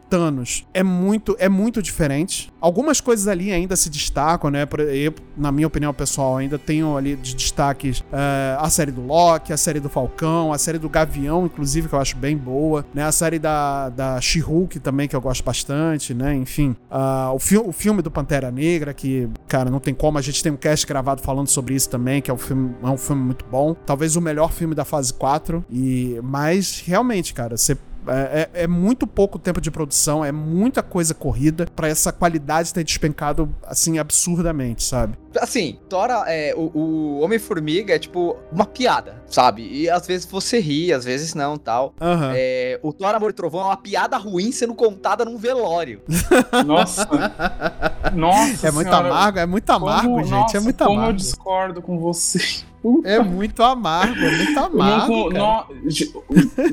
pré-Thanos, 0.05 0.65
é 0.73 0.83
muito, 0.83 1.35
é 1.39 1.49
muito 1.49 1.81
diferente. 1.81 2.51
Algumas 2.61 3.01
coisas 3.01 3.27
ali 3.27 3.51
ainda 3.51 3.75
se 3.75 3.89
destacam, 3.89 4.49
né? 4.49 4.67
Eu, 4.93 5.13
na 5.35 5.51
minha 5.51 5.67
opinião 5.67 5.93
pessoal, 5.93 6.37
ainda 6.37 6.57
tenho 6.57 6.95
ali 6.95 7.15
de 7.15 7.35
destaques 7.35 8.03
eh, 8.11 8.57
a 8.59 8.69
série 8.69 8.91
do 8.91 9.01
Loki, 9.01 9.51
a 9.51 9.57
série 9.57 9.79
do 9.79 9.89
Falcão, 9.89 10.53
a 10.53 10.57
série 10.57 10.77
do 10.77 10.89
Gavião, 10.89 11.45
inclusive, 11.45 11.89
que 11.89 11.95
eu 11.95 11.99
acho 11.99 12.15
bem 12.15 12.37
boa, 12.37 12.85
né? 12.93 13.03
A 13.03 13.11
série 13.11 13.39
da, 13.39 13.89
da 13.89 14.21
She-Hulk 14.21 14.79
também, 14.79 15.07
que 15.07 15.15
eu 15.15 15.21
gosto 15.21 15.43
bastante, 15.43 16.13
né? 16.13 16.33
Enfim, 16.35 16.75
ah, 16.89 17.31
o, 17.33 17.39
fi 17.39 17.57
o 17.57 17.71
filme 17.71 18.01
do 18.01 18.09
Pantera 18.09 18.51
Negra, 18.51 18.93
que, 18.93 19.29
cara, 19.47 19.69
não 19.69 19.79
tem 19.79 19.93
como, 19.93 20.17
a 20.17 20.21
gente 20.21 20.41
tem 20.41 20.51
um 20.51 20.57
cast 20.57 20.85
gravado 20.85 21.21
falando 21.21 21.47
sobre 21.47 21.75
isso 21.75 21.89
também, 21.89 22.21
que 22.21 22.31
é 22.31 22.33
um 22.33 22.37
filme, 22.37 22.75
é 22.81 22.87
um 22.87 22.97
filme 22.97 23.21
muito 23.21 23.45
bom. 23.45 23.75
Talvez 23.85 24.15
o 24.15 24.21
melhor 24.21 24.51
filme 24.51 24.73
da 24.73 24.85
fase 24.85 25.13
4. 25.13 25.65
E, 25.69 26.19
mas, 26.23 26.83
realmente, 26.85 27.33
cara, 27.33 27.57
você 27.57 27.77
é, 28.07 28.49
é- 28.53 28.63
é 28.63 28.67
muito 28.67 29.05
pouco 29.07 29.37
tempo 29.39 29.59
de 29.61 29.69
produção, 29.71 30.23
é 30.23 30.31
muita 30.31 30.81
coisa 30.83 31.13
corrida 31.13 31.65
pra 31.75 31.87
essa 31.87 32.11
qualidade 32.11 32.73
ter 32.73 32.83
despencado 32.83 33.53
assim 33.65 33.97
absurdamente, 33.99 34.83
sabe? 34.83 35.17
Assim, 35.39 35.77
Tora, 35.89 36.23
é, 36.27 36.53
o, 36.55 36.71
o 36.73 37.19
Homem-Formiga 37.19 37.93
é 37.93 37.99
tipo 37.99 38.37
uma 38.51 38.65
piada, 38.65 39.21
sabe? 39.27 39.67
E 39.69 39.89
às 39.89 40.07
vezes 40.07 40.25
você 40.25 40.59
ri, 40.59 40.93
às 40.93 41.03
vezes 41.03 41.33
não 41.33 41.57
tal. 41.57 41.93
Aham. 41.99 42.31
É, 42.33 42.79
o 42.81 42.93
Thor 42.93 43.13
Amor 43.13 43.31
e 43.31 43.33
Trovão 43.33 43.61
é 43.61 43.65
uma 43.65 43.77
piada 43.77 44.15
ruim 44.17 44.51
sendo 44.53 44.73
contada 44.73 45.25
num 45.25 45.37
velório. 45.37 46.01
Nossa. 46.65 47.05
Nossa 48.13 48.67
É 48.67 48.71
muito 48.71 48.87
senhora, 48.89 49.07
amargo, 49.09 49.39
é 49.39 49.45
muito 49.45 49.69
amargo, 49.69 50.07
como- 50.09 50.23
gente, 50.23 50.31
nossa, 50.31 50.57
é 50.57 50.59
muito 50.61 50.77
como 50.83 50.91
eu 50.91 50.99
amargo. 50.99 51.17
discordo 51.17 51.81
com 51.81 51.99
você. 51.99 52.39
É 53.03 53.19
muito 53.19 53.61
amargo, 53.63 54.19
é 54.19 54.31
muito 54.37 54.53
não 54.53 54.65
amargo. 54.65 55.29
não- 55.33 55.65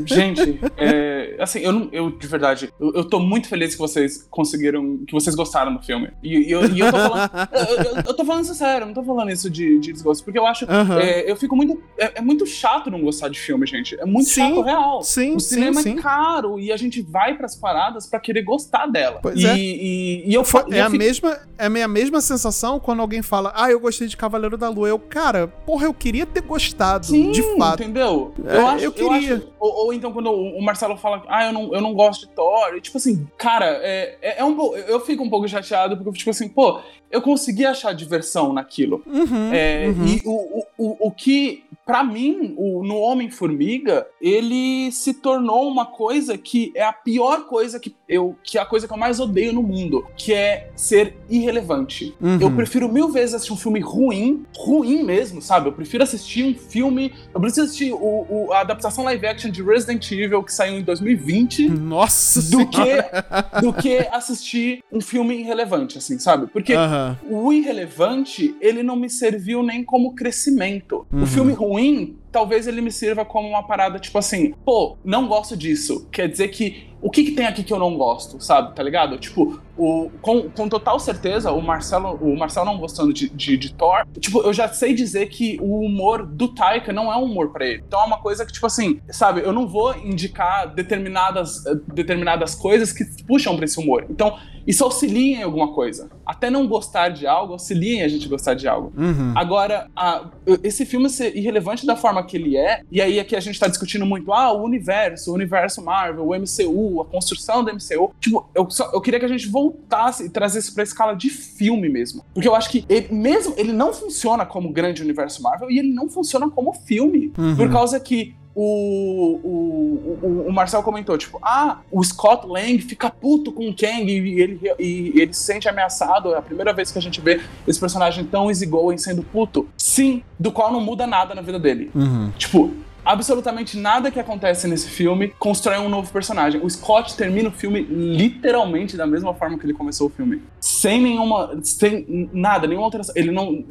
gente, 0.07 0.61
é, 0.77 1.37
assim, 1.39 1.61
eu, 1.61 1.73
não, 1.73 1.89
eu 1.93 2.11
de 2.11 2.27
verdade, 2.27 2.73
eu, 2.81 2.93
eu 2.95 3.05
tô 3.05 3.19
muito 3.21 3.49
feliz 3.49 3.75
que 3.75 3.79
vocês 3.81 4.27
conseguiram, 4.31 4.99
que 5.07 5.13
vocês 5.13 5.35
gostaram 5.35 5.75
do 5.75 5.83
filme. 5.83 6.11
E, 6.23 6.49
e 6.49 6.51
eu, 6.51 6.65
e 6.71 6.81
eu 6.81 6.91
tô 6.91 6.99
falando, 6.99 7.31
eu, 7.53 7.85
eu- 7.85 8.03
eu 8.07 8.15
tô 8.15 8.25
falando 8.25 8.45
isso 8.45 8.55
sério, 8.55 8.83
eu 8.83 8.87
não 8.87 8.95
tô 8.95 9.03
falando 9.03 9.31
isso 9.31 9.49
de, 9.51 9.79
de 9.79 9.93
desgosto, 9.93 10.25
porque 10.25 10.39
eu 10.39 10.47
acho, 10.47 10.65
Aham. 10.71 10.99
é, 11.01 11.31
eu 11.31 11.37
fico 11.37 11.57
muito, 11.57 11.81
é, 11.99 12.19
é 12.19 12.21
muito 12.21 12.47
chato 12.47 12.91
não 12.91 13.01
gostar 13.01 13.29
de 13.29 13.39
filme, 13.39 13.67
gente. 13.67 13.99
É 14.01 14.05
muito 14.05 14.29
Sim, 14.29 14.55
chato 14.57 14.63
real. 14.63 15.03
sim, 15.03 15.35
o 15.37 15.41
sim, 15.41 15.55
cinema 15.55 15.81
sim. 15.83 15.99
é 15.99 16.03
caro 16.03 16.59
e 16.59 16.73
a 16.73 16.77
gente 16.77 17.01
vai 17.03 17.35
pras 17.37 17.57
paradas 17.57 18.07
pra 18.07 18.21
querer 18.21 18.43
gostar 18.43 18.87
dela. 18.87 19.21
Pois 19.23 19.39
e, 19.41 19.47
é. 19.47 19.57
e, 19.57 20.31
e 20.31 20.35
eu, 20.35 20.45
Foi- 20.45 20.63
fa- 20.63 20.69
e 20.71 20.75
é, 20.75 20.81
eu 20.81 20.87
a 20.87 20.91
fico- 20.91 20.99
mesma, 21.03 21.39
é 21.59 21.67
a 21.67 21.71
minha 21.71 21.89
mesma 21.89 22.21
sensação 22.21 22.79
quando 22.81 23.01
alguém 23.01 23.23
fala, 23.23 23.53
ah, 23.55 23.71
eu 23.71 23.81
gostei 23.81 24.07
de 24.09 24.17
Cavaleiro 24.17 24.57
da 24.57 24.69
Lua. 24.69 24.89
Eu, 24.89 24.99
cara, 24.99 25.47
porra, 25.49 25.87
eu 25.87 25.95
queria 26.03 26.27
ter 26.27 26.43
gostado, 26.43 27.07
Sim, 27.07 27.31
de 27.31 27.43
fato. 27.57 27.83
entendeu? 27.83 28.33
É, 28.45 28.57
eu 28.57 28.67
acho, 28.67 28.85
eu 28.87 28.93
queria. 28.93 29.35
acho- 29.37 29.49
ou, 29.61 29.87
ou 29.87 29.93
então 29.95 30.13
quando 30.13 30.31
o 30.33 30.61
Marcelo 30.61 30.97
fala, 30.97 31.23
ah, 31.29 31.47
eu 31.47 31.53
não, 31.53 31.73
eu 31.75 31.81
não 31.81 31.95
gosto 31.95 32.27
de 32.27 32.33
Thor. 32.35 32.75
e, 32.77 32.81
tipo 32.81 32.99
assim, 32.99 33.27
cara, 33.39 33.67
é, 33.83 34.19
é, 34.21 34.41
é 34.41 34.45
um. 34.45 34.75
Eu 34.77 34.99
fico 35.01 35.23
um 35.23 35.31
pouco 35.31 35.47
chateado 35.47 35.97
porque 35.97 36.09
eu 36.09 36.13
fico 36.13 36.19
tipo 36.19 36.31
assim, 36.31 36.49
pô, 36.49 36.81
eu 37.11 37.23
consegui 37.23 37.65
achar 37.65 37.93
diversão 37.95 38.53
naquilo. 38.53 39.03
Uhum, 39.07 39.53
É, 39.53 39.87
uhum. 39.89 40.07
E 40.07 40.23
o, 40.25 40.33
o, 40.59 40.65
o, 40.79 41.07
o 41.09 41.11
que, 41.13 41.63
pra 41.85 42.03
mim, 42.05 42.55
o, 42.57 42.83
no 42.85 42.97
Homem-Formiga, 42.97 44.07
ele 44.21 44.91
se 44.93 45.15
tornou 45.15 45.69
uma 45.69 45.87
coisa 45.87 46.37
que 46.39 46.73
é 46.75 46.83
a 46.83 46.93
pior 46.93 47.47
coisa 47.47 47.79
que 47.81 47.95
eu. 48.09 48.37
que 48.43 48.59
é 48.59 48.61
a 48.61 48.67
coisa 48.67 48.87
que 48.87 48.93
eu 48.93 48.97
mais 48.99 49.19
odeio 49.21 49.53
no 49.53 49.63
mundo, 49.63 50.05
que 50.17 50.33
é 50.33 50.71
ser 50.77 51.17
irrelevante. 51.29 52.15
Uhum. 52.21 52.39
Eu 52.41 52.51
prefiro 52.51 52.89
mil 52.89 53.09
vezes 53.09 53.35
assistir 53.35 53.53
um 53.53 53.57
filme 53.57 53.81
ruim, 53.81 54.45
ruim 54.57 55.03
mesmo, 55.03 55.41
sabe? 55.43 55.69
Eu 55.69 55.73
prefiro 55.73 56.03
assistir 56.05 56.45
um 56.45 56.55
filme. 56.55 57.13
Eu 57.35 57.41
preciso 57.41 57.67
assistir 57.67 57.93
o, 57.93 57.97
o- 58.29 58.53
a 58.53 58.61
adaptação 58.61 59.05
live 59.05 59.27
action 59.27 59.51
de 59.51 59.63
Resident 59.63 60.11
Evil 60.13 60.43
que 60.43 60.53
saiu 60.53 60.79
em 60.79 60.83
2020 60.83 61.69
Nossa 61.69 62.43
do 62.51 62.67
que, 62.69 62.77
Senhora. 62.77 63.51
do 63.61 63.73
que 63.73 63.99
assistir 64.13 64.83
um 64.93 65.01
filme 65.01 65.37
irrelevante, 65.39 65.99
assim, 65.99 66.19
sabe? 66.19 66.47
Porque 66.47 66.75
Aham. 66.75 67.19
o 67.29 67.53
irrelevante, 67.53 68.55
ele 68.61 68.83
não 68.83 68.97
me 68.97 69.09
serviu 69.11 69.63
nem 69.63 69.83
como 69.85 70.15
crescimento. 70.15 71.07
Uhum. 71.13 71.23
O 71.23 71.27
filme 71.27 71.53
ruim 71.53 71.72
ruim 71.73 72.22
talvez 72.33 72.67
ele 72.67 72.81
me 72.81 72.91
sirva 72.91 73.25
como 73.25 73.47
uma 73.47 73.63
parada, 73.63 73.99
tipo 73.99 74.19
assim, 74.19 74.55
pô, 74.65 74.97
não 75.05 75.29
gosto 75.29 75.57
disso. 75.57 76.09
Quer 76.11 76.29
dizer 76.29 76.49
que 76.49 76.91
o 77.03 77.11
que, 77.11 77.25
que 77.25 77.33
tem 77.33 77.47
aqui 77.47 77.65
que 77.65 77.73
eu 77.73 77.81
não 77.81 77.97
gosto, 77.97 78.41
sabe? 78.41 78.77
Tá 78.77 78.83
ligado? 78.83 79.19
Tipo, 79.19 79.61
o, 79.77 80.09
com, 80.21 80.49
com 80.51 80.69
total 80.69 81.01
certeza, 81.01 81.51
o 81.51 81.61
Marcelo, 81.61 82.15
o 82.15 82.39
Marcelo 82.39 82.67
não 82.67 82.79
gostando 82.79 83.13
de, 83.13 83.29
de, 83.29 83.57
de, 83.57 83.75
Thor, 83.75 84.07
tipo, 84.21 84.41
eu 84.43 84.53
já 84.53 84.69
sei 84.69 84.95
dizer 84.95 85.27
que 85.27 85.59
o 85.61 85.81
humor 85.81 86.25
do 86.25 86.47
Taika 86.49 86.93
não 86.93 87.13
é 87.13 87.17
um 87.17 87.25
humor 87.25 87.51
para 87.51 87.67
ele. 87.67 87.83
Então 87.87 88.01
é 88.01 88.05
uma 88.05 88.19
coisa 88.19 88.47
que, 88.47 88.53
tipo 88.53 88.67
assim, 88.67 89.01
sabe, 89.09 89.41
eu 89.41 89.53
não 89.53 89.67
vou 89.67 89.97
indicar 89.97 90.73
determinadas, 90.73 91.65
determinadas 91.93 92.55
coisas 92.55 92.93
que 92.93 93.05
puxam 93.25 93.57
pra 93.57 93.65
esse 93.65 93.81
humor. 93.81 94.07
Então, 94.09 94.39
isso 94.65 94.85
auxilia 94.85 95.39
em 95.39 95.43
alguma 95.43 95.73
coisa. 95.73 96.09
Até 96.25 96.49
não 96.49 96.69
gostar 96.69 97.09
de 97.09 97.27
algo, 97.27 97.55
auxilia 97.55 97.97
em 97.97 98.03
a 98.03 98.09
gente 98.09 98.29
gostar 98.29 98.55
de 98.55 98.69
algo. 98.69 98.93
Uhum. 98.97 99.33
Agora, 99.35 99.91
a, 99.97 100.31
esse 100.63 100.87
filme 100.87 101.11
ser 101.11 101.37
irrelevante 101.37 101.85
da 101.85 101.97
forma 101.97 102.22
que 102.25 102.37
ele 102.37 102.57
é, 102.57 102.83
e 102.91 103.01
aí 103.01 103.19
aqui 103.19 103.37
a 103.37 103.41
gente 103.41 103.59
tá 103.59 103.67
discutindo 103.67 104.05
muito, 104.07 104.33
ah, 104.33 104.53
o 104.53 104.63
universo, 104.63 105.31
o 105.31 105.35
universo 105.35 105.83
Marvel, 105.83 106.27
o 106.27 106.35
MCU, 106.35 107.01
a 107.01 107.05
construção 107.05 107.65
do 107.65 107.73
MCU. 107.73 108.15
Tipo, 108.21 108.49
eu, 108.55 108.71
só, 108.71 108.91
eu 108.93 109.01
queria 109.01 109.19
que 109.19 109.27
a 109.27 109.29
gente 109.29 109.49
voltasse 109.49 110.25
e 110.25 110.31
trazesse 110.31 110.75
pra 110.75 110.83
escala 110.83 111.15
de 111.15 111.31
filme 111.31 111.89
mesmo. 111.89 112.25
Porque 112.35 112.49
eu 112.49 112.55
acho 112.55 112.71
que 112.71 112.85
ele, 112.89 113.13
mesmo, 113.13 113.55
ele 113.57 113.73
não 113.73 113.93
funciona 113.93 114.45
como 114.47 114.73
grande 114.73 115.03
universo 115.03 115.43
Marvel 115.43 115.71
e 115.71 115.79
ele 115.79 115.93
não 115.93 116.09
funciona 116.09 116.51
como 116.51 116.73
filme. 116.73 117.33
Uhum. 117.37 117.57
Por 117.57 117.71
causa 117.71 117.99
que 118.01 118.35
o, 118.55 119.41
o, 119.43 120.19
o, 120.23 120.49
o, 120.49 120.53
Marcel 120.53 120.83
comentou, 120.83 121.17
tipo, 121.17 121.39
ah, 121.43 121.79
o 121.91 122.03
Scott 122.05 122.47
Lang 122.47 122.79
fica 122.81 123.11
puto 123.11 123.51
com 123.51 123.69
o 123.69 123.75
Kang 123.75 124.05
e 124.05 124.41
ele, 124.41 124.61
e 124.79 125.13
ele 125.17 125.33
se 125.33 125.43
sente 125.43 125.69
ameaçado. 125.69 126.35
É 126.35 126.39
a 126.39 126.43
primeira 126.43 126.73
vez 126.73 126.91
que 126.91 126.99
a 126.99 127.03
gente 127.03 127.21
vê 127.21 127.41
esse 127.67 127.81
personagem 127.81 128.25
tão 128.25 128.51
easygoing 128.51 128.99
sendo 128.99 129.23
puto. 129.23 129.69
Sim, 129.77 130.23
do 130.39 130.53
qual 130.53 130.71
não 130.71 130.81
muda 130.81 131.07
nada 131.07 131.35
na 131.35 131.41
vida 131.41 131.59
dele. 131.59 131.91
Uhum. 131.95 132.31
Tipo, 132.37 132.71
absolutamente 133.05 133.77
nada 133.77 134.11
que 134.11 134.21
acontece 134.21 134.69
nesse 134.69 134.89
filme 134.89 135.29
constrói 135.39 135.79
um 135.79 135.89
novo 135.89 136.13
personagem. 136.13 136.61
O 136.63 136.69
Scott 136.69 137.17
termina 137.17 137.49
o 137.49 137.53
filme 137.53 137.81
literalmente 137.83 138.97
da 138.97 139.07
mesma 139.07 139.35
forma 139.35 139.59
que 139.59 139.67
ele 139.67 139.75
começou 139.75 140.09
o 140.09 140.11
filme. 140.11 140.43
Sem 140.61 141.01
nenhuma. 141.01 141.59
Sem 141.63 142.31
nada, 142.33 142.67
nenhuma 142.67 142.87
alteração. 142.87 143.15
Ele 143.17 143.31
não. 143.31 143.65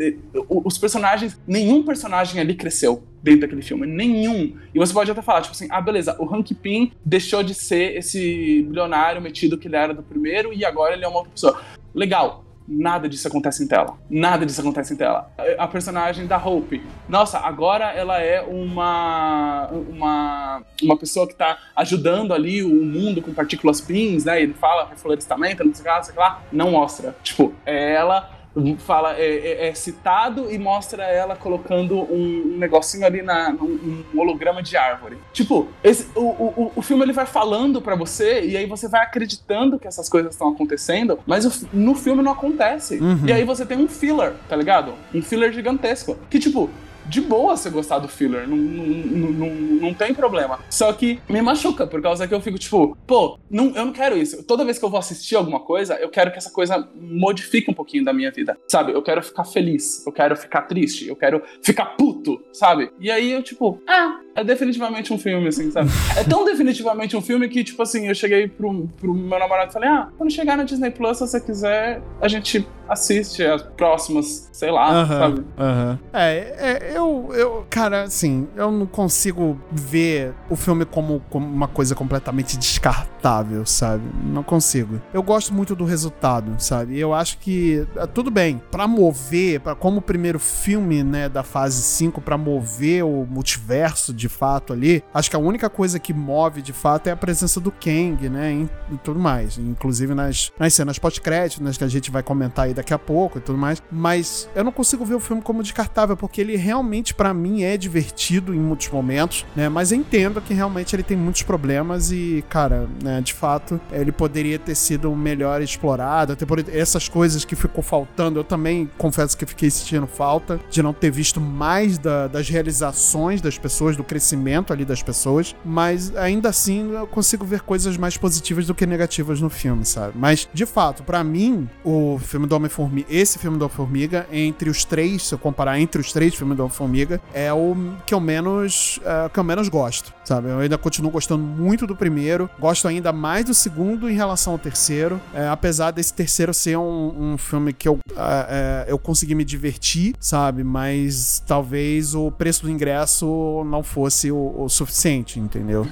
Os 0.49 0.77
personagens. 0.77 1.39
Nenhum 1.47 1.84
personagem 1.84 2.39
ali 2.39 2.55
cresceu 2.55 3.03
dentro 3.21 3.41
daquele 3.41 3.61
filme. 3.61 3.86
Nenhum. 3.88 4.55
E 4.73 4.79
você 4.79 4.93
pode 4.93 5.11
até 5.11 5.21
falar, 5.21 5.41
tipo 5.41 5.53
assim, 5.53 5.67
ah, 5.69 5.82
beleza, 5.82 6.15
o 6.19 6.25
Hank 6.25 6.53
Pym 6.55 6.91
deixou 7.05 7.43
de 7.43 7.53
ser 7.53 7.97
esse 7.97 8.63
bilionário 8.63 9.21
metido 9.21 9.57
que 9.57 9.67
ele 9.67 9.75
era 9.75 9.93
do 9.93 10.03
primeiro 10.03 10.53
e 10.53 10.65
agora 10.65 10.93
ele 10.93 11.05
é 11.05 11.07
uma 11.07 11.17
outra 11.17 11.32
pessoa. 11.32 11.61
Legal 11.93 12.45
Nada 12.74 13.09
disso 13.09 13.28
acontece 13.28 13.63
em 13.63 13.67
tela. 13.67 13.97
Nada 14.09 14.45
disso 14.45 14.61
acontece 14.61 14.93
em 14.93 14.97
tela. 14.97 15.30
A 15.57 15.67
personagem 15.67 16.26
da 16.26 16.38
Hope. 16.38 16.82
Nossa, 17.09 17.39
agora 17.39 17.91
ela 17.91 18.22
é 18.22 18.41
uma 18.41 19.67
uma, 19.67 20.63
uma 20.82 20.97
pessoa 20.97 21.28
que 21.28 21.36
tá 21.36 21.57
ajudando 21.76 22.34
ali 22.34 22.63
o 22.63 22.86
mundo 22.86 23.22
com 23.22 23.34
partículas 23.34 23.82
pins, 23.82 24.24
né? 24.24 24.41
Ele 24.41 24.53
fala 24.53 24.88
reflorestamento, 24.88 25.63
não 25.63 25.74
sei 25.74 25.82
o 25.82 25.84
que 25.84 25.89
lá, 25.89 25.97
não 25.97 26.03
sei 26.03 26.11
o 26.11 26.15
que 26.15 26.19
lá. 26.19 26.41
Não 26.51 26.72
mostra. 26.72 27.15
Tipo, 27.22 27.53
é 27.65 27.93
ela 27.93 28.41
fala 28.78 29.16
é, 29.18 29.26
é, 29.26 29.68
é, 29.70 29.74
citado 29.74 30.52
e 30.52 30.58
mostra 30.58 31.04
ela 31.04 31.36
colocando 31.36 32.02
um, 32.02 32.58
negocinho 32.58 33.06
ali 33.06 33.22
na 33.22 33.49
um, 33.49 34.04
um 34.14 34.20
holograma 34.20 34.62
de 34.62 34.76
árvore. 34.76 35.18
Tipo, 35.32 35.70
esse, 35.84 36.08
o, 36.16 36.22
o, 36.22 36.72
o 36.76 36.82
filme 36.82 37.04
ele 37.04 37.14
vai 37.14 37.26
falando 37.26 37.82
para 37.82 37.95
você 37.95 38.43
e 38.43 38.58
aí 38.58 38.66
você 38.66 38.88
vai 38.88 39.02
acreditando 39.02 39.80
que 39.80 39.88
essas 39.88 40.10
coisas 40.10 40.34
estão 40.34 40.49
acontecendo, 40.49 41.20
mas 41.26 41.45
o, 41.45 41.68
no 41.72 41.95
filme 41.95 42.22
não 42.22 42.34
acontece. 42.34 42.97
Uhum. 42.97 43.26
E 43.26 43.32
aí 43.32 43.43
você 43.43 43.66
tem 43.66 43.78
um 43.78 43.88
filler, 43.88 44.34
tá 44.49 44.56
ligado? 44.56 44.93
Um 45.14 45.22
filler 45.22 45.54
gigantesco. 45.54 46.18
Que 46.30 46.39
tipo, 46.39 46.70
de 47.06 47.22
boa 47.22 47.56
você 47.56 47.70
gostar 47.70 47.99
do 47.99 48.08
filler, 48.08 48.47
não, 48.47 48.58
não, 48.58 49.32
não, 49.32 49.49
não 49.49 49.93
tem 49.93 50.14
problema. 50.14 50.60
Só 50.70 50.91
que 50.93 51.20
me 51.28 51.41
machuca, 51.41 51.86
por 51.88 52.02
causa 52.02 52.28
que 52.28 52.34
eu 52.34 52.41
fico 52.41 52.58
tipo, 52.58 52.97
pô, 53.06 53.39
não, 53.49 53.76
eu 53.76 53.86
não 53.86 53.93
quero 53.93 54.18
isso. 54.18 54.43
Toda 54.43 54.66
vez 54.66 54.78
que 54.78 54.86
eu 54.86 54.89
vou 54.89 54.99
assistir 54.99 55.36
alguma 55.36 55.60
coisa, 55.60 55.95
eu 55.95 56.10
quero 56.10 56.32
que 56.32 56.38
essa 56.38 56.52
coisa 56.52 56.89
modifique 56.95 57.70
um 57.70 57.74
pouquinho 57.74 58.04
da 58.04 58.14
minha 58.14 58.32
vida, 58.32 58.58
sabe? 58.68 58.91
Eu 58.91 59.02
quero 59.02 59.22
ficar 59.24 59.43
feliz, 59.43 60.06
eu 60.06 60.12
quero 60.12 60.36
ficar 60.36 60.64
triste, 60.64 61.08
eu 61.08 61.16
quero 61.16 61.41
ficar 61.62 61.86
puto, 61.97 62.41
sabe? 62.54 62.91
E 62.99 63.10
aí 63.10 63.32
eu, 63.32 63.43
tipo, 63.43 63.82
ah, 63.88 64.20
é 64.36 64.43
definitivamente 64.43 65.13
um 65.13 65.17
filme, 65.17 65.47
assim, 65.47 65.71
sabe? 65.71 65.89
É 66.15 66.23
tão 66.23 66.45
definitivamente 66.45 67.15
um 67.17 67.21
filme 67.21 67.47
que, 67.49 67.63
tipo 67.63 67.82
assim, 67.82 68.07
eu 68.07 68.15
cheguei 68.15 68.47
pro, 68.47 68.88
pro 68.99 69.13
meu 69.13 69.39
namorado 69.39 69.69
e 69.69 69.73
falei, 69.73 69.89
ah, 69.89 70.09
quando 70.17 70.32
chegar 70.32 70.57
na 70.57 70.63
Disney 70.63 70.91
Plus, 70.91 71.17
se 71.17 71.27
você 71.27 71.41
quiser, 71.41 72.01
a 72.21 72.27
gente 72.27 72.65
assiste 72.91 73.43
as 73.43 73.61
próximas, 73.61 74.49
sei 74.51 74.69
lá, 74.69 75.07
sabe? 75.07 75.39
Uhum. 75.39 75.97
É, 76.11 76.38
é, 76.59 76.91
eu, 76.93 77.29
eu, 77.34 77.65
cara, 77.69 78.03
assim, 78.03 78.47
eu 78.55 78.69
não 78.69 78.86
consigo 78.86 79.59
ver 79.71 80.34
o 80.49 80.57
filme 80.57 80.84
como, 80.84 81.21
como 81.29 81.45
uma 81.45 81.69
coisa 81.69 81.95
completamente 81.95 82.57
descartável, 82.57 83.65
sabe? 83.65 84.03
Não 84.25 84.43
consigo. 84.43 85.01
Eu 85.13 85.23
gosto 85.23 85.53
muito 85.53 85.73
do 85.73 85.86
resultado, 85.86 86.53
sabe? 86.57 86.99
Eu 86.99 87.13
acho 87.13 87.38
que, 87.38 87.88
é, 87.95 88.05
tudo 88.07 88.29
bem, 88.29 88.61
para 88.69 88.86
mover, 88.88 89.61
para 89.61 89.73
como 89.73 89.99
o 89.99 90.01
primeiro 90.01 90.38
filme, 90.39 91.01
né, 91.01 91.29
da 91.29 91.43
fase 91.43 91.82
5, 91.82 92.19
para 92.19 92.38
mover 92.38 93.05
o 93.05 93.25
multiverso 93.25 94.13
de 94.22 94.30
fato 94.30 94.72
ali, 94.72 95.03
acho 95.13 95.30
que 95.30 95.36
a 95.36 95.39
única 95.39 95.69
coisa 95.69 95.99
que 95.99 96.13
move 96.13 96.61
de 96.61 96.72
fato 96.72 97.07
é 97.07 97.11
a 97.11 97.15
presença 97.15 97.59
do 97.59 97.72
Kang, 97.72 98.30
né? 98.30 98.53
E, 98.53 98.93
e 98.93 98.97
tudo 98.97 99.19
mais. 99.19 99.57
Inclusive 99.57 100.13
nas, 100.13 100.51
nas 100.59 100.74
cenas 100.74 100.99
pós-crédito, 100.99 101.63
né, 101.63 101.72
que 101.72 101.84
a 101.84 101.88
gente 101.88 102.11
vai 102.11 102.22
comentar 102.22 102.65
aí 102.65 102.74
daqui 102.74 102.93
a 102.93 102.99
pouco 102.99 103.39
e 103.39 103.41
tudo 103.41 103.57
mais. 103.57 103.82
Mas 103.91 104.47
eu 104.53 104.63
não 104.63 104.72
consigo 104.72 105.03
ver 105.03 105.15
o 105.15 105.19
filme 105.19 105.41
como 105.41 105.63
descartável, 105.63 106.15
porque 106.15 106.41
ele 106.41 106.55
realmente, 106.55 107.13
para 107.13 107.34
mim, 107.34 107.63
é 107.63 107.76
divertido 107.78 108.53
em 108.53 108.59
muitos 108.59 108.89
momentos, 108.89 109.45
né? 109.55 109.67
Mas 109.67 109.91
eu 109.91 109.97
entendo 109.97 110.41
que 110.41 110.53
realmente 110.53 110.95
ele 110.95 111.03
tem 111.03 111.17
muitos 111.17 111.41
problemas 111.41 112.11
e, 112.11 112.43
cara, 112.49 112.88
né, 113.01 113.22
de 113.22 113.34
fato, 113.34 113.80
ele 113.91 114.11
poderia 114.11 114.59
ter 114.59 114.76
sido 114.76 115.15
melhor 115.15 115.61
explorado, 115.61 116.34
até 116.34 116.45
por 116.45 116.63
essas 116.69 117.09
coisas 117.09 117.43
que 117.43 117.55
ficou 117.55 117.84
faltando. 117.84 118.39
Eu 118.39 118.43
também 118.43 118.89
confesso 118.97 119.36
que 119.36 119.45
fiquei 119.45 119.72
sentindo 119.72 120.05
falta 120.05 120.59
de 120.69 120.84
não 120.84 120.93
ter 120.93 121.09
visto 121.09 121.41
mais 121.41 121.97
da, 121.97 122.28
das 122.28 122.49
realizações 122.49 123.41
das 123.41 123.57
pessoas, 123.57 123.95
do 123.95 124.03
crescimento 124.12 124.74
ali 124.74 124.84
das 124.84 125.01
pessoas, 125.01 125.55
mas 125.64 126.14
ainda 126.18 126.49
assim 126.49 126.91
eu 126.91 127.07
consigo 127.07 127.45
ver 127.45 127.62
coisas 127.62 127.95
mais 127.95 128.18
positivas 128.18 128.68
do 128.68 128.76
que 128.76 128.86
negativas 128.86 129.39
no 129.39 129.49
filme, 129.49 129.86
sabe? 129.86 130.12
Mas, 130.18 130.49
de 130.53 130.66
fato, 130.66 131.01
para 131.01 131.24
mim, 131.24 131.70
o 131.82 132.20
filme 132.20 132.45
do 132.45 132.53
Homem-Formiga, 132.53 133.07
esse 133.09 133.39
filme 133.39 133.57
do 133.57 133.64
Homem-Formiga, 133.64 134.28
entre 134.30 134.70
os 134.70 134.84
três, 134.84 135.28
se 135.28 135.34
eu 135.34 135.39
comparar 135.39 135.80
entre 135.80 136.01
os 136.01 136.12
três 136.12 136.36
filmes 136.36 136.57
do 136.57 136.64
Homem-Formiga, 136.64 137.22
é 137.34 137.53
o 137.53 137.74
que 138.05 138.14
eu 138.14 138.20
menos, 138.20 138.99
é, 139.05 139.30
que 139.30 139.39
eu 139.39 139.45
menos 139.45 139.70
gosto, 139.70 140.14
sabe? 140.32 140.47
Eu 140.47 140.59
ainda 140.59 140.77
continuo 140.77 141.11
gostando 141.11 141.43
muito 141.43 141.86
do 141.86 141.93
primeiro, 141.93 142.49
gosto 142.57 142.88
ainda 142.88 143.11
mais 143.11 143.43
do 143.43 143.53
segundo 143.53 144.09
em 144.09 144.13
relação 144.13 144.53
ao 144.53 144.59
terceiro, 144.59 145.19
é, 145.34 145.45
apesar 145.49 145.91
desse 145.91 146.13
terceiro 146.13 146.53
ser 146.53 146.77
um, 146.77 147.34
um 147.34 147.38
filme 147.38 147.73
que 147.73 147.86
eu, 147.86 147.99
é, 148.15 148.86
é 148.88 148.91
eu 148.91 148.97
consegui 148.97 149.36
me 149.36 149.43
divertir, 149.43 150.15
sabe? 150.21 150.63
Mas 150.63 151.43
talvez 151.45 152.15
o 152.15 152.32
preço 152.32 152.63
do 152.63 152.71
ingresso 152.71 153.61
não 153.65 153.84
fosse 153.84 154.32
o, 154.32 154.55
o 154.57 154.69
suficiente, 154.69 155.38
entendeu? 155.38 155.86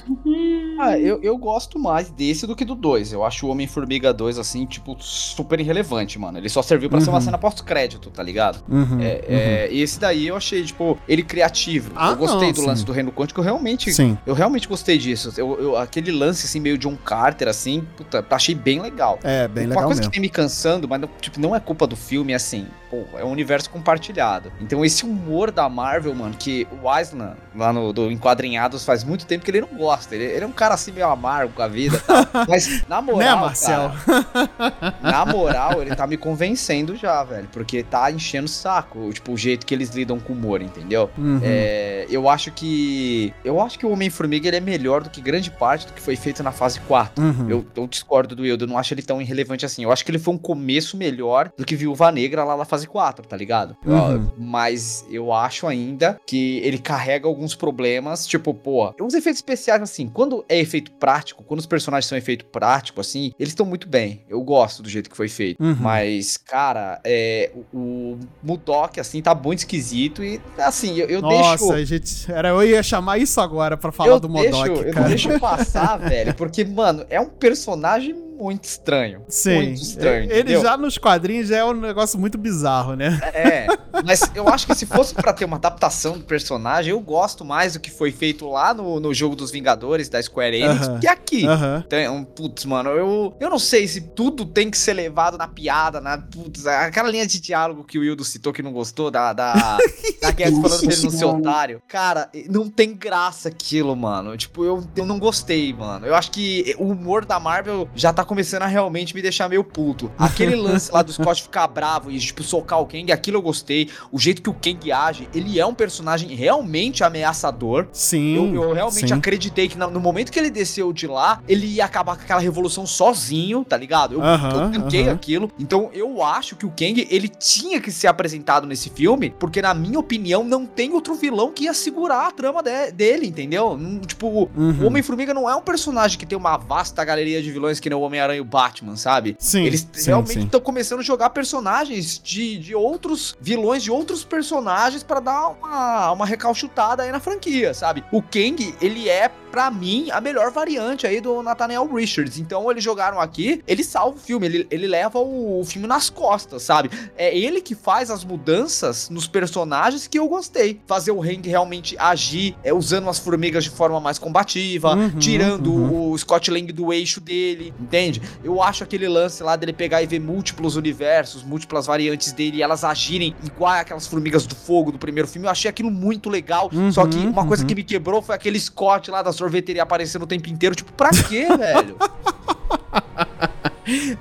Ah, 0.80 0.98
eu, 0.98 1.22
eu 1.22 1.38
gosto 1.38 1.78
mais 1.78 2.10
desse 2.10 2.48
do 2.48 2.56
que 2.56 2.64
do 2.64 2.74
2. 2.74 3.12
Eu 3.12 3.26
acho 3.26 3.46
o 3.46 3.50
Homem-Formiga 3.50 4.14
2, 4.14 4.40
assim, 4.40 4.66
tipo, 4.66 4.96
super 5.02 5.60
irrelevante, 5.60 6.18
mano. 6.18 6.38
Ele 6.38 6.48
só 6.48 6.62
serviu 6.62 6.90
para 6.90 7.00
uhum. 7.00 7.04
ser 7.04 7.10
uma 7.10 7.18
uhum. 7.18 7.26
cena 7.26 7.38
pós-crédito, 7.38 8.10
tá 8.10 8.24
ligado? 8.24 8.64
Uhum, 8.70 8.82
é, 8.82 8.86
uhum. 8.86 9.00
É, 9.28 9.70
e 9.72 9.82
esse 9.82 10.00
daí 10.00 10.28
eu 10.28 10.38
achei, 10.38 10.64
tipo, 10.64 10.98
ele 11.06 11.22
criativo. 11.22 11.92
Ah, 11.98 12.12
eu 12.12 12.16
gostei 12.16 12.48
não, 12.48 12.54
do 12.54 12.62
sim. 12.62 12.68
lance 12.68 12.86
do 12.86 12.94
Reino 12.94 13.12
Quântico, 13.12 13.42
eu 13.42 13.44
realmente. 13.44 13.92
Sim. 13.92 14.18
Eu 14.26 14.34
realmente 14.34 14.70
gostei 14.70 14.98
disso. 14.98 15.34
Eu, 15.36 15.60
eu, 15.60 15.78
aquele 15.78 16.14
lance, 16.14 16.46
assim, 16.46 16.62
meio 16.62 16.78
John 16.78 16.96
Carter, 16.96 17.50
assim, 17.50 17.86
puta, 17.98 18.26
achei 18.30 18.56
bem 18.56 18.82
legal. 18.82 19.20
É, 19.22 19.50
bem 19.50 19.66
uma 19.66 19.70
legal. 19.72 19.84
Uma 19.84 19.88
coisa 19.88 20.00
mesmo. 20.00 20.12
que 20.12 20.16
tem 20.16 20.22
me 20.22 20.30
cansando, 20.30 20.88
mas, 20.88 21.02
tipo, 21.20 21.42
não 21.42 21.54
é 21.54 21.60
culpa 21.60 21.86
do 21.86 21.98
filme, 21.98 22.32
é 22.32 22.38
assim, 22.38 22.68
pô, 22.90 23.04
é 23.18 23.26
um 23.26 23.32
universo 23.32 23.70
compartilhado. 23.70 24.50
Então, 24.62 24.86
esse 24.86 25.04
humor 25.04 25.52
da 25.52 25.68
Marvel, 25.68 26.16
mano, 26.16 26.36
que 26.40 26.66
o 26.82 27.00
Island, 27.00 27.36
lá 27.54 27.74
no 27.74 27.92
do 27.92 28.10
Enquadrinhados, 28.10 28.86
faz 28.86 29.04
muito 29.04 29.26
tempo 29.26 29.44
que 29.44 29.52
ele 29.52 29.62
não 29.62 29.78
gosta. 29.78 30.16
Ele, 30.16 30.24
ele 30.24 30.44
é 30.46 30.48
um 30.48 30.52
cara 30.52 30.69
assim 30.76 30.92
meio 30.92 31.08
amargo 31.08 31.54
com 31.54 31.62
a 31.62 31.68
vida 31.68 32.02
tal. 32.06 32.26
Mas, 32.48 32.88
na 32.88 33.02
moral. 33.02 33.20
Né, 33.20 33.36
Marcel? 33.36 33.92
Cara, 34.06 34.96
na 35.02 35.26
moral, 35.26 35.82
ele 35.82 35.96
tá 35.96 36.08
me 36.08 36.18
convencendo 36.18 36.96
já, 36.96 37.24
velho. 37.24 37.48
Porque 37.52 37.84
tá 37.84 38.12
enchendo 38.12 38.46
o 38.46 38.50
saco, 38.50 39.12
tipo, 39.14 39.32
o 39.32 39.38
jeito 39.38 39.66
que 39.66 39.74
eles 39.74 39.90
lidam 39.90 40.20
com 40.20 40.34
o 40.34 40.36
humor, 40.36 40.62
entendeu? 40.62 41.10
Uhum. 41.18 41.40
É, 41.44 42.06
eu 42.10 42.30
acho 42.30 42.52
que. 42.52 43.34
Eu 43.44 43.62
acho 43.62 43.78
que 43.78 43.86
o 43.86 43.92
Homem-Formiga 43.92 44.48
ele 44.48 44.58
é 44.58 44.62
melhor 44.62 45.04
do 45.04 45.10
que 45.10 45.22
grande 45.22 45.52
parte 45.52 45.88
do 45.88 45.94
que 45.94 46.02
foi 46.02 46.16
feito 46.16 46.42
na 46.44 46.52
fase 46.52 46.80
4. 46.82 47.24
Uhum. 47.24 47.50
Eu, 47.50 47.66
eu, 47.76 47.88
discordo 47.88 48.36
do 48.36 48.44
Wildo, 48.44 48.66
eu 48.66 48.68
não 48.68 48.78
acho 48.78 48.94
ele 48.94 49.02
tão 49.02 49.22
irrelevante 49.22 49.66
assim. 49.66 49.84
Eu 49.84 49.92
acho 49.92 50.04
que 50.04 50.12
ele 50.12 50.20
foi 50.20 50.34
um 50.34 50.38
começo 50.38 50.98
melhor 50.98 51.52
do 51.58 51.66
que 51.66 51.76
Viúva 51.76 52.12
Negra 52.12 52.44
lá 52.44 52.56
na 52.56 52.66
fase 52.66 52.88
4, 52.88 53.28
tá 53.28 53.36
ligado? 53.36 53.76
Uhum. 53.86 54.32
mas 54.38 55.06
eu 55.10 55.34
acho 55.34 55.68
ainda 55.68 56.20
que 56.26 56.60
ele 56.60 56.78
carrega 56.78 57.28
alguns 57.28 57.56
problemas, 57.56 58.28
tipo, 58.28 58.54
pô, 58.54 58.94
os 59.02 59.14
efeitos 59.14 59.40
especiais, 59.40 59.82
assim, 59.82 60.08
quando 60.08 60.46
é 60.48 60.59
efeito 60.60 60.92
prático, 60.94 61.44
quando 61.44 61.60
os 61.60 61.66
personagens 61.66 62.08
são 62.08 62.18
efeito 62.18 62.46
prático, 62.46 63.02
assim, 63.02 63.32
eles 63.40 63.52
estão 63.52 63.66
muito 63.66 63.88
bem. 63.88 64.24
Eu 64.30 64.42
gosto 64.42 64.82
do 64.84 64.90
jeito 64.90 65.10
que 65.10 65.18
foi 65.18 65.28
feito. 65.28 65.62
Uhum. 65.62 65.76
Mas, 65.80 66.38
cara, 66.38 67.00
é, 67.04 67.52
o, 67.54 67.78
o 67.78 68.20
Mudok, 68.44 69.00
assim, 69.00 69.22
tá 69.22 69.34
muito 69.34 69.60
esquisito 69.60 70.24
e, 70.24 70.42
assim, 70.58 70.98
eu, 70.98 71.08
eu 71.08 71.22
Nossa, 71.22 71.74
deixo... 71.74 71.86
gente, 71.86 72.32
era, 72.32 72.50
eu 72.50 72.64
ia 72.64 72.84
chamar 72.84 73.18
isso 73.18 73.40
agora 73.42 73.78
pra 73.78 73.92
falar 73.92 74.12
eu 74.12 74.20
do 74.20 74.28
deixo, 74.28 74.58
Modok, 74.58 74.88
eu 74.88 74.94
cara. 74.94 75.08
deixo 75.08 75.40
passar, 75.40 75.98
velho, 76.00 76.34
porque, 76.36 76.64
mano, 76.64 77.06
é 77.10 77.20
um 77.20 77.30
personagem 77.30 78.29
muito 78.40 78.64
estranho. 78.64 79.24
Sim, 79.28 79.56
Muito 79.56 79.82
estranho, 79.82 80.24
ele 80.32 80.42
entendeu? 80.42 80.62
já 80.62 80.78
nos 80.78 80.98
quadrinhos 80.98 81.50
já 81.50 81.58
é 81.58 81.66
um 81.66 81.74
negócio 81.74 82.20
muito 82.20 82.38
bizarro, 82.38 82.96
né? 82.96 83.20
É, 83.34 83.68
mas 84.06 84.32
eu 84.34 84.48
acho 84.48 84.66
que 84.66 84.76
se 84.76 84.86
fosse 84.86 85.14
pra 85.14 85.34
ter 85.34 85.46
uma 85.46 85.58
adaptação 85.58 86.18
do 86.18 86.24
personagem, 86.24 86.92
eu 86.92 87.00
gosto 87.00 87.44
mais 87.44 87.74
do 87.74 87.80
que 87.80 87.92
foi 87.92 88.12
feito 88.12 88.48
lá 88.50 88.74
no, 88.74 89.00
no 89.00 89.14
jogo 89.14 89.36
dos 89.36 89.52
Vingadores 89.52 90.10
da 90.10 90.22
Square 90.22 90.56
Enix 90.56 90.88
Aham. 90.88 91.00
que 91.00 91.08
aqui. 91.08 91.46
Aham. 91.46 91.84
Então, 91.86 92.24
putz, 92.24 92.66
mano, 92.66 92.90
eu, 92.92 93.36
eu 93.40 93.50
não 93.50 93.60
sei 93.60 93.88
se 93.88 94.02
tudo 94.02 94.46
tem 94.46 94.70
que 94.72 94.78
ser 94.78 94.94
levado 94.94 95.38
na 95.38 95.48
piada, 95.48 96.00
na. 96.00 96.18
Putz, 96.18 96.66
aquela 96.66 97.10
linha 97.10 97.28
de 97.28 97.40
diálogo 97.40 97.84
que 97.84 97.98
o 97.98 98.02
Wildo 98.02 98.24
citou 98.24 98.54
que 98.54 98.62
não 98.62 98.72
gostou, 98.72 99.12
da. 99.12 99.34
Da, 99.34 99.78
da 100.22 100.34
falando 100.62 100.88
dele 100.88 101.04
no 101.04 101.12
seu 101.12 101.30
otário. 101.30 101.82
Cara, 101.88 102.30
não 102.50 102.70
tem 102.70 102.94
graça 102.94 103.50
aquilo, 103.50 103.96
mano. 103.96 104.36
Tipo, 104.38 104.64
eu, 104.64 104.84
eu 104.96 105.06
não 105.06 105.20
gostei, 105.20 105.74
mano. 105.74 106.06
Eu 106.06 106.16
acho 106.16 106.32
que 106.32 106.76
o 106.78 106.86
humor 106.86 107.26
da 107.26 107.40
Marvel 107.40 107.90
já 107.96 108.14
tá 108.14 108.24
começando 108.30 108.62
a 108.62 108.68
realmente 108.68 109.16
me 109.16 109.22
deixar 109.24 109.50
meio 109.50 109.64
puto. 109.64 110.12
Aquele 110.18 110.54
lance 110.56 110.92
lá 110.92 111.02
do 111.02 111.12
Scott 111.12 111.42
ficar 111.42 111.68
bravo 111.68 112.12
e, 112.12 112.20
tipo, 112.20 112.44
socar 112.44 112.80
o 112.80 112.86
Kang, 112.86 113.12
aquilo 113.12 113.38
eu 113.38 113.42
gostei. 113.42 113.90
O 114.12 114.20
jeito 114.20 114.42
que 114.44 114.50
o 114.50 114.54
Kang 114.54 114.92
age, 114.92 115.28
ele 115.34 115.60
é 115.60 115.66
um 115.66 115.74
personagem 115.74 116.30
realmente 116.36 117.04
ameaçador. 117.04 117.88
Sim. 117.92 118.36
Eu, 118.36 118.64
eu 118.64 118.74
realmente 118.74 119.08
sim. 119.08 119.14
acreditei 119.14 119.68
que 119.68 119.78
no 119.78 120.00
momento 120.00 120.32
que 120.32 120.38
ele 120.38 120.52
desceu 120.52 120.94
de 120.94 121.08
lá, 121.08 121.42
ele 121.48 121.66
ia 121.66 121.86
acabar 121.86 122.16
com 122.16 122.22
aquela 122.22 122.40
revolução 122.40 122.86
sozinho, 122.86 123.66
tá 123.66 123.76
ligado? 123.76 124.14
Eu, 124.16 124.22
Aham, 124.22 124.50
eu 124.52 124.72
tanquei 124.82 125.04
aham. 125.06 125.14
aquilo. 125.14 125.52
Então 125.58 125.90
eu 125.94 126.22
acho 126.24 126.56
que 126.56 126.66
o 126.66 126.70
Kang, 126.70 127.08
ele 127.10 127.28
tinha 127.28 127.82
que 127.82 127.92
ser 127.92 128.06
apresentado 128.08 128.68
nesse 128.68 128.90
filme, 128.92 129.34
porque 129.40 129.62
na 129.62 129.74
minha 129.74 129.98
opinião 130.00 130.44
não 130.44 130.66
tem 130.68 130.94
outro 130.94 131.16
vilão 131.16 131.52
que 131.52 131.64
ia 131.64 131.74
segurar 131.74 132.28
a 132.28 132.32
trama 132.32 132.62
de- 132.62 132.92
dele, 132.92 133.26
entendeu? 133.28 133.76
Não, 133.76 134.00
tipo, 134.00 134.30
Uhum. 134.56 134.84
o 134.84 134.88
Homem-Formiga 134.88 135.34
não 135.34 135.50
é 135.50 135.56
um 135.56 135.62
personagem 135.62 136.18
que 136.20 136.26
tem 136.26 136.38
uma 136.38 136.58
vasta 136.58 137.04
galeria 137.04 137.42
de 137.42 137.52
vilões 137.52 137.80
que 137.80 137.90
nem 137.90 137.98
o 137.98 138.02
Homem-Aranha 138.20 138.38
e 138.38 138.42
o 138.42 138.46
Batman, 138.46 138.96
sabe? 138.96 139.36
Sim, 139.40 139.64
Eles 139.64 139.88
sim, 139.92 140.08
realmente 140.08 140.46
estão 140.46 140.60
começando 140.60 141.00
a 141.00 141.04
jogar 141.04 141.30
personagens 141.30 142.20
de, 142.24 142.58
de 142.58 142.76
outros 142.76 143.36
vilões, 143.42 143.84
de 143.84 143.92
outros 143.92 144.24
personagens 144.24 145.04
pra 145.04 145.20
dar 145.20 145.50
uma, 145.50 146.12
uma 146.12 146.26
recalchutada 146.26 147.04
aí 147.04 147.12
na 147.12 147.20
franquia, 147.20 147.74
sabe? 147.74 148.04
O 148.12 148.22
Kang, 148.22 148.76
ele 148.82 149.10
é, 149.10 149.30
pra 149.52 149.72
mim, 149.72 150.10
a 150.12 150.20
melhor 150.22 150.52
variante 150.52 151.08
aí 151.08 151.22
do 151.22 151.42
Nathaniel 151.42 151.88
Richards. 151.92 152.38
Então 152.38 152.70
eles 152.70 152.84
jogaram 152.84 153.20
aqui, 153.20 153.64
ele 153.68 153.84
salva 153.84 154.18
o 154.18 154.20
filme, 154.20 154.46
ele, 154.46 154.68
ele 154.70 154.88
leva 154.88 155.20
o, 155.20 155.62
o 155.62 155.66
filme 155.66 155.88
nas 155.88 156.10
costas, 156.10 156.64
sabe? 156.64 156.90
É 157.18 157.36
ele 157.36 157.62
que 157.62 157.76
faz 157.76 158.12
as 158.12 158.24
mudanças 158.24 159.10
nos 159.10 159.28
personagens 159.28 160.08
que 160.08 160.20
eu 160.20 160.28
gostei. 160.28 160.80
Fazer 160.88 161.12
o 161.12 161.22
Hank 161.22 161.48
realmente 161.48 161.96
agir, 161.98 162.56
é, 162.64 162.74
usando 162.74 163.10
as 163.10 163.20
formigas 163.20 163.64
de 163.64 163.70
forma 163.70 164.00
mais 164.00 164.20
combativa, 164.20 164.96
Uhum, 164.96 165.20
tirando 165.20 165.72
uhum. 165.74 166.12
o 166.12 166.18
Scott 166.18 166.50
Lang 166.50 166.72
do 166.72 166.92
eixo 166.92 167.20
dele, 167.22 167.74
entende? 167.80 168.09
Eu 168.44 168.62
acho 168.62 168.84
aquele 168.84 169.08
lance 169.08 169.44
lá 169.44 169.56
dele 169.56 169.74
pegar 169.74 170.02
e 170.02 170.08
ver 170.08 170.20
múltiplos 170.20 170.76
universos, 170.76 171.44
múltiplas 171.44 171.86
variantes 171.86 172.32
dele 172.32 172.58
e 172.58 172.62
elas 172.62 172.84
agirem 172.84 173.36
igual 173.44 173.74
aquelas 173.74 174.08
formigas 174.08 174.46
do 174.46 174.56
fogo 174.56 174.92
do 174.92 174.98
primeiro 174.98 175.28
filme. 175.28 175.48
Eu 175.48 175.52
achei 175.52 175.70
aquilo 175.70 175.92
muito 175.92 176.30
legal. 176.30 176.70
Uhum, 176.74 176.92
Só 176.92 177.06
que 177.06 177.18
uma 177.18 177.46
coisa 177.46 177.64
uhum. 177.64 177.68
que 177.68 177.76
me 177.76 177.84
quebrou 177.84 178.22
foi 178.22 178.36
aquele 178.36 178.60
Scott 178.60 179.12
lá 179.12 179.22
da 179.22 179.32
sorveteria 179.32 179.84
aparecendo 179.84 180.24
o 180.24 180.28
tempo 180.28 180.50
inteiro. 180.50 180.76
Tipo, 180.76 180.92
pra 180.94 181.10
quê, 181.10 181.48
velho? 181.56 181.98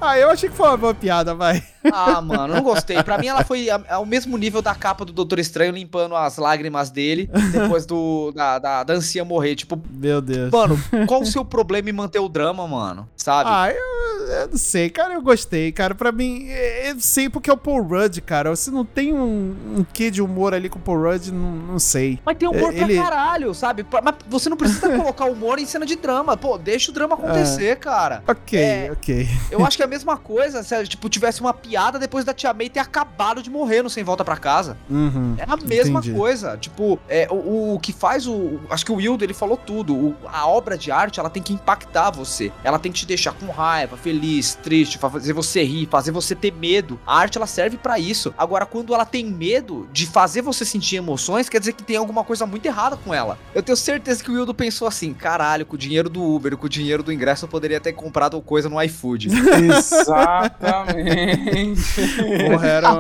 Ah, 0.01 0.19
eu 0.19 0.31
achei 0.31 0.49
que 0.49 0.57
foi 0.57 0.69
uma 0.69 0.77
boa 0.77 0.95
piada, 0.95 1.35
vai. 1.35 1.63
Ah, 1.93 2.21
mano, 2.21 2.55
não 2.55 2.63
gostei. 2.63 3.03
Pra 3.03 3.17
mim, 3.19 3.29
ela 3.29 3.45
foi 3.45 3.69
ao 3.71 4.05
mesmo 4.05 4.37
nível 4.37 4.61
da 4.61 4.75
capa 4.75 5.05
do 5.05 5.13
Doutor 5.13 5.39
Estranho 5.39 5.73
limpando 5.73 6.15
as 6.17 6.37
lágrimas 6.37 6.91
dele 6.91 7.31
depois 7.53 7.87
do 7.87 8.33
da, 8.33 8.59
da, 8.59 8.83
da 8.85 8.95
anciã 8.95 9.25
morrer. 9.25 9.55
Tipo, 9.55 9.81
Meu 9.91 10.21
Deus. 10.21 10.51
mano, 10.51 10.79
qual 11.07 11.23
o 11.23 11.27
seu 11.27 11.45
problema 11.45 11.89
em 11.89 11.93
manter 11.93 12.19
o 12.19 12.29
drama, 12.29 12.67
mano? 12.67 13.09
Sabe? 13.17 13.49
Ah, 13.53 13.71
eu, 13.71 14.27
eu 14.43 14.49
não 14.49 14.59
sei, 14.59 14.91
cara, 14.91 15.15
eu 15.15 15.23
gostei, 15.23 15.73
cara. 15.73 15.95
Pra 15.95 16.13
mim, 16.13 16.47
é- 16.49 16.91
eu 16.91 17.01
sei 17.01 17.29
porque 17.31 17.49
é 17.49 17.53
o 17.53 17.57
Paul 17.57 17.83
Rudd, 17.83 18.21
cara. 18.21 18.55
Se 18.57 18.71
não 18.71 18.85
tem 18.85 19.15
um, 19.15 19.55
um 19.79 19.85
quê 19.93 20.11
de 20.11 20.21
humor 20.21 20.53
ali 20.55 20.69
com 20.69 20.79
o 20.79 20.83
Paul 20.83 21.03
Rudd, 21.03 21.29
não, 21.31 21.51
não 21.53 21.79
sei. 21.79 22.19
Mas 22.25 22.37
tem 22.37 22.49
humor 22.49 22.73
É, 22.75 22.79
ele- 22.79 22.95
pra 22.97 23.05
caralho, 23.05 23.55
sabe? 23.55 23.87
Mas 24.03 24.15
você 24.29 24.49
não 24.51 24.57
precisa 24.57 24.89
colocar 24.97 25.25
humor 25.27 25.59
em 25.59 25.65
cena 25.67 25.87
de 25.87 25.97
drama. 25.97 26.37
Pô, 26.37 26.59
deixa 26.59 26.91
o 26.91 26.95
drama 26.95 27.15
acontecer, 27.15 27.77
cara. 27.77 28.23
Ok, 28.27 28.59
É. 28.59 28.91
ok. 28.93 29.29
Eu 29.51 29.58
acho 29.67 29.77
que 29.77 29.83
é 29.83 29.87
a 29.87 29.89
mesma 29.89 30.17
coisa 30.17 30.63
se, 30.63 30.87
tipo, 30.87 31.09
tivesse 31.09 31.41
uma 31.41 31.53
piada 31.55 31.99
depois 31.99 32.25
da 32.25 32.33
Tia 32.35 32.53
May 32.53 32.69
ter 32.69 32.81
acabado 32.81 33.43
de 33.43 33.51
morrer 33.51 33.83
no 33.83 33.91
Sem 33.91 34.05
Volta 34.05 34.25
Pra 34.25 34.37
Casa. 34.37 34.77
Uhum. 34.89 35.35
É 35.39 35.45
a 35.45 35.57
mesma 35.57 36.01
Entendi. 36.01 36.17
coisa. 36.17 36.57
Tipo, 36.57 36.99
é, 37.09 37.27
o, 37.31 37.75
o 37.75 37.81
que 37.81 37.93
faz 37.93 38.27
o. 38.27 38.59
Acho 38.71 38.85
que 38.85 38.93
o 38.93 38.97
Wildo, 38.97 39.25
ele 39.25 39.35
falou 39.35 39.57
tudo. 39.57 39.95
O- 39.95 40.17
a 40.33 40.47
obra 40.47 40.77
de 40.79 40.91
arte, 40.91 41.19
ela 41.21 41.31
tem 41.31 41.43
que 41.43 41.53
impactar 41.53 42.11
você. 42.11 42.53
Ela 42.65 42.79
tem 42.79 42.91
que 42.93 42.99
te 43.01 43.07
deixar 43.07 43.33
com 43.33 43.47
raiva, 43.51 43.97
feliz, 43.97 44.55
triste, 44.55 44.99
fazer 44.99 45.33
você 45.33 45.63
rir, 45.63 45.87
fazer 45.91 46.11
você 46.11 46.35
ter 46.35 46.53
medo. 46.53 46.99
A 47.07 47.19
arte, 47.19 47.39
ela 47.39 47.47
serve 47.47 47.77
pra 47.77 47.99
isso. 47.99 48.35
Agora, 48.37 48.67
quando 48.67 48.95
ela 48.95 49.05
tem 49.05 49.25
medo 49.25 49.89
de 49.93 50.07
fazer 50.07 50.43
você 50.43 50.65
sentir 50.65 50.97
emoções, 50.97 51.49
quer 51.49 51.59
dizer 51.59 51.73
que 51.73 51.83
tem 51.83 51.97
alguma 51.97 52.25
coisa 52.25 52.47
muito 52.47 52.65
errada 52.67 52.97
com 52.97 53.13
ela. 53.15 53.39
Eu 53.55 53.63
tenho 53.63 53.77
certeza 53.77 54.23
que 54.23 54.31
o 54.31 54.35
Wildo 54.35 54.55
pensou 54.55 54.87
assim: 54.89 55.13
caralho, 55.15 55.65
com 55.67 55.75
o 55.75 55.79
dinheiro 55.79 56.09
do 56.09 56.23
Uber, 56.23 56.57
com 56.57 56.67
o 56.67 56.69
dinheiro 56.69 57.03
do 57.03 57.13
ingresso, 57.13 57.45
eu 57.45 57.49
poderia 57.49 57.81
ter 57.81 57.93
comprado 57.93 58.41
coisa 58.41 58.69
no 58.69 58.81
iFood. 58.83 59.29
Exatamente. 59.77 61.29
Porra, 62.51 62.67
era, 62.67 62.95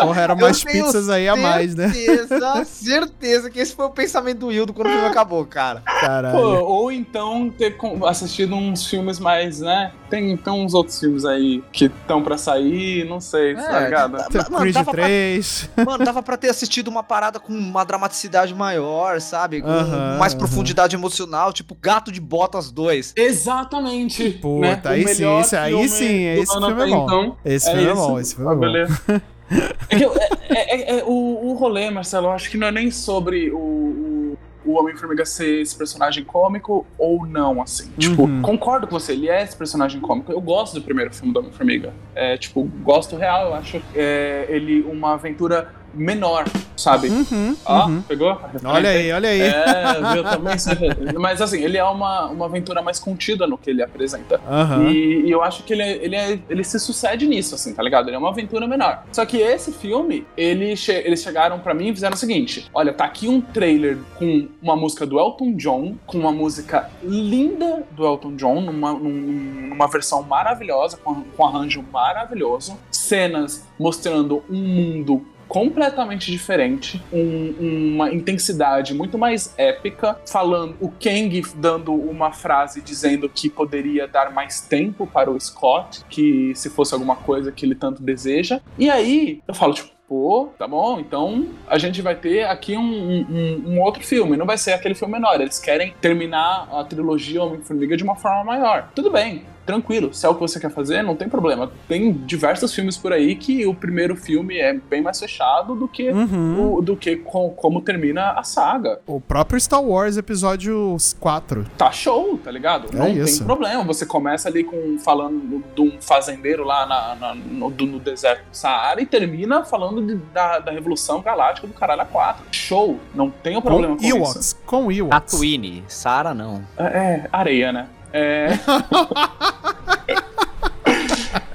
porra, 0.00 0.20
era 0.20 0.32
Eu 0.32 0.36
mais 0.36 0.62
pizzas 0.64 1.08
aí 1.08 1.28
a 1.28 1.36
mais, 1.36 1.74
né? 1.74 1.90
Certeza, 1.90 2.64
certeza 2.64 3.50
que 3.50 3.58
esse 3.58 3.74
foi 3.74 3.86
o 3.86 3.90
pensamento 3.90 4.38
do 4.38 4.46
Wildo 4.48 4.72
quando 4.72 4.88
o 4.88 4.90
filme 4.90 5.06
acabou, 5.06 5.44
cara. 5.44 5.82
Caralho. 5.84 6.38
Pô, 6.38 6.64
ou 6.64 6.92
então 6.92 7.50
ter 7.50 7.76
assistido 8.06 8.54
uns 8.54 8.86
filmes 8.86 9.18
mais, 9.18 9.60
né? 9.60 9.92
Tem, 10.10 10.36
tem 10.36 10.52
uns 10.52 10.74
outros 10.74 10.98
filmes 10.98 11.24
aí 11.24 11.62
que 11.72 11.84
estão 11.84 12.22
pra 12.22 12.36
sair, 12.36 13.08
não 13.08 13.20
sei, 13.20 13.54
tá 13.54 13.80
É, 13.80 13.84
ligado? 13.84 14.16
dá- 14.18 14.24
Tem 14.24 14.42
mano, 14.50 14.58
Creed 14.58 14.74
dava 14.74 14.90
pra- 14.90 15.04
3. 15.04 15.70
Mano, 15.86 16.04
dava 16.04 16.22
pra 16.22 16.36
ter 16.36 16.48
assistido 16.48 16.88
uma 16.88 17.02
parada 17.02 17.38
com 17.38 17.52
uma 17.52 17.84
dramaticidade 17.84 18.52
maior, 18.54 19.20
sabe? 19.20 19.62
Com 19.62 19.68
Aham, 19.68 20.18
mais 20.18 20.32
aham. 20.32 20.38
profundidade 20.40 20.96
emocional, 20.96 21.52
tipo 21.52 21.76
Gato 21.80 22.10
de 22.10 22.20
Botas 22.20 22.70
2. 22.72 23.12
Exatamente. 23.16 24.30
Puta, 24.30 24.60
né? 24.66 24.80
Aí 24.84 25.08
sim, 25.14 25.38
esse- 25.40 25.56
aí 25.56 25.88
sim, 25.88 26.24
esse 26.40 26.52
filme 26.58 26.82
é 26.82 26.86
bom. 26.96 27.04
Então, 27.04 27.36
Esse 27.44 27.70
filme 27.70 27.86
é 27.88 27.94
bom, 27.94 28.18
esse 28.20 28.34
filme 28.34 28.50
é 28.50 28.54
bom. 28.54 28.60
beleza. 28.60 29.00
É 29.88 29.96
que 29.96 30.04
é- 30.04 30.94
é- 30.94 30.98
é- 31.00 31.04
o, 31.04 31.48
o 31.48 31.54
rolê, 31.54 31.90
Marcelo, 31.90 32.28
eu 32.28 32.30
acho 32.30 32.48
que 32.48 32.56
não 32.56 32.68
é 32.68 32.70
nem 32.70 32.88
sobre 32.92 33.50
o, 33.50 33.56
o, 33.58 34.38
o 34.70 34.78
Homem-Formiga 34.78 35.24
ser 35.24 35.60
esse 35.60 35.76
personagem 35.76 36.24
cômico 36.24 36.86
ou 36.98 37.26
não, 37.26 37.60
assim. 37.62 37.90
Tipo, 37.98 38.22
Uhum. 38.22 38.42
concordo 38.42 38.86
com 38.86 38.98
você, 38.98 39.12
ele 39.12 39.28
é 39.28 39.42
esse 39.42 39.56
personagem 39.56 40.00
cômico. 40.00 40.30
Eu 40.32 40.40
gosto 40.40 40.74
do 40.74 40.82
primeiro 40.82 41.12
filme 41.14 41.32
do 41.32 41.40
Homem-Formiga. 41.40 41.92
É, 42.14 42.36
tipo, 42.36 42.62
gosto 42.82 43.16
real, 43.16 43.48
eu 43.48 43.54
acho 43.54 43.82
é, 43.94 44.46
ele 44.48 44.82
uma 44.82 45.14
aventura 45.14 45.72
menor, 45.94 46.44
sabe? 46.76 47.08
Uhum, 47.08 47.56
Ó, 47.64 47.86
uhum. 47.86 48.02
pegou? 48.02 48.40
Olha 48.64 48.90
aí, 48.90 49.12
olha 49.12 49.28
aí. 49.28 49.40
É, 49.40 50.12
viu, 50.12 50.24
também. 50.24 50.58
sei. 50.58 50.76
Mas 51.18 51.40
assim, 51.40 51.62
ele 51.62 51.76
é 51.76 51.84
uma, 51.84 52.26
uma 52.26 52.46
aventura 52.46 52.80
mais 52.82 52.98
contida 52.98 53.46
no 53.46 53.58
que 53.58 53.70
ele 53.70 53.82
apresenta. 53.82 54.40
Aham. 54.48 54.88
E, 54.88 55.26
e 55.26 55.30
eu 55.30 55.42
acho 55.42 55.62
que 55.64 55.72
ele, 55.72 55.82
é- 55.82 56.04
ele, 56.04 56.16
é- 56.16 56.38
ele 56.48 56.64
se 56.64 56.78
sucede 56.78 57.26
nisso, 57.26 57.54
assim, 57.54 57.74
tá 57.74 57.82
ligado? 57.82 58.08
Ele 58.08 58.16
é 58.16 58.18
uma 58.18 58.30
aventura 58.30 58.66
menor. 58.66 59.04
Só 59.12 59.24
que 59.26 59.36
esse 59.38 59.72
filme, 59.72 60.26
ele 60.36 60.76
che- 60.76 61.02
eles 61.04 61.22
chegaram 61.22 61.58
pra 61.58 61.74
mim 61.74 61.88
e 61.88 61.94
fizeram 61.94 62.14
o 62.14 62.18
seguinte: 62.18 62.68
olha, 62.72 62.92
tá 62.92 63.04
aqui 63.04 63.28
um 63.28 63.40
trailer 63.40 63.98
com 64.18 64.48
uma 64.62 64.76
música 64.76 65.04
do 65.06 65.18
Elton 65.18 65.54
John, 65.56 65.96
com 66.06 66.18
uma 66.18 66.32
música 66.32 66.90
linda 67.02 67.82
do 67.92 68.04
Elton 68.06 68.36
John, 68.36 68.60
numa, 68.60 68.92
num- 68.92 69.68
numa 69.70 69.86
versão 69.88 70.22
maravilhosa, 70.22 70.96
com, 70.96 71.22
com 71.36 71.44
arranjo 71.46 71.84
maravilhoso, 71.92 72.76
cenas 72.90 73.64
mostrando 73.78 74.42
um 74.50 74.56
mundo 74.58 75.26
completamente 75.50 76.30
diferente, 76.30 77.02
um- 77.12 77.54
uma 77.94 78.14
intensidade 78.14 78.94
muito 78.94 79.18
mais 79.18 79.52
épica, 79.58 80.16
falando 80.24 80.76
o 80.80 80.88
Kang 80.90 81.42
dando 81.56 81.92
uma 81.92 82.30
frase 82.30 82.80
dizendo 82.80 83.28
que 83.28 83.50
poderia 83.50 84.06
dar 84.06 84.30
mais 84.32 84.60
tempo 84.60 85.08
para 85.08 85.28
o 85.28 85.38
Scott, 85.40 86.04
que 86.08 86.52
se 86.54 86.70
fosse 86.70 86.94
alguma 86.94 87.16
coisa 87.16 87.50
que 87.50 87.66
ele 87.66 87.74
tanto 87.74 88.00
deseja. 88.00 88.60
E 88.78 88.88
aí 88.88 89.42
eu 89.48 89.52
falo, 89.52 89.74
tipo, 89.74 89.90
pô, 90.08 90.50
tá 90.56 90.66
bom, 90.68 91.00
então 91.00 91.48
a 91.68 91.78
gente 91.78 92.00
vai 92.00 92.14
ter 92.14 92.44
aqui 92.44 92.76
um, 92.76 92.82
um- 92.82 93.62
um 93.74 93.80
outro 93.80 94.04
filme, 94.04 94.36
não 94.36 94.46
vai 94.46 94.56
ser 94.58 94.72
aquele 94.72 94.94
filme 94.94 95.14
menor. 95.14 95.40
Eles 95.40 95.58
querem 95.58 95.92
terminar 96.00 96.68
a 96.72 96.84
trilogia 96.84 97.42
Homem-Formiga 97.42 97.96
de 97.96 98.04
uma 98.04 98.14
forma 98.16 98.44
maior. 98.44 98.88
Tudo 98.94 99.10
bem. 99.10 99.42
Tranquilo. 99.70 100.12
Se 100.12 100.26
é 100.26 100.28
o 100.28 100.34
que 100.34 100.40
você 100.40 100.58
quer 100.58 100.70
fazer, 100.70 101.02
não 101.02 101.14
tem 101.16 101.28
problema. 101.28 101.70
Tem 101.88 102.12
diversos 102.12 102.74
filmes 102.74 102.96
por 102.96 103.12
aí 103.12 103.34
que 103.36 103.66
o 103.66 103.74
primeiro 103.74 104.16
filme 104.16 104.58
é 104.58 104.74
bem 104.74 105.00
mais 105.02 105.18
fechado 105.20 105.74
do 105.74 105.86
que, 105.86 106.10
Uhum. 106.10 106.74
o, 106.76 106.82
do 106.82 106.96
que 106.96 107.16
com- 107.16 107.50
como 107.50 107.80
termina 107.80 108.32
a 108.32 108.42
saga. 108.42 109.00
O 109.06 109.20
próprio 109.20 109.60
Star 109.60 109.82
Wars 109.82 110.16
Episódio 110.16 110.96
4. 111.18 111.64
Tá 111.78 111.90
show, 111.92 112.38
tá 112.42 112.50
ligado? 112.50 112.88
É 112.92 112.96
não 112.98 113.08
isso. 113.08 113.38
tem 113.38 113.46
problema. 113.46 113.84
Você 113.84 114.04
começa 114.04 114.48
ali 114.48 114.64
com 114.64 114.98
falando 114.98 115.62
de 115.74 115.80
um 115.80 116.00
fazendeiro 116.00 116.64
lá 116.64 116.86
na- 116.86 117.14
na- 117.14 117.34
no, 117.34 117.70
do- 117.70 117.86
no 117.86 117.98
deserto 118.00 118.40
do 118.50 118.56
Saara 118.56 119.00
e 119.00 119.06
termina 119.06 119.64
falando 119.64 120.04
de- 120.04 120.16
da, 120.32 120.58
da 120.58 120.72
Revolução 120.72 121.20
Galáctica 121.22 121.66
do 121.66 121.72
Caralho 121.74 122.06
4. 122.10 122.44
Show, 122.52 122.98
não 123.14 123.30
tem 123.30 123.60
problema 123.60 123.94
Com 123.96 124.00
com, 124.00 124.06
isso. 124.06 124.16
Ewoks. 124.16 124.56
Com 124.66 124.92
Ewoks. 124.92 125.32
Tatooine, 125.32 125.84
Sara 125.88 126.32
não. 126.34 126.62
É, 126.76 126.84
é, 126.84 127.28
areia, 127.32 127.72
né? 127.72 127.86
É. 128.12 128.48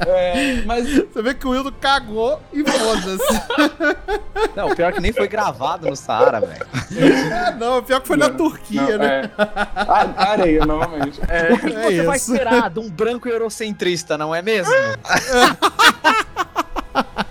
É, 0.08 0.62
mas 0.66 0.86
Você 0.88 1.22
vê 1.22 1.34
que 1.34 1.47
o 1.47 1.49
Wildo 1.51 1.72
cagou 1.72 2.41
e 2.53 2.64
foda-se. 2.64 3.41
Não, 4.56 4.68
o 4.70 4.76
pior 4.76 4.89
é 4.89 4.91
que 4.93 5.01
nem 5.01 5.12
foi 5.12 5.28
gravado 5.28 5.89
no 5.89 5.95
Saara, 5.95 6.39
velho. 6.39 6.66
ah, 7.34 7.51
não, 7.51 7.82
pior 7.84 7.99
que 8.01 8.08
foi 8.08 8.16
na 8.16 8.30
Não, 8.30 8.38
Turquia, 8.38 8.82
não, 8.97 8.97
né? 8.99 9.32
é. 9.38 9.41
A- 9.76 10.30
areia, 10.32 10.66
novamente. 10.66 11.20
É. 11.28 11.51
O 11.53 11.58
que 11.60 11.68
É 11.74 11.82
você 11.91 12.03
vai 12.03 12.18
esperar 12.18 12.70
de 12.70 12.80
um 12.80 12.89
branco 12.89 13.28
eurocentrista, 13.28 14.18
não 14.18 14.34
é 14.34 14.41
mesmo? 14.41 14.72
Ai, 15.03 15.22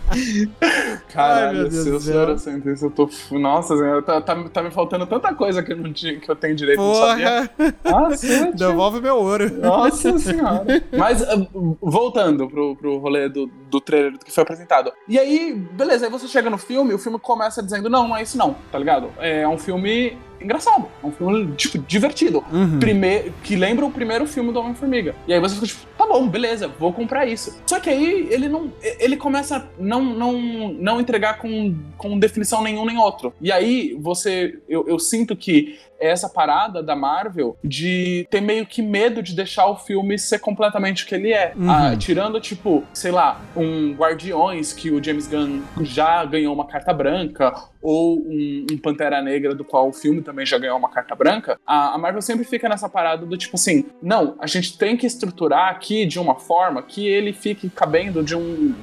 Caralho, 1.12 1.58
meu 1.58 1.68
Deus 1.68 1.84
seu 1.84 1.92
do 1.94 2.00
céu. 2.00 2.12
senhor 2.12 2.38
cientista, 2.38 2.86
eu 2.86 2.90
tô. 2.90 3.08
Nossa, 3.32 3.74
tá, 4.02 4.20
tá, 4.20 4.44
tá 4.48 4.62
me 4.62 4.70
faltando 4.70 5.06
tanta 5.06 5.34
coisa 5.34 5.62
que 5.62 5.72
eu, 5.72 5.76
não 5.76 5.92
tinha, 5.92 6.18
que 6.18 6.28
eu 6.30 6.36
tenho 6.36 6.54
direito, 6.54 6.78
não 6.80 6.94
sabia. 6.94 7.50
Porra, 7.82 8.08
Ah, 8.08 8.50
devolve 8.54 9.00
meu 9.00 9.16
ouro. 9.16 9.50
Nossa 9.60 10.18
senhora. 10.18 10.64
Mas 10.96 11.22
ah, 11.22 11.46
voltando 11.80 12.48
pro, 12.48 12.76
pro 12.76 12.98
rolê 12.98 13.28
do, 13.28 13.46
do 13.70 13.80
trailer 13.80 14.18
que 14.18 14.30
foi 14.32 14.42
apresentado. 14.42 14.92
E 15.08 15.18
aí, 15.18 15.52
beleza, 15.72 16.06
aí 16.06 16.10
você 16.10 16.26
chega 16.26 16.50
no 16.50 16.58
filme, 16.58 16.94
o 16.94 16.98
filme 16.98 17.18
começa 17.18 17.62
dizendo: 17.62 17.88
não, 17.88 18.08
não 18.08 18.16
é 18.16 18.22
isso 18.22 18.36
não, 18.38 18.56
tá 18.72 18.78
ligado? 18.78 19.10
É 19.18 19.46
um 19.46 19.58
filme 19.58 20.16
engraçado, 20.40 20.86
é 21.02 21.06
um 21.06 21.10
filme, 21.12 21.52
tipo, 21.56 21.78
divertido. 21.78 22.44
Uhum. 22.52 22.78
Prime- 22.78 23.32
que 23.42 23.56
lembra 23.56 23.86
o 23.86 23.90
primeiro 23.90 24.26
filme 24.26 24.52
do 24.52 24.60
Homem-Formiga. 24.60 25.14
E 25.26 25.32
aí 25.32 25.40
você 25.40 25.54
fica 25.54 25.66
tipo, 25.66 25.80
bom, 26.14 26.28
beleza, 26.28 26.68
vou 26.68 26.92
comprar 26.92 27.26
isso. 27.26 27.60
Só 27.66 27.80
que 27.80 27.90
aí 27.90 28.28
ele 28.30 28.48
não. 28.48 28.72
Ele 29.00 29.16
começa 29.16 29.56
a 29.56 29.64
não, 29.76 30.04
não, 30.04 30.72
não 30.72 31.00
entregar 31.00 31.38
com, 31.38 31.74
com 31.98 32.18
definição 32.18 32.62
nenhum 32.62 32.84
nem 32.86 32.96
outro. 32.96 33.34
E 33.40 33.50
aí 33.50 33.96
você. 34.00 34.60
Eu, 34.68 34.86
eu 34.86 34.98
sinto 34.98 35.34
que 35.34 35.76
essa 36.06 36.28
parada 36.28 36.82
da 36.82 36.96
Marvel 36.96 37.56
de 37.62 38.26
ter 38.30 38.40
meio 38.40 38.66
que 38.66 38.82
medo 38.82 39.22
de 39.22 39.34
deixar 39.34 39.66
o 39.66 39.76
filme 39.76 40.18
ser 40.18 40.38
completamente 40.38 41.04
o 41.04 41.06
que 41.06 41.14
ele 41.14 41.32
é. 41.32 41.52
Uhum. 41.56 41.70
Ah, 41.70 41.96
tirando, 41.96 42.40
tipo, 42.40 42.84
sei 42.92 43.10
lá, 43.10 43.40
um 43.56 43.94
Guardiões 43.94 44.72
que 44.72 44.90
o 44.90 45.02
James 45.02 45.26
Gunn 45.26 45.62
já 45.82 46.24
ganhou 46.24 46.54
uma 46.54 46.66
carta 46.66 46.92
branca, 46.92 47.52
ou 47.84 48.18
um, 48.18 48.66
um 48.72 48.78
Pantera 48.78 49.20
Negra, 49.20 49.54
do 49.54 49.62
qual 49.62 49.88
o 49.88 49.92
filme 49.92 50.22
também 50.22 50.46
já 50.46 50.56
ganhou 50.56 50.78
uma 50.78 50.88
carta 50.88 51.14
branca, 51.14 51.60
a, 51.66 51.94
a 51.94 51.98
Marvel 51.98 52.22
sempre 52.22 52.44
fica 52.44 52.66
nessa 52.66 52.88
parada 52.88 53.26
do 53.26 53.36
tipo 53.36 53.56
assim: 53.56 53.84
não, 54.02 54.34
a 54.40 54.46
gente 54.46 54.78
tem 54.78 54.96
que 54.96 55.06
estruturar 55.06 55.68
aqui 55.68 56.06
de 56.06 56.18
uma 56.18 56.34
forma 56.36 56.82
que 56.82 57.06
ele 57.06 57.34
fique 57.34 57.68
cabendo 57.68 58.24
de 58.24 58.34
um. 58.34 58.74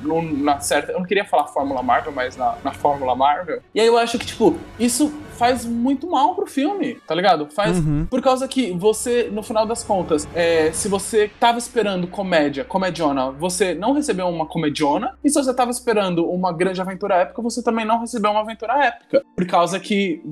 na 0.44 0.60
certa. 0.60 0.92
Eu 0.92 1.00
não 1.00 1.06
queria 1.06 1.26
falar 1.26 1.48
Fórmula 1.48 1.82
Marvel, 1.82 2.14
mas 2.14 2.38
na, 2.38 2.56
na 2.64 2.72
Fórmula 2.72 3.16
Marvel. 3.16 3.60
E 3.74 3.82
aí 3.82 3.88
eu 3.88 3.98
acho 3.98 4.20
que, 4.20 4.26
tipo, 4.26 4.56
isso 4.80 5.12
faz 5.32 5.66
muito 5.66 6.08
mal 6.08 6.36
pro 6.36 6.46
filme, 6.46 7.00
tá 7.12 7.16
ligado? 7.16 7.48
Faz. 7.54 7.78
Uhum. 7.78 8.06
Por 8.10 8.22
causa 8.22 8.48
que 8.48 8.72
você, 8.72 9.30
no 9.30 9.44
final 9.44 9.66
das 9.66 9.84
contas, 9.84 10.26
é, 10.34 10.72
se 10.72 10.88
você 10.88 11.30
tava 11.40 11.58
esperando 11.58 12.08
comédia, 12.08 12.64
comediona, 12.64 13.32
você 13.32 13.74
não 13.74 13.92
recebeu 13.92 14.30
uma 14.30 14.46
comediona. 14.46 15.18
E 15.22 15.30
se 15.30 15.36
você 15.36 15.54
tava 15.54 15.72
esperando 15.72 16.26
uma 16.30 16.54
grande 16.54 16.80
aventura 16.80 17.16
épica, 17.16 17.42
você 17.42 17.62
também 17.62 17.84
não 17.84 18.00
recebeu 18.00 18.32
uma 18.32 18.40
aventura 18.40 18.74
épica. 18.86 19.22
Por 19.36 19.46
causa 19.46 19.78
que. 19.78 20.24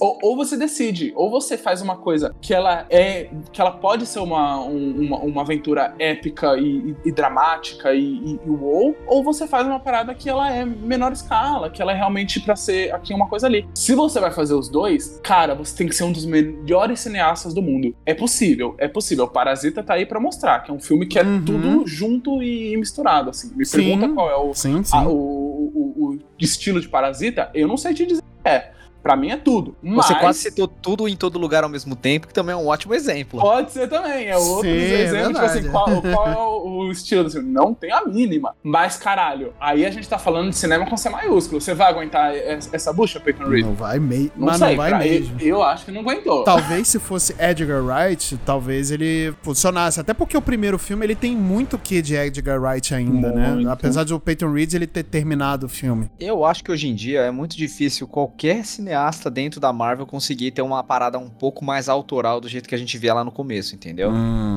Ou, 0.00 0.18
ou 0.22 0.36
você 0.36 0.56
decide, 0.56 1.12
ou 1.14 1.30
você 1.30 1.56
faz 1.56 1.80
uma 1.80 1.96
coisa 1.98 2.34
que 2.40 2.52
ela 2.52 2.84
é. 2.90 3.30
que 3.52 3.60
ela 3.60 3.70
pode 3.70 4.06
ser 4.06 4.18
uma, 4.18 4.58
um- 4.60 5.02
uma, 5.06 5.18
uma 5.18 5.42
aventura 5.42 5.94
épica 6.00 6.56
e, 6.56 6.64
e- 6.90 6.96
e 7.04 7.12
dramática 7.12 7.94
e, 7.94 8.00
e, 8.02 8.40
e 8.44 8.50
uou, 8.50 8.96
ou 9.06 9.22
você 9.22 9.46
faz 9.46 9.64
uma 9.68 9.78
parada 9.78 10.12
que 10.14 10.28
ela 10.28 10.52
é 10.52 10.64
menor 10.64 11.12
escala, 11.12 11.70
que 11.70 11.80
ela 11.80 11.92
é 11.92 11.94
realmente 11.94 12.40
pra 12.40 12.56
ser 12.56 12.92
aqui 12.92 13.14
uma 13.14 13.28
coisa 13.28 13.46
ali. 13.46 13.68
Se 13.72 13.94
você 13.94 14.18
vai 14.18 14.32
fazer 14.32 14.54
os 14.54 14.68
dois, 14.68 15.20
cara, 15.22 15.54
você 15.54 15.76
tem 15.76 15.86
que 15.86 15.94
ser 15.94 16.04
um 16.04 16.12
dos 16.14 16.24
melhores 16.24 17.00
cineastas 17.00 17.52
do 17.52 17.60
mundo. 17.60 17.94
É 18.06 18.14
possível, 18.14 18.74
é 18.78 18.88
possível. 18.88 19.26
Parasita 19.28 19.82
tá 19.82 19.94
aí 19.94 20.06
pra 20.06 20.18
mostrar 20.20 20.60
que 20.62 20.70
é 20.70 20.74
um 20.74 20.80
filme 20.80 21.06
que 21.06 21.18
é 21.18 21.22
Uhum. 21.22 21.44
tudo 21.44 21.86
junto 21.86 22.42
e 22.42 22.76
misturado, 22.76 23.30
assim. 23.30 23.52
Me 23.54 23.66
Sim. 23.66 23.78
pergunta 23.78 24.08
qual 24.14 24.30
é 24.30 24.36
o, 24.36 24.54
Sim, 24.54 24.82
sim. 24.82 24.96
a- 24.96 25.06
o, 25.08 25.12
o- 25.12 26.14
o 26.14 26.18
estilo 26.38 26.80
de 26.80 26.88
Parasita, 26.88 27.50
eu 27.54 27.66
não 27.68 27.76
sei 27.76 27.92
te 27.92 28.06
dizer. 28.06 28.22
É, 28.44 28.70
pra 29.04 29.14
mim 29.16 29.30
é 29.30 29.36
tudo. 29.36 29.76
Mas 29.82 30.06
Você 30.06 30.14
quase 30.16 30.38
citou 30.40 30.66
tudo 30.66 31.06
em 31.06 31.14
todo 31.16 31.38
lugar 31.38 31.62
ao 31.62 31.68
mesmo 31.70 31.94
tempo, 31.94 32.26
que 32.26 32.34
também 32.34 32.54
é 32.54 32.56
um 32.56 32.66
ótimo 32.66 32.94
exemplo. 32.94 33.38
Pode 33.38 33.70
ser 33.70 33.86
também, 33.88 34.26
é 34.28 34.36
outro 34.36 34.62
Sim, 34.68 34.76
é 34.76 35.02
exemplo, 35.02 35.34
tipo 35.34 35.44
assim, 35.44 35.70
qual, 35.70 36.02
qual 36.02 36.28
é 36.28 36.36
o, 36.36 36.86
o 36.86 36.90
estilo 36.90 37.26
assim, 37.26 37.42
não 37.42 37.72
tem 37.74 37.92
a 37.92 38.04
mínima. 38.06 38.56
Mas, 38.62 38.96
caralho, 38.96 39.52
aí 39.60 39.84
a 39.86 39.90
gente 39.90 40.08
tá 40.08 40.18
falando 40.18 40.48
de 40.50 40.56
cinema 40.56 40.86
com 40.86 40.96
C 40.96 41.08
maiúsculo. 41.10 41.60
Você 41.60 41.74
vai 41.74 41.90
aguentar 41.90 42.34
es- 42.34 42.68
essa 42.72 42.92
bucha, 42.92 43.20
Peyton 43.20 43.44
Reed? 43.46 43.64
Não 43.66 43.74
vai 43.74 43.98
meio. 43.98 44.32
Não 44.36 44.46
Mas 44.46 44.56
sei, 44.58 44.68
não 44.70 44.76
vai 44.76 44.90
pra- 44.90 44.98
mesmo. 45.00 45.36
eu, 45.40 45.46
eu 45.48 45.62
acho 45.62 45.84
que 45.84 45.92
não 45.92 46.00
aguentou. 46.00 46.42
Talvez 46.44 46.88
se 46.88 46.98
fosse 46.98 47.34
Edgar 47.38 47.84
Wright, 47.84 48.38
talvez 48.46 48.90
ele 48.90 49.34
funcionasse. 49.42 50.00
Até 50.00 50.14
porque 50.14 50.36
o 50.36 50.42
primeiro 50.42 50.78
filme 50.78 51.04
ele 51.04 51.14
tem 51.14 51.36
muito 51.36 51.76
que 51.78 52.00
de 52.00 52.14
Edgar 52.16 52.60
Wright 52.60 52.94
ainda, 52.94 53.30
né? 53.32 53.50
Muito. 53.50 53.68
Apesar 53.68 54.04
de 54.04 54.14
o 54.14 54.18
Peyton 54.20 54.50
Reed 54.52 54.72
ele 54.74 54.86
ter 54.86 55.02
terminado 55.04 55.66
o 55.66 55.68
filme. 55.68 56.10
Eu 56.18 56.44
acho 56.44 56.64
que 56.64 56.72
hoje 56.72 56.88
em 56.88 56.94
dia 56.94 57.20
é 57.20 57.30
muito 57.30 57.56
difícil 57.56 58.06
qualquer 58.08 58.64
cineasta 58.94 59.28
dentro 59.30 59.60
da 59.60 59.72
Marvel 59.72 60.06
conseguir 60.06 60.52
ter 60.52 60.62
uma 60.62 60.82
parada 60.82 61.18
um 61.18 61.28
pouco 61.28 61.64
mais 61.64 61.88
autoral 61.88 62.40
do 62.40 62.48
jeito 62.48 62.68
que 62.68 62.74
a 62.74 62.78
gente 62.78 62.96
via 62.96 63.12
lá 63.12 63.24
no 63.24 63.32
começo, 63.32 63.74
entendeu? 63.74 64.12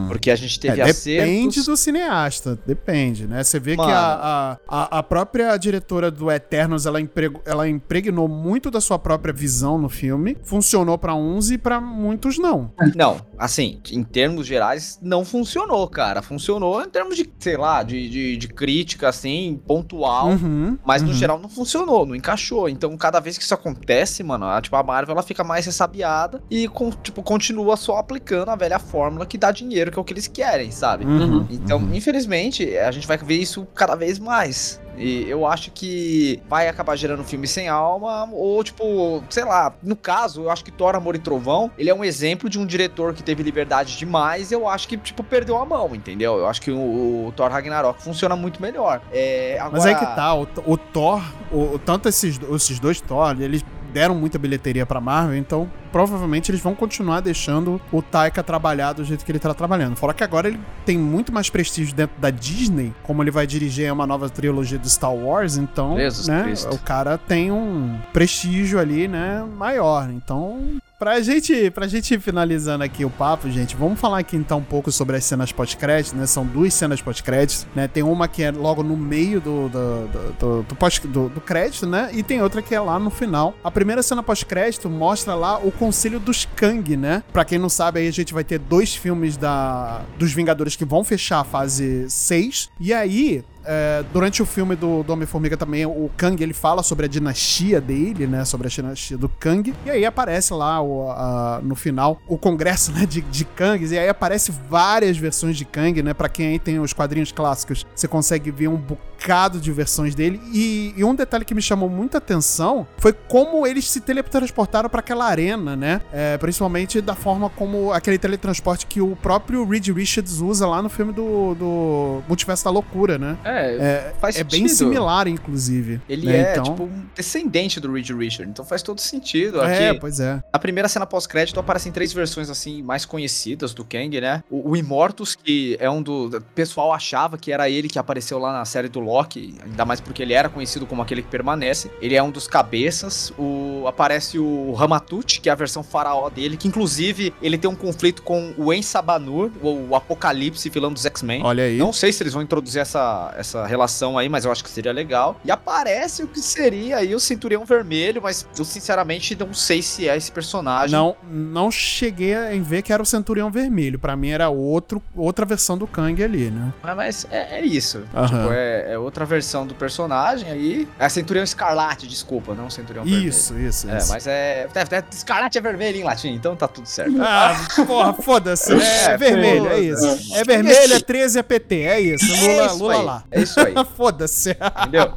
Porque 0.07 0.29
a 0.29 0.35
gente 0.35 0.59
teve 0.59 0.79
É, 0.79 0.85
depende 0.85 1.47
acertos... 1.59 1.65
do 1.65 1.75
cineasta, 1.77 2.59
depende, 2.65 3.27
né? 3.27 3.43
Você 3.43 3.59
vê 3.59 3.75
Mano. 3.75 3.89
que 3.89 3.95
a, 3.95 4.57
a, 4.67 4.99
a- 4.99 5.03
própria 5.03 5.55
diretora 5.57 6.11
do 6.11 6.29
Eternos, 6.31 6.85
ela, 6.85 7.01
emprego, 7.01 7.41
ela 7.45 7.67
impregnou 7.67 8.27
muito 8.27 8.69
da 8.69 8.79
sua 8.79 8.99
própria 8.99 9.33
visão 9.33 9.77
no 9.77 9.89
filme. 9.89 10.37
Funcionou 10.43 10.97
pra 10.97 11.15
uns 11.15 11.49
e 11.49 11.57
pra 11.57 11.79
muitos 11.81 12.37
não. 12.37 12.71
Não, 12.95 13.19
assim, 13.37 13.79
em 13.91 14.03
termos 14.03 14.45
gerais, 14.45 14.99
não 15.01 15.25
funcionou, 15.25 15.87
cara. 15.87 16.21
Funcionou 16.21 16.81
em 16.83 16.89
termos 16.89 17.15
de, 17.15 17.29
sei 17.39 17.57
lá, 17.57 17.81
de, 17.83 18.09
de, 18.09 18.37
de 18.37 18.47
crítica, 18.47 19.09
assim, 19.09 19.59
pontual. 19.65 20.27
Uhum, 20.29 20.77
Mas 20.85 21.01
no 21.01 21.09
uhum. 21.09 21.13
geral 21.13 21.39
não 21.39 21.49
funcionou, 21.49 22.05
não 22.05 22.15
encaixou. 22.15 22.69
Então, 22.69 22.95
cada 22.97 23.19
vez 23.19 23.37
que 23.37 23.43
isso 23.43 23.53
acontece, 23.53 24.23
mano, 24.27 24.45
a, 24.45 24.61
tipo, 24.61 24.75
a 24.75 24.83
Marvel 24.83 25.13
ela 25.13 25.23
fica 25.23 25.43
mais 25.43 25.65
ressabiada 25.65 26.41
e 26.49 26.67
com, 26.67 26.91
tipo, 26.91 27.23
continua 27.23 27.75
só 27.77 27.97
aplicando 27.97 28.49
a 28.49 28.55
velha 28.55 28.77
fórmula 28.79 29.25
que 29.25 29.37
dá 29.37 29.51
dinheiro, 29.51 29.91
que 29.91 29.97
é 29.97 30.01
o 30.01 30.05
que 30.05 30.13
eles 30.13 30.27
querem, 30.27 30.69
sabe? 30.71 31.05
Uhum, 31.05 31.47
Então, 31.49 31.79
uhum. 31.79 31.93
infelizmente, 31.93 32.77
a 32.77 32.91
gente 32.91 33.07
vai 33.07 33.17
ver 33.17 33.37
isso 33.37 33.65
cada 33.73 33.95
vez 33.95 34.19
mais. 34.19 34.79
E 34.99 35.29
eu 35.29 35.45
acho 35.45 35.69
que 35.69 36.41
vai 36.49 36.67
acabar 36.67 36.95
gerando 36.95 37.23
filme 37.23 37.47
sem 37.47 37.67
alma, 37.69 38.27
ou 38.31 38.63
tipo, 38.63 39.23
sei 39.29 39.45
lá, 39.45 39.71
no 39.83 39.95
caso, 39.95 40.41
eu 40.41 40.49
acho 40.49 40.65
que 40.65 40.71
Thor, 40.71 40.95
Amor 40.95 41.15
e 41.15 41.19
Trovão, 41.19 41.69
ele 41.77 41.87
é 41.91 41.93
um 41.93 42.03
exemplo 42.03 42.49
de 42.49 42.57
um 42.57 42.65
diretor 42.65 43.13
que 43.13 43.21
teve 43.21 43.43
liberdade 43.43 43.95
demais, 43.95 44.51
eu 44.51 44.67
acho 44.67 44.87
que, 44.87 44.97
tipo, 44.97 45.23
perdeu 45.23 45.55
a 45.59 45.63
mão, 45.65 45.93
entendeu? 45.93 46.39
Eu 46.39 46.47
acho 46.47 46.59
que 46.59 46.71
o, 46.71 47.27
o 47.27 47.33
Thor 47.35 47.51
Ragnarok 47.51 48.01
funciona 48.01 48.35
muito 48.35 48.59
melhor. 48.59 48.99
É, 49.13 49.57
agora... 49.59 49.73
Mas 49.73 49.85
aí 49.85 49.93
que 49.93 50.15
tá, 50.15 50.33
o, 50.33 50.47
o 50.65 50.75
Thor, 50.75 51.21
o, 51.51 51.75
o- 51.75 51.79
tanto 51.79 52.09
esses, 52.09 52.39
esses 52.55 52.79
dois 52.79 52.99
Thor, 52.99 53.39
eles 53.39 53.63
deram 53.93 54.15
muita 54.15 54.37
bilheteria 54.37 54.85
pra 54.85 54.99
Marvel, 54.99 55.37
então 55.37 55.69
provavelmente 55.91 56.51
eles 56.51 56.61
vão 56.61 56.75
continuar 56.75 57.21
deixando 57.21 57.81
o 57.91 58.01
Taika 58.01 58.43
trabalhar 58.43 58.93
do 58.93 59.03
jeito 59.03 59.25
que 59.25 59.31
ele 59.31 59.39
tá 59.39 59.53
trabalhando. 59.53 59.95
Fora 59.95 60.13
que 60.13 60.23
agora 60.23 60.47
ele 60.47 60.59
tem 60.85 60.97
muito 60.97 61.31
mais 61.31 61.49
prestígio 61.49 61.95
dentro 61.95 62.19
da 62.19 62.29
Disney, 62.29 62.93
como 63.03 63.23
ele 63.23 63.31
vai 63.31 63.47
dirigir 63.47 63.91
uma 63.91 64.05
nova 64.05 64.29
trilogia 64.29 64.77
do 64.77 64.89
Star 64.89 65.13
Wars, 65.13 65.57
então, 65.57 65.97
Jesus 65.97 66.27
né, 66.27 66.43
Cristo. 66.43 66.75
o 66.75 66.79
cara 66.79 67.17
tem 67.17 67.51
um 67.51 67.97
prestígio 68.13 68.79
ali, 68.79 69.07
né, 69.07 69.43
maior. 69.57 70.09
Então, 70.09 70.79
Pra 70.99 71.21
gente, 71.21 71.69
pra 71.69 71.85
gente 71.87 72.15
ir 72.15 72.19
finalizando 72.19 72.83
aqui 72.83 73.05
o 73.05 73.09
papo, 73.09 73.47
gente, 73.51 73.75
vamos 73.75 73.99
falar 73.99 74.17
aqui 74.17 74.35
então 74.35 74.57
um 74.57 74.63
pouco 74.63 74.91
sobre 74.91 75.15
as 75.15 75.23
cenas 75.25 75.51
pós-crédito, 75.51 76.15
né? 76.15 76.25
São 76.25 76.43
duas 76.43 76.73
cenas 76.73 76.99
pós-crédito, 76.99 77.67
né? 77.75 77.87
Tem 77.87 78.01
uma 78.01 78.27
que 78.27 78.41
é 78.41 78.49
logo 78.49 78.81
no 78.81 78.97
meio 78.97 79.39
do, 79.39 79.69
do, 79.69 80.07
do, 80.39 80.63
do, 80.63 80.75
pós- 80.75 80.97
do- 80.97 81.29
do 81.29 81.39
crédito, 81.39 81.85
né? 81.85 82.09
E 82.13 82.23
tem 82.23 82.41
outra 82.41 82.63
que 82.63 82.73
é 82.73 82.79
lá 82.79 82.97
no 82.97 83.11
final. 83.11 83.53
A 83.63 83.69
primeira 83.69 84.01
cena 84.01 84.23
pós-crédito 84.23 84.89
mostra 84.89 85.35
lá 85.35 85.59
o 85.59 85.71
Conselho 85.71 86.19
dos 86.19 86.45
Kang, 86.55 86.97
né? 86.97 87.21
Pra 87.31 87.45
quem 87.45 87.59
não 87.59 87.69
sabe, 87.69 87.99
aí 87.99 88.07
a 88.07 88.11
gente 88.11 88.33
vai 88.33 88.43
ter 88.43 88.57
dois 88.57 88.95
filmes 88.95 89.37
da, 89.37 90.01
dos 90.17 90.33
Vingadores 90.33 90.75
que 90.75 90.83
vão 90.83 91.03
fechar 91.03 91.41
a 91.41 91.43
fase 91.43 92.09
6. 92.09 92.69
E 92.79 92.91
aí, 92.91 93.43
é, 93.63 94.03
durante 94.11 94.41
o 94.41 94.45
filme 94.47 94.75
do, 94.75 95.03
do 95.03 95.13
Homem-Formiga 95.13 95.55
também, 95.57 95.85
o 95.85 96.09
Kang 96.17 96.41
ele 96.41 96.53
fala 96.53 96.81
sobre 96.81 97.05
a 97.05 97.09
dinastia 97.09 97.79
dele, 97.79 98.25
né? 98.25 98.43
Sobre 98.45 98.65
a 98.65 98.69
dinastia 98.69 99.17
do 99.17 99.29
Kang. 99.29 99.73
E 99.85 99.89
aí 99.91 100.05
aparece 100.05 100.53
lá 100.53 100.81
o, 100.87 101.11
a- 101.11 101.59
no 101.63 101.75
final 101.75 102.19
o 102.27 102.37
congresso 102.37 102.91
né, 102.93 103.05
de, 103.05 103.21
de 103.21 103.45
Kangs. 103.45 103.91
E 103.91 103.97
aí 103.99 104.07
aparece 104.09 104.51
várias 104.69 105.17
versões 105.17 105.57
de 105.57 105.65
Kang, 105.65 106.01
né? 106.01 106.13
Pra 106.13 106.29
quem 106.29 106.47
aí 106.47 106.59
tem 106.59 106.79
os 106.79 106.93
quadrinhos 106.93 107.31
clássicos, 107.31 107.85
você 107.95 108.07
consegue 108.07 108.51
ver 108.51 108.67
um 108.67 108.77
bocado 108.77 109.59
de 109.59 109.71
versões 109.71 110.15
dele. 110.15 110.39
E, 110.53 110.93
e 110.95 111.03
um 111.03 111.13
detalhe 111.15 111.43
que 111.45 111.53
me 111.55 111.61
chamou 111.61 111.89
muita 111.89 112.17
atenção 112.19 112.87
foi 112.97 113.13
como 113.13 113.65
eles 113.67 113.89
se 113.89 113.99
teletransportaram 114.01 114.89
pra 114.89 114.99
aquela 114.99 115.25
arena, 115.25 115.75
né? 115.75 116.01
É, 116.13 116.37
principalmente 116.37 117.01
da 117.01 117.15
forma 117.15 117.49
como 117.49 117.91
aquele 117.91 118.17
teletransporte 118.17 118.85
que 118.85 119.01
o 119.01 119.15
próprio 119.15 119.67
Reed 119.67 119.87
Richards 119.89 120.39
usa 120.39 120.67
lá 120.67 120.81
no 120.81 120.89
filme 120.89 121.11
do, 121.13 121.55
do 121.55 122.23
Multiverso 122.27 122.63
da 122.65 122.69
Loucura, 122.71 123.17
né? 123.17 123.37
É, 123.43 123.57
É, 123.77 124.13
faz 124.19 124.37
é 124.37 124.43
bem 124.43 124.67
sentido. 124.67 124.77
similar, 124.77 125.27
inclusive. 125.27 126.01
Ele 126.07 126.27
né? 126.27 126.37
é, 126.37 126.51
Então- 126.51 126.63
tipo, 126.63 126.83
um 126.83 127.05
descendente 127.15 127.79
do 127.79 127.91
Reed 127.91 128.09
Richard, 128.11 128.49
então 128.51 128.63
faz 128.63 128.81
todo 128.83 128.99
sentido. 129.01 129.61
É, 129.61 129.89
Aqui, 129.89 129.99
pois 129.99 130.19
é. 130.19 130.41
Na 130.53 130.59
primeira 130.59 130.76
cena 130.87 131.05
pós-crédito 131.05 131.59
aparecem 131.59 131.91
três 131.91 132.13
versões 132.13 132.49
assim 132.49 132.81
mais 132.81 133.05
conhecidas 133.05 133.73
do 133.73 133.83
Kang, 133.83 134.19
né? 134.21 134.43
O, 134.49 134.71
o 134.71 134.77
Immortus, 134.77 135.35
que 135.35 135.77
é 135.79 135.89
um 135.89 136.01
do. 136.01 136.37
O 136.37 136.41
pessoal 136.53 136.93
achava 136.93 137.37
que 137.37 137.51
era 137.51 137.69
ele 137.69 137.87
que 137.87 137.97
apareceu 137.97 138.37
lá 138.37 138.53
na 138.53 138.65
série 138.65 138.87
do 138.87 138.99
Loki, 138.99 139.55
ainda 139.63 139.85
mais 139.85 139.99
porque 139.99 140.21
ele 140.21 140.33
era 140.33 140.49
conhecido 140.49 140.85
como 140.85 141.01
aquele 141.01 141.21
que 141.21 141.29
permanece. 141.29 141.89
Ele 142.01 142.15
é 142.15 142.21
um 142.21 142.29
dos 142.29 142.47
cabeças. 142.47 143.31
O, 143.37 143.85
aparece 143.87 144.37
o 144.37 144.73
Ramatut, 144.73 145.41
que 145.41 145.49
é 145.49 145.51
a 145.51 145.55
versão 145.55 145.83
faraó 145.83 146.29
dele, 146.29 146.57
que 146.57 146.67
inclusive 146.67 147.33
ele 147.41 147.57
tem 147.57 147.69
um 147.69 147.75
conflito 147.75 148.21
com 148.21 148.53
o 148.57 148.73
Ensabanur, 148.73 149.51
o, 149.61 149.89
o 149.89 149.95
Apocalipse, 149.95 150.69
vilão 150.69 150.91
dos 150.91 151.05
X-Men. 151.05 151.43
Olha 151.43 151.63
aí. 151.63 151.77
Não 151.77 151.93
sei 151.93 152.11
se 152.11 152.23
eles 152.23 152.33
vão 152.33 152.41
introduzir 152.41 152.81
essa, 152.81 153.33
essa 153.37 153.65
relação 153.65 154.17
aí, 154.17 154.29
mas 154.29 154.45
eu 154.45 154.51
acho 154.51 154.63
que 154.63 154.69
seria 154.69 154.91
legal. 154.91 155.39
E 155.43 155.51
aparece 155.51 156.23
o 156.23 156.27
que 156.27 156.39
seria 156.39 156.97
aí 156.97 157.15
o 157.15 157.19
Centurião 157.19 157.65
Vermelho, 157.65 158.21
mas 158.21 158.47
eu 158.57 158.65
sinceramente 158.65 159.35
não 159.35 159.53
sei 159.53 159.81
se 159.81 160.07
é 160.07 160.15
esse 160.15 160.31
personagem. 160.31 160.66
Não, 160.91 161.15
não 161.29 161.71
cheguei 161.71 162.35
em 162.51 162.61
ver 162.61 162.81
que 162.81 162.91
era 162.93 163.01
o 163.01 163.05
Centurião 163.05 163.49
Vermelho. 163.51 163.97
Pra 163.99 164.15
mim 164.15 164.29
era 164.29 164.49
outro, 164.49 165.01
outra 165.15 165.45
versão 165.45 165.77
do 165.77 165.87
Kang 165.87 166.21
ali, 166.23 166.49
né? 166.51 166.73
Mas, 166.83 166.95
mas 166.95 167.27
é, 167.31 167.59
é 167.59 167.65
isso. 167.65 168.03
Aham. 168.15 168.27
Tipo, 168.27 168.53
é, 168.53 168.93
é 168.93 168.97
outra 168.97 169.25
versão 169.25 169.65
do 169.65 169.73
personagem 169.75 170.49
aí. 170.51 170.87
É 170.99 171.07
Centurião 171.09 171.43
Escarlate, 171.43 172.07
desculpa, 172.07 172.53
não 172.53 172.69
Centurião 172.69 173.03
Vermelho. 173.05 173.27
Isso, 173.29 173.57
isso, 173.57 173.89
É, 173.89 173.97
isso. 173.97 174.09
mas 174.09 174.27
é, 174.27 174.67
é, 174.73 174.95
é- 174.95 175.03
Escarlate 175.11 175.57
é 175.57 175.61
vermelho 175.61 175.97
em 175.99 176.03
latim, 176.03 176.29
então 176.29 176.55
tá 176.55 176.67
tudo 176.67 176.85
certo. 176.87 177.15
Ah, 177.21 177.55
porra, 177.85 178.13
foda-se. 178.13 178.73
É, 178.73 179.05
É, 179.13 179.17
vermelho, 179.17 179.67
é 179.67 179.69
foda-se. 179.93 180.17
isso. 180.23 180.35
É 180.35 180.43
vermelho, 180.43 180.93
é 180.93 180.99
13 180.99 181.39
é 181.39 181.43
PT, 181.43 181.75
é 181.81 181.99
isso. 181.99 182.25
Lula, 182.25 182.61
é 182.61 182.65
isso 182.65 182.77
Lula 182.77 182.93
aí, 182.95 183.03
lá. 183.05 183.23
É 183.31 183.41
isso 183.41 183.59
aí. 183.59 183.73
Foda-se. 183.95 184.57
Entendeu? 184.81 185.11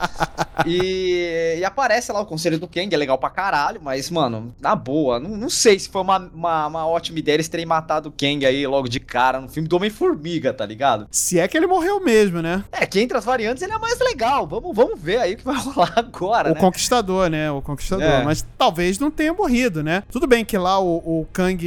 E, 0.67 1.57
e 1.59 1.65
aparece 1.65 2.13
lá 2.13 2.21
o 2.21 2.27
conselho 2.27 2.59
do 2.59 2.69
Kang, 2.69 2.93
é 2.95 2.97
legal 2.97 3.19
pra 3.19 3.31
caralho, 3.31 3.81
mas, 3.83 4.11
mano, 4.11 4.55
na 4.61 4.75
boa, 4.75 5.19
não, 5.19 5.31
não 5.41 5.49
sei 5.49 5.79
se 5.79 5.89
foi 5.89 6.03
uma, 6.03 6.19
uma, 6.19 6.67
uma 6.67 6.87
ótima 6.87 7.19
ideia 7.19 7.37
eles 7.37 7.49
terem 7.49 7.67
matado 7.67 8.11
o 8.11 8.13
Kang 8.13 8.45
aí 8.45 8.67
logo 8.67 8.89
de 8.89 9.01
cara 9.01 9.41
no 9.41 9.49
filme 9.49 9.69
do 9.69 9.77
Homem-Formiga, 9.77 10.53
tá 10.53 10.67
ligado? 10.67 11.09
Se 11.11 11.39
é 11.39 11.49
que 11.49 11.57
ele 11.57 11.67
morreu 11.67 12.01
mesmo, 12.01 12.43
né? 12.43 12.65
É, 12.71 12.87
que 12.87 13.01
entre 13.01 13.17
as 13.17 13.25
variantes 13.25 13.63
ele 13.63 13.73
é 13.73 13.79
mais 13.79 13.99
legal. 13.99 14.47
Vamos, 14.47 14.77
vamos 14.77 15.01
ver 15.01 15.19
aí 15.19 15.35
o 15.35 15.37
que 15.39 15.45
vai 15.45 15.57
rolar 15.61 15.93
agora, 15.97 16.51
O 16.51 16.55
né? 16.55 16.61
Conquistador, 16.61 17.31
né? 17.31 17.51
O 17.51 17.63
Conquistador. 17.63 18.05
É. 18.05 18.25
Mas 18.25 18.45
talvez 18.59 18.99
não 18.99 19.11
tenha 19.11 19.33
morrido, 19.33 19.83
né? 19.83 20.03
Tudo 20.11 20.27
bem 20.27 20.45
que 20.45 20.59
lá 20.59 20.79
o, 20.79 20.97
o 20.99 21.27
Kang, 21.33 21.61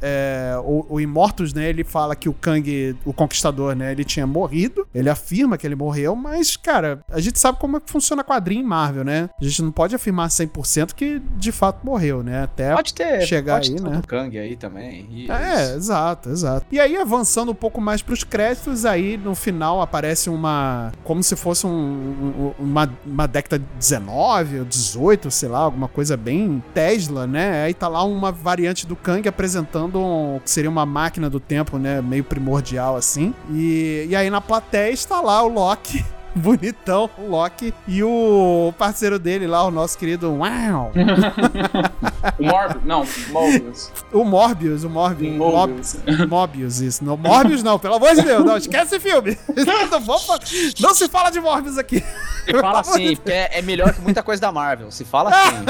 é, 0.00 0.54
o, 0.64 0.86
o 0.88 1.00
Immortus, 1.00 1.52
né? 1.52 1.68
Ele 1.68 1.84
fala 1.84 2.16
que 2.16 2.28
o 2.28 2.32
Kang, 2.32 2.96
o 3.04 3.12
Conquistador, 3.12 3.76
né? 3.76 3.92
Ele 3.92 4.04
tinha 4.04 4.26
morrido. 4.26 4.86
Ele 4.94 5.10
afirma 5.10 5.58
que 5.58 5.66
ele 5.66 5.74
morreu, 5.74 6.16
mas, 6.16 6.56
cara, 6.56 7.00
a 7.10 7.20
gente 7.20 7.38
sabe 7.38 7.58
como 7.58 7.76
é 7.76 7.80
que 7.80 7.90
funciona 7.90 8.24
quadrinho 8.24 8.62
em 8.62 8.66
Marvel, 8.66 9.04
né? 9.04 9.28
A 9.40 9.44
gente 9.44 9.62
não 9.62 9.70
pode 9.70 9.94
afirmar 9.94 10.28
100% 10.28 10.94
que 10.94 11.20
de 11.36 11.52
fato 11.52 11.84
morreu, 11.84 12.22
né? 12.22 12.44
Até 12.44 12.74
Pode 12.74 12.94
ter, 12.94 13.09
chegar 13.26 13.54
pode 13.60 13.70
aí, 13.74 13.80
né? 13.80 14.00
o 14.02 14.06
Kang 14.06 14.38
aí 14.38 14.56
também. 14.56 15.06
e 15.10 15.30
É, 15.30 15.62
isso. 15.64 15.74
exato, 15.76 16.28
exato. 16.30 16.66
E 16.70 16.78
aí, 16.80 16.96
avançando 16.96 17.50
um 17.52 17.54
pouco 17.54 17.80
mais 17.80 18.02
pros 18.02 18.24
créditos, 18.24 18.84
aí 18.84 19.16
no 19.16 19.34
final 19.34 19.80
aparece 19.80 20.28
uma. 20.30 20.92
Como 21.04 21.22
se 21.22 21.34
fosse 21.36 21.66
um, 21.66 21.70
um- 21.70 22.52
uma, 22.58 22.90
uma 23.06 23.26
década 23.26 23.62
19 23.78 24.60
ou 24.60 24.64
18, 24.64 25.30
sei 25.30 25.48
lá, 25.48 25.58
alguma 25.60 25.88
coisa 25.88 26.16
bem 26.16 26.62
Tesla, 26.74 27.26
né? 27.26 27.64
Aí 27.64 27.74
tá 27.74 27.88
lá 27.88 28.02
uma 28.04 28.30
variante 28.32 28.86
do 28.86 28.94
Kang 28.96 29.28
apresentando 29.28 29.98
um- 29.98 30.36
o 30.36 30.40
que 30.40 30.50
seria 30.50 30.70
uma 30.70 30.86
máquina 30.86 31.28
do 31.30 31.40
tempo, 31.40 31.78
né? 31.78 32.00
Meio 32.00 32.24
primordial 32.24 32.96
assim. 32.96 33.34
E, 33.50 34.06
e 34.08 34.16
aí 34.16 34.30
na 34.30 34.40
plateia 34.40 34.90
está 34.92 35.20
lá 35.20 35.42
o 35.42 35.48
Loki. 35.48 36.04
Bonitão, 36.34 37.10
o 37.18 37.28
Loki. 37.28 37.74
E 37.88 38.02
o 38.02 38.72
parceiro 38.78 39.18
dele 39.18 39.46
lá, 39.46 39.64
o 39.64 39.70
nosso 39.70 39.96
querido 39.98 40.32
Uau! 40.32 40.92
O 42.38 42.44
Morbius. 42.44 42.84
Não, 42.84 43.04
Morbius. 43.32 43.92
O 44.12 44.24
Morbius, 44.24 44.84
o 44.84 44.90
Morbius. 44.90 45.36
Morbius. 45.36 45.96
Mob- 46.06 46.26
Morbius, 46.26 46.80
isso. 46.80 47.02
Não, 47.04 47.16
Morbius 47.16 47.62
não, 47.62 47.78
pelo 47.78 47.94
amor 47.94 48.14
de 48.14 48.22
Deus. 48.22 48.44
Não, 48.44 48.56
esquece 48.58 48.96
esse 48.96 49.00
filme. 49.00 49.38
Não, 49.90 50.00
vamos 50.00 50.26
não 50.80 50.94
se 50.94 51.08
fala 51.08 51.30
de 51.30 51.40
Morbius 51.40 51.78
aqui. 51.78 52.04
Se 52.44 52.52
fala 52.60 52.80
assim, 52.80 53.16
porque 53.16 53.32
é, 53.32 53.58
é 53.58 53.62
melhor 53.62 53.92
que 53.92 54.00
muita 54.00 54.22
coisa 54.22 54.40
da 54.40 54.52
Marvel. 54.52 54.90
Se 54.90 55.04
fala 55.04 55.30
assim. 55.30 55.64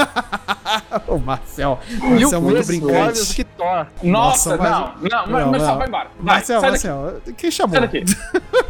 O 1.07 1.17
Marcel. 1.19 1.79
Mil 1.89 2.09
Marcel 2.19 2.37
é 2.39 2.41
muito 2.41 2.65
brincante. 2.67 2.93
Morbius 2.93 3.33
que 3.33 3.43
Thor. 3.43 3.87
Nossa, 4.03 4.55
Nossa, 4.55 4.57
mas- 4.57 5.11
não, 5.11 5.27
não, 5.27 5.39
Não, 5.39 5.51
Marcel, 5.51 5.77
vai 5.77 5.87
embora. 5.87 6.09
Vai, 6.19 6.35
Marcel, 6.35 6.61
sai 6.61 6.71
daqui. 6.71 6.87
Marcel, 6.87 7.21
quem 7.37 7.51
chamou? 7.51 7.71
Sai 7.79 7.81
daqui. 7.81 8.05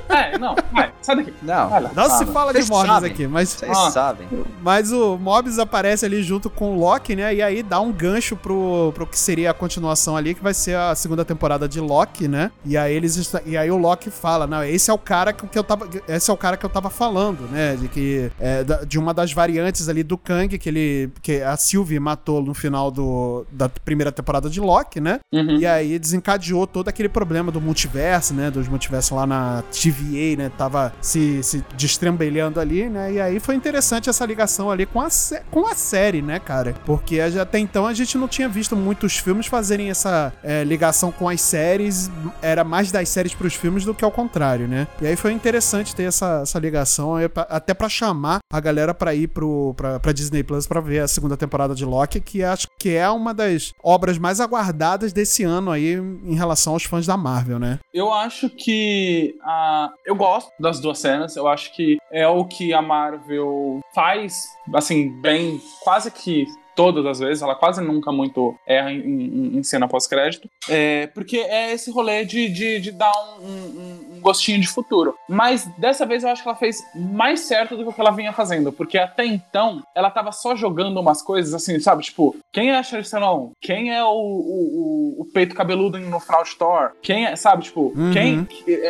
É, 0.09 0.37
não, 0.37 0.55
vai, 0.71 0.91
sai 1.01 1.15
daqui. 1.15 1.33
Não, 1.41 1.69
Vai 1.69 1.80
lá. 1.81 1.91
Não 1.95 2.09
se 2.17 2.25
fala 2.27 2.53
de 2.53 2.63
Morbius 2.69 2.93
sabem. 2.95 3.11
aqui, 3.11 3.27
mas, 3.27 3.49
vocês 3.49 3.71
Ah. 3.77 3.91
sabem. 3.91 4.27
mas 4.61 4.91
o 4.91 5.17
Morbius 5.17 5.59
aparece 5.59 6.05
ali 6.05 6.21
junto 6.23 6.49
com 6.49 6.75
o 6.75 6.79
Loki, 6.79 7.15
né? 7.15 7.33
E 7.33 7.41
aí 7.41 7.63
dá 7.63 7.79
um 7.79 7.91
gancho 7.91 8.35
pro, 8.35 8.91
pro 8.93 9.05
que 9.07 9.17
seria 9.17 9.51
a 9.51 9.53
continuação 9.53 10.15
ali, 10.15 10.33
que 10.33 10.43
vai 10.43 10.53
ser 10.53 10.75
a 10.77 10.95
segunda 10.95 11.25
temporada 11.25 11.67
de 11.67 11.79
Loki, 11.79 12.27
né? 12.27 12.51
E 12.65 12.77
aí 12.77 12.93
eles 12.93 13.33
e 13.45 13.57
aí 13.57 13.69
o 13.71 13.77
Loki 13.77 14.09
fala, 14.09 14.45
não, 14.47 14.63
esse 14.63 14.89
é 14.89 14.93
o 14.93 14.97
cara 14.97 15.33
que 15.33 15.57
eu 15.57 15.63
tava, 15.63 15.87
esse 16.07 16.29
é 16.29 16.33
o 16.33 16.37
cara 16.37 16.57
que 16.57 16.65
eu 16.65 16.69
tava 16.69 16.89
falando, 16.89 17.41
né? 17.51 17.75
De 17.75 17.87
que 17.87 18.31
é, 18.39 18.63
de 18.85 18.97
uma 18.99 19.13
das 19.13 19.31
variantes 19.33 19.89
ali 19.89 20.03
do 20.03 20.17
Kang 20.17 20.57
que 20.57 20.69
ele 20.69 21.11
que 21.21 21.41
a 21.41 21.55
Sylvie 21.57 21.99
matou 21.99 22.41
no 22.43 22.53
final 22.53 22.91
do, 22.91 23.45
da 23.51 23.67
primeira 23.69 24.11
temporada 24.11 24.49
de 24.49 24.59
Loki, 24.59 24.99
né? 24.99 25.19
Uhum. 25.33 25.57
E 25.57 25.65
aí 25.65 25.97
desencadeou 25.99 26.65
todo 26.67 26.87
aquele 26.87 27.09
problema 27.09 27.51
do 27.51 27.59
multiverso, 27.61 28.33
né? 28.33 28.51
Dos 28.51 28.67
multiversos 28.67 29.11
lá 29.11 29.25
na 29.25 29.63
TVA, 29.71 30.37
né? 30.37 30.51
Tava 30.57 30.93
se, 31.01 31.41
se 31.43 31.63
destrambelhando 31.75 32.59
ali, 32.59 32.89
né? 32.89 33.13
E 33.13 33.21
aí 33.21 33.39
foi 33.39 33.55
interessante 33.55 34.09
essa 34.09 34.25
ligação 34.25 34.69
ali 34.69 34.85
com 34.85 35.01
a, 35.01 35.07
com 35.49 35.65
a 35.65 35.75
série, 35.75 36.21
né, 36.21 36.39
cara? 36.39 36.75
Porque 36.85 37.19
até 37.19 37.59
então 37.59 37.85
a 37.87 37.93
gente 37.93 38.17
não 38.17 38.27
tinha 38.27 38.49
visto 38.49 38.75
muitos 38.75 39.17
filmes 39.17 39.47
fazerem 39.47 39.89
essa 39.89 40.33
é, 40.43 40.63
ligação 40.63 41.11
com 41.11 41.29
as 41.29 41.41
séries. 41.41 42.09
Era 42.41 42.63
mais 42.63 42.91
das 42.91 43.09
séries 43.09 43.33
pros 43.33 43.53
filmes 43.53 43.85
do 43.85 43.93
que 43.93 44.03
ao 44.03 44.11
contrário, 44.11 44.67
né? 44.67 44.87
E 45.01 45.07
aí 45.07 45.15
foi 45.15 45.31
interessante 45.31 45.95
ter 45.95 46.03
essa, 46.03 46.41
essa 46.43 46.59
ligação, 46.59 47.13
até 47.49 47.73
pra 47.73 47.89
chamar 47.89 48.40
a 48.51 48.59
galera 48.59 48.93
pra 48.93 49.13
ir 49.15 49.27
pro, 49.27 49.73
pra, 49.75 49.99
pra 49.99 50.11
Disney 50.11 50.43
Plus 50.43 50.67
pra 50.67 50.79
ver 50.81 50.99
a 50.99 51.07
segunda 51.07 51.37
temporada 51.37 51.73
de 51.73 51.85
Loki, 51.85 52.19
que 52.19 52.43
acho 52.43 52.67
que 52.77 52.89
é 52.95 53.09
uma 53.09 53.33
das 53.33 53.71
obras 53.83 54.17
mais 54.17 54.39
aguardadas 54.39 55.13
desse 55.13 55.43
ano 55.43 55.71
aí 55.71 55.93
em 55.93 56.35
relação 56.35 56.73
aos 56.73 56.83
fãs 56.83 57.05
da 57.05 57.15
Marvel, 57.17 57.59
né? 57.59 57.79
Eu 57.93 58.11
acho 58.11 58.49
que 58.49 59.35
a 59.43 59.89
eu 60.05 60.15
gosto 60.15 60.51
das 60.59 60.79
duas 60.79 60.99
cenas. 60.99 61.35
Eu 61.35 61.47
acho 61.47 61.73
que 61.75 61.97
é 62.11 62.27
o 62.27 62.45
que 62.45 62.73
a 62.73 62.81
Marvel 62.81 63.79
faz, 63.93 64.47
assim, 64.73 65.09
bem, 65.21 65.61
quase 65.83 66.09
que 66.11 66.45
todas 66.75 67.05
as 67.05 67.19
vezes. 67.19 67.41
Ela 67.43 67.53
quase 67.55 67.81
nunca 67.81 68.11
muito 68.11 68.55
erra 68.65 68.91
em, 68.91 68.99
em- 69.01 69.57
em 69.57 69.63
cena 69.63 69.87
pós-crédito. 69.87 70.49
É, 70.69 71.07
porque 71.07 71.37
é 71.37 71.73
esse 71.73 71.91
rolê 71.91 72.23
de, 72.25 72.47
de, 72.49 72.79
de 72.79 72.91
dar 72.91 73.11
um- 73.41 73.45
um 73.45 74.10
gostinho 74.21 74.59
de 74.61 74.67
futuro. 74.67 75.15
Mas 75.27 75.65
dessa 75.77 76.05
vez 76.05 76.23
eu 76.23 76.29
acho 76.29 76.41
que 76.43 76.47
ela 76.49 76.57
fez 76.57 76.77
mais 76.95 77.41
certo 77.41 77.75
do 77.75 77.83
que 77.83 77.89
o 77.89 77.93
que 77.93 78.01
ela 78.01 78.11
vinha 78.11 78.31
fazendo. 78.33 78.71
Porque 78.71 78.97
até 78.97 79.25
então 79.25 79.81
ela 79.95 80.09
tava 80.09 80.31
só 80.31 80.55
jogando 80.55 80.99
umas 80.99 81.21
coisas 81.21 81.53
assim, 81.53 81.79
sabe? 81.79 82.03
Tipo, 82.03 82.35
quem 82.51 82.71
é 82.71 82.77
a 82.77 82.83
Charlize 82.83 83.11
Theron? 83.11 83.51
Quem 83.61 83.93
é 83.93 84.03
o, 84.03 84.07
o, 84.09 85.21
o- 85.21 85.25
peito 85.33 85.55
cabeludo 85.55 85.97
no 85.99 86.19
final 86.19 86.43
de 86.43 86.55
Thor? 86.55 86.91
Quem 87.01 87.25
é, 87.25 87.35
sabe? 87.35 87.63
Tipo, 87.63 87.93
Uhum. 87.95 88.11
quem. 88.11 88.47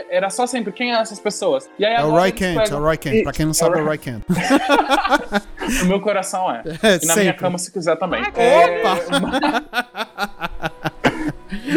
Era 0.09 0.29
só 0.29 0.45
sempre 0.47 0.71
quem 0.73 0.93
é 0.93 0.99
essas 0.99 1.19
pessoas. 1.19 1.69
E 1.79 1.86
aí 1.86 1.93
É 1.95 2.03
o 2.03 2.11
Roy 2.11 2.32
Kent, 2.32 2.57
é 2.57 2.63
pegam- 2.63 2.79
o 2.79 2.84
Roy 2.84 2.97
Kent. 2.97 3.23
Pra 3.23 3.32
quem 3.34 3.45
não 3.45 3.53
sabe, 3.53 3.79
é 3.79 3.82
o 3.82 3.86
Roy 3.86 3.97
Kent. 3.97 4.23
O 5.84 5.86
meu 5.86 6.01
coração 6.01 6.51
é. 6.51 6.63
É, 6.84 6.95
E 7.01 7.05
na 7.05 7.13
minha 7.15 7.25
sempre. 7.27 7.39
cama, 7.39 7.57
se 7.57 7.71
quiser 7.71 7.95
também. 7.97 8.21
Opa! 8.23 10.49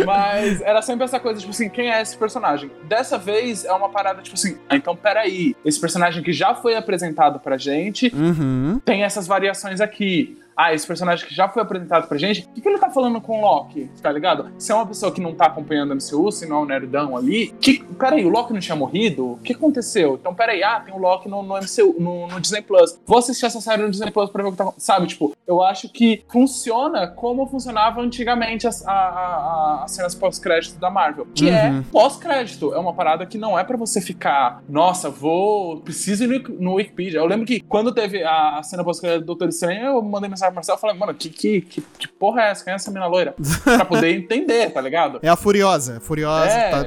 Mas 0.05 0.61
era 0.63 0.81
sempre 0.83 1.05
essa 1.05 1.21
coisa, 1.21 1.39
tipo 1.41 1.51
assim, 1.51 1.69
quem 1.69 1.91
é 1.91 2.01
esse 2.01 2.17
personagem? 2.17 2.71
Dessa 2.85 3.19
vez 3.19 3.65
é 3.65 3.73
uma 3.73 3.89
parada, 3.89 4.23
tipo 4.23 4.35
assim, 4.37 4.57
ah, 4.69 4.77
então 4.77 4.97
peraí, 4.97 5.55
esse 5.65 5.81
personagem 5.81 6.23
que 6.23 6.33
já 6.33 6.55
foi 6.55 6.75
apresentado 6.77 7.39
pra 7.39 7.57
gente 7.57 8.13
Uhum. 8.15 8.81
tem 8.85 9.03
essas 9.05 9.27
variações 9.27 9.81
aqui. 9.81 10.39
Ah, 10.57 10.73
esse 10.73 10.87
personagem 10.87 11.27
que 11.27 11.35
já 11.35 11.49
foi 11.49 11.63
apresentado 11.63 12.07
pra 12.09 12.17
gente, 12.19 12.43
o 12.43 12.49
que, 12.53 12.61
que 12.61 12.69
ele 12.69 12.79
tá 12.79 12.91
falando 12.91 13.21
com 13.21 13.39
o 13.39 13.41
Loki, 13.41 13.91
tá 14.03 14.11
ligado? 14.11 14.51
Se 14.59 14.73
é 14.73 14.75
uma 14.75 14.87
pessoa 14.87 15.11
que 15.13 15.21
não 15.21 15.35
tá 15.35 15.47
acompanhando 15.47 15.93
a 15.93 15.95
MCU, 15.95 16.31
se 16.33 16.47
não 16.47 16.57
é 16.57 16.61
um 16.61 16.65
nerdão 16.67 17.17
ali, 17.17 17.55
que, 17.61 17.83
peraí, 17.99 18.25
o 18.25 18.29
Loki 18.29 18.53
não 18.53 18.61
tinha 18.61 18.77
morrido? 18.77 19.33
O 19.33 19.39
que 19.39 19.53
aconteceu? 19.53 20.15
Então, 20.21 20.35
peraí, 20.35 20.63
ah, 20.63 20.81
tem 20.81 20.95
o 20.95 20.99
Loki 20.99 21.29
no, 21.29 21.43
no 21.43 21.55
MCU, 21.57 21.97
no, 21.99 22.27
no 22.29 22.41
Disney 22.41 22.63
Plus. 22.63 22.99
Vou 23.07 23.19
assistir 23.19 23.47
essa 23.47 23.61
série 23.61 23.83
no 23.83 23.91
Disney 23.91 24.11
Plus 24.11 24.31
pra 24.31 24.43
ver 24.43 24.49
o 24.49 24.53
que 24.53 24.59
tá 24.59 24.73
Sabe, 24.79 25.07
tipo, 25.07 25.37
eu 25.47 25.63
acho 25.63 25.89
que 25.89 26.25
funciona 26.29 27.07
como 27.07 27.47
funcionava 27.47 28.01
antigamente 28.01 28.67
as, 28.67 28.87
a, 28.87 28.93
a, 28.93 29.85
as 29.85 29.91
cenas 29.93 30.15
pós-crédito 30.15 30.79
da 30.79 30.91
Marvel, 30.91 31.27
que 31.35 31.49
é 31.51 31.65
Uhum. 31.65 31.83
pós-crédito. 31.85 32.75
É 32.75 32.79
uma 32.79 32.93
parada 32.93 33.25
que 33.27 33.39
não 33.39 33.59
é 33.59 33.65
pra 33.65 33.77
você 33.77 34.01
ficar, 34.01 34.63
nossa, 34.69 35.09
vou, 35.11 35.81
preciso 35.81 36.25
ir 36.25 36.27
no, 36.27 36.61
no 36.61 36.75
Wikipedia. 36.75 37.19
Eu 37.21 37.27
lembro 37.27 37.47
que 37.47 37.61
quando 37.61 37.93
teve 37.93 38.23
a, 38.23 38.59
a 38.59 38.63
cena 38.63 38.85
pós-crédito 38.85 39.21
do 39.21 39.27
Doutor 39.27 39.49
Estranho, 39.49 39.87
eu 39.87 40.03
mandei 40.03 40.29
mensagem 40.29 40.44
Marcelo 40.51 40.79
e 40.79 40.81
falei, 40.81 40.97
mano, 40.97 41.15
que, 41.15 41.29
que, 41.29 41.61
que, 41.63 41.81
que 41.81 42.09
porra 42.09 42.43
é 42.43 42.51
essa? 42.51 42.65
Quem 42.65 42.73
é 42.73 42.77
essa 42.77 42.91
mina 42.91 43.07
loira? 43.07 43.35
pra 43.65 43.85
poder 43.85 44.15
entender, 44.17 44.71
tá 44.71 44.81
ligado? 44.81 45.19
É 45.23 45.29
a 45.29 45.37
Furiosa. 45.37 46.01
Furiosa. 46.01 46.51
É, 46.51 46.71
tá- 46.71 46.87